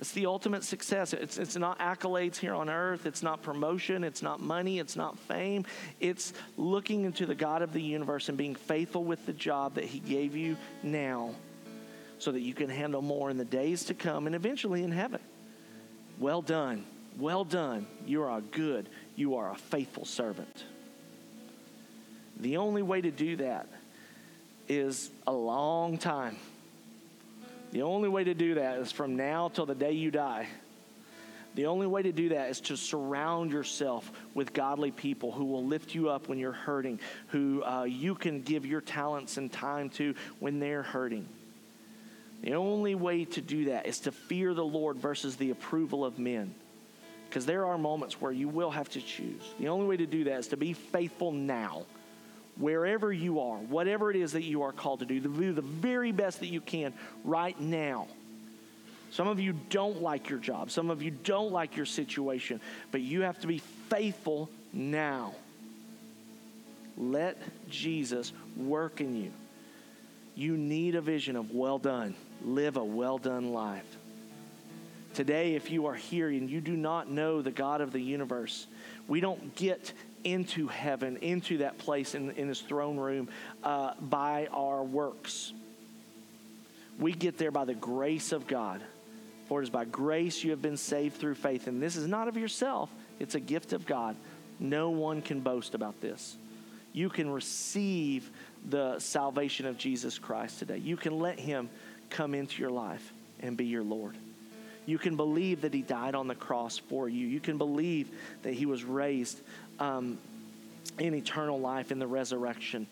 it's 0.00 0.12
the 0.12 0.26
ultimate 0.26 0.64
success. 0.64 1.12
It's, 1.12 1.38
it's 1.38 1.56
not 1.56 1.78
accolades 1.78 2.36
here 2.36 2.52
on 2.52 2.68
earth. 2.68 3.06
It's 3.06 3.22
not 3.22 3.42
promotion. 3.42 4.02
It's 4.02 4.22
not 4.22 4.40
money. 4.40 4.78
It's 4.78 4.96
not 4.96 5.18
fame. 5.18 5.64
It's 6.00 6.32
looking 6.56 7.04
into 7.04 7.26
the 7.26 7.34
God 7.34 7.62
of 7.62 7.72
the 7.72 7.80
universe 7.80 8.28
and 8.28 8.36
being 8.36 8.54
faithful 8.54 9.04
with 9.04 9.24
the 9.24 9.32
job 9.32 9.74
that 9.74 9.84
He 9.84 10.00
gave 10.00 10.36
you 10.36 10.56
now 10.82 11.30
so 12.18 12.32
that 12.32 12.40
you 12.40 12.54
can 12.54 12.68
handle 12.68 13.02
more 13.02 13.30
in 13.30 13.36
the 13.36 13.44
days 13.44 13.84
to 13.86 13.94
come 13.94 14.26
and 14.26 14.34
eventually 14.34 14.82
in 14.82 14.92
heaven. 14.92 15.20
Well 16.18 16.42
done. 16.42 16.84
Well 17.18 17.44
done. 17.44 17.86
You 18.06 18.22
are 18.22 18.38
a 18.38 18.40
good, 18.40 18.88
you 19.16 19.36
are 19.36 19.50
a 19.50 19.56
faithful 19.56 20.04
servant. 20.04 20.64
The 22.38 22.56
only 22.56 22.82
way 22.82 23.00
to 23.00 23.10
do 23.10 23.36
that 23.36 23.68
is 24.68 25.10
a 25.26 25.32
long 25.32 25.98
time. 25.98 26.36
The 27.72 27.82
only 27.82 28.08
way 28.08 28.24
to 28.24 28.34
do 28.34 28.54
that 28.54 28.78
is 28.78 28.92
from 28.92 29.16
now 29.16 29.48
till 29.48 29.66
the 29.66 29.74
day 29.74 29.92
you 29.92 30.10
die. 30.10 30.48
The 31.54 31.66
only 31.66 31.86
way 31.86 32.02
to 32.02 32.12
do 32.12 32.30
that 32.30 32.50
is 32.50 32.60
to 32.62 32.76
surround 32.76 33.52
yourself 33.52 34.10
with 34.34 34.52
godly 34.52 34.90
people 34.90 35.30
who 35.30 35.44
will 35.44 35.64
lift 35.64 35.94
you 35.94 36.08
up 36.08 36.28
when 36.28 36.38
you're 36.38 36.52
hurting, 36.52 36.98
who 37.28 37.62
uh, 37.62 37.84
you 37.84 38.16
can 38.16 38.42
give 38.42 38.66
your 38.66 38.80
talents 38.80 39.36
and 39.36 39.52
time 39.52 39.88
to 39.90 40.14
when 40.40 40.58
they're 40.58 40.82
hurting. 40.82 41.28
The 42.42 42.54
only 42.54 42.94
way 42.94 43.24
to 43.24 43.40
do 43.40 43.66
that 43.66 43.86
is 43.86 44.00
to 44.00 44.12
fear 44.12 44.52
the 44.52 44.64
Lord 44.64 44.96
versus 44.98 45.36
the 45.36 45.50
approval 45.50 46.04
of 46.04 46.18
men. 46.18 46.54
Because 47.28 47.46
there 47.46 47.66
are 47.66 47.78
moments 47.78 48.20
where 48.20 48.32
you 48.32 48.48
will 48.48 48.70
have 48.70 48.88
to 48.90 49.00
choose. 49.00 49.42
The 49.58 49.68
only 49.68 49.86
way 49.86 49.96
to 49.96 50.06
do 50.06 50.24
that 50.24 50.38
is 50.38 50.48
to 50.48 50.56
be 50.56 50.72
faithful 50.72 51.32
now, 51.32 51.84
wherever 52.58 53.12
you 53.12 53.40
are, 53.40 53.56
whatever 53.56 54.10
it 54.10 54.16
is 54.16 54.32
that 54.32 54.44
you 54.44 54.62
are 54.62 54.72
called 54.72 55.00
to 55.00 55.06
do, 55.06 55.20
to 55.20 55.28
do 55.28 55.52
the 55.52 55.62
very 55.62 56.12
best 56.12 56.40
that 56.40 56.48
you 56.48 56.60
can 56.60 56.92
right 57.24 57.58
now. 57.58 58.06
Some 59.10 59.28
of 59.28 59.40
you 59.40 59.54
don't 59.70 60.02
like 60.02 60.28
your 60.28 60.38
job, 60.38 60.70
some 60.70 60.90
of 60.90 61.02
you 61.02 61.10
don't 61.12 61.52
like 61.52 61.76
your 61.76 61.86
situation, 61.86 62.60
but 62.90 63.00
you 63.00 63.22
have 63.22 63.40
to 63.40 63.46
be 63.46 63.58
faithful 63.88 64.50
now. 64.72 65.34
Let 66.96 67.36
Jesus 67.68 68.32
work 68.56 69.00
in 69.00 69.16
you. 69.16 69.32
You 70.34 70.56
need 70.56 70.94
a 70.94 71.00
vision 71.00 71.36
of 71.36 71.52
well 71.52 71.78
done 71.78 72.14
live 72.44 72.76
a 72.76 72.84
well 72.84 73.18
done 73.18 73.52
life. 73.52 73.86
Today, 75.14 75.54
if 75.54 75.70
you 75.70 75.86
are 75.86 75.94
here 75.94 76.28
and 76.28 76.50
you 76.50 76.60
do 76.60 76.76
not 76.76 77.08
know 77.08 77.40
the 77.40 77.52
God 77.52 77.80
of 77.80 77.92
the 77.92 78.00
universe, 78.00 78.66
we 79.06 79.20
don't 79.20 79.54
get 79.54 79.92
into 80.24 80.66
heaven, 80.66 81.18
into 81.18 81.58
that 81.58 81.78
place 81.78 82.14
in, 82.14 82.32
in 82.32 82.48
his 82.48 82.60
throne 82.60 82.96
room 82.96 83.28
uh, 83.62 83.94
by 84.00 84.48
our 84.52 84.82
works. 84.82 85.52
We 86.98 87.12
get 87.12 87.38
there 87.38 87.52
by 87.52 87.64
the 87.64 87.74
grace 87.74 88.32
of 88.32 88.46
God. 88.46 88.80
For 89.46 89.60
it 89.60 89.64
is 89.64 89.70
by 89.70 89.84
grace 89.84 90.42
you 90.42 90.50
have 90.50 90.62
been 90.62 90.76
saved 90.76 91.16
through 91.16 91.34
faith. 91.34 91.66
And 91.66 91.82
this 91.82 91.96
is 91.96 92.08
not 92.08 92.28
of 92.28 92.36
yourself, 92.36 92.90
it's 93.20 93.34
a 93.34 93.40
gift 93.40 93.72
of 93.72 93.86
God. 93.86 94.16
No 94.58 94.90
one 94.90 95.20
can 95.20 95.40
boast 95.40 95.74
about 95.74 96.00
this. 96.00 96.36
You 96.92 97.08
can 97.08 97.28
receive 97.28 98.30
the 98.64 98.98
salvation 98.98 99.66
of 99.66 99.78
Jesus 99.78 100.18
Christ 100.18 100.58
today. 100.58 100.78
You 100.78 100.96
can 100.96 101.18
let 101.18 101.38
him 101.38 101.68
come 102.10 102.34
into 102.34 102.60
your 102.60 102.70
life 102.70 103.12
and 103.40 103.56
be 103.56 103.66
your 103.66 103.82
Lord. 103.82 104.16
You 104.86 104.98
can 104.98 105.16
believe 105.16 105.62
that 105.62 105.72
He 105.72 105.82
died 105.82 106.14
on 106.14 106.28
the 106.28 106.34
cross 106.34 106.78
for 106.78 107.08
you. 107.08 107.26
You 107.26 107.40
can 107.40 107.58
believe 107.58 108.08
that 108.42 108.54
He 108.54 108.66
was 108.66 108.84
raised 108.84 109.40
um, 109.80 110.18
in 110.98 111.14
eternal 111.14 111.58
life 111.58 111.90
in 111.90 111.98
the 111.98 112.06
resurrection. 112.06 112.86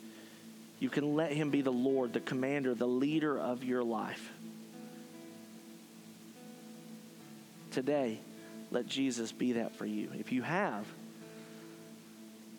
You 0.80 0.88
can 0.88 1.14
let 1.14 1.32
Him 1.32 1.50
be 1.50 1.60
the 1.60 1.72
Lord, 1.72 2.12
the 2.12 2.20
commander, 2.20 2.74
the 2.74 2.86
leader 2.86 3.38
of 3.38 3.62
your 3.62 3.82
life. 3.82 4.30
Today, 7.70 8.18
let 8.70 8.86
Jesus 8.86 9.32
be 9.32 9.52
that 9.52 9.76
for 9.76 9.86
you. 9.86 10.10
If 10.18 10.32
you 10.32 10.42
have, 10.42 10.86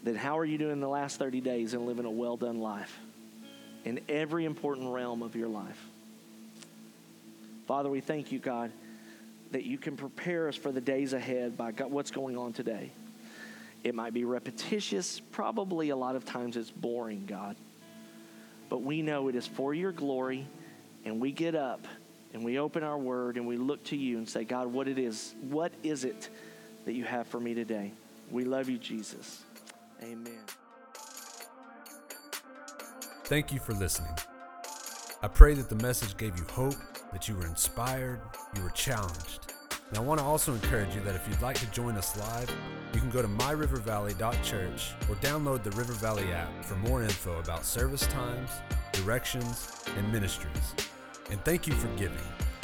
then 0.04 0.16
how 0.16 0.38
are 0.38 0.46
you 0.46 0.58
doing 0.58 0.80
the 0.80 0.88
last 0.88 1.18
30 1.18 1.42
days 1.42 1.74
and 1.74 1.86
living 1.86 2.06
a 2.06 2.12
well 2.12 2.38
done 2.38 2.60
life 2.60 3.00
in 3.86 4.02
every 4.10 4.46
important 4.46 4.92
realm 4.92 5.24
of 5.24 5.36
your 5.36 5.48
life? 5.48 5.82
Father, 7.68 7.90
we 7.90 8.02
thank 8.02 8.32
you, 8.32 8.40
God, 8.40 8.72
that 9.52 9.64
you 9.64 9.78
can 9.78 9.96
prepare 9.96 10.50
us 10.50 10.56
for 10.56 10.72
the 10.72 10.82
days 10.82 11.14
ahead 11.14 11.58
by 11.58 11.72
God, 11.72 11.90
what's 11.90 12.12
going 12.12 12.38
on 12.38 12.52
today. 12.52 12.92
It 13.84 13.96
might 13.96 14.14
be 14.14 14.26
repetitious, 14.26 15.22
probably 15.32 15.90
a 15.90 15.96
lot 15.96 16.16
of 16.16 16.26
times 16.26 16.58
it's 16.58 16.70
boring, 16.70 17.26
God. 17.26 17.56
But 18.70 18.82
we 18.82 19.02
know 19.02 19.28
it 19.28 19.36
is 19.36 19.48
for 19.48 19.74
your 19.74 19.92
glory, 19.92 20.48
and 21.06 21.20
we 21.20 21.32
get 21.32 21.56
up 21.56 21.86
and 22.34 22.44
we 22.44 22.58
open 22.60 22.84
our 22.84 22.98
word 22.98 23.38
and 23.38 23.46
we 23.46 23.58
look 23.58 23.84
to 23.86 23.96
you 23.96 24.18
and 24.18 24.28
say, 24.28 24.44
God, 24.44 24.68
what 24.68 24.88
it 24.88 24.98
is, 24.98 25.36
what 25.50 25.72
is 25.84 26.04
it 26.04 26.30
that 26.86 26.94
you 26.94 27.04
have 27.04 27.28
for 27.28 27.40
me 27.40 27.54
today? 27.54 27.92
We 28.32 28.44
love 28.44 28.70
you, 28.70 28.78
Jesus. 28.78 29.44
Amen. 30.04 30.40
Thank 33.24 33.54
you 33.54 33.60
for 33.60 33.74
listening. 33.74 34.14
I 35.22 35.30
pray 35.30 35.54
that 35.54 35.70
the 35.70 35.76
message 35.76 36.18
gave 36.18 36.38
you 36.38 36.44
hope 36.52 36.76
that 37.14 37.30
you 37.30 37.36
were 37.36 37.48
inspired, 37.48 38.20
you 38.56 38.64
were 38.64 38.72
challenged, 38.72 39.54
And 39.90 39.98
I 39.98 40.02
want 40.02 40.20
to 40.20 40.26
also 40.26 40.54
encourage 40.54 40.94
you 40.94 41.02
that 41.02 41.16
if 41.16 41.26
you'd 41.30 41.42
like 41.42 41.58
to 41.60 41.68
join 41.68 41.96
us 41.96 42.18
live, 42.18 42.54
you 42.94 43.00
can 43.00 43.10
go 43.12 43.22
to 43.22 43.28
myrivervalley.church 43.28 44.92
or 45.10 45.16
download 45.16 45.64
the 45.64 45.72
River 45.72 45.94
Valley 45.94 46.32
app 46.34 46.66
for 46.66 46.76
more 46.76 47.02
info 47.04 47.40
about 47.40 47.64
service 47.64 48.06
times, 48.08 48.50
directions, 48.92 49.86
and 49.98 50.12
ministries. 50.12 50.74
And 51.32 51.44
thank 51.46 51.66
you 51.66 51.74
for 51.74 51.88
giving. 51.96 52.18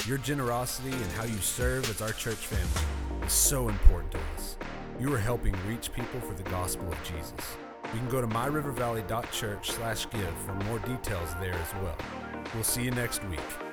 Your 0.06 0.18
generosity 0.18 0.92
and 0.92 1.12
how 1.14 1.24
you 1.24 1.38
serve 1.38 1.90
as 1.90 2.02
our 2.02 2.12
church 2.12 2.48
family 2.48 3.26
is 3.26 3.32
so 3.32 3.70
important 3.70 4.12
to 4.12 4.20
us. 4.36 4.58
You 5.00 5.14
are 5.14 5.20
helping 5.20 5.56
reach 5.66 5.94
people 5.94 6.20
for 6.20 6.34
the 6.34 6.44
gospel 6.50 6.92
of 6.92 7.02
Jesus. 7.04 7.58
You 7.94 8.00
can 8.00 8.10
go 8.10 8.20
to 8.20 8.28
myrivervalley.church 8.28 9.72
slash 9.72 10.10
give 10.10 10.34
for 10.46 10.54
more 10.66 10.80
details 10.80 11.34
there 11.40 11.54
as 11.54 11.74
well. 11.82 11.96
We'll 12.54 12.66
see 12.66 12.84
you 12.84 12.92
next 12.92 13.24
week. 13.30 13.69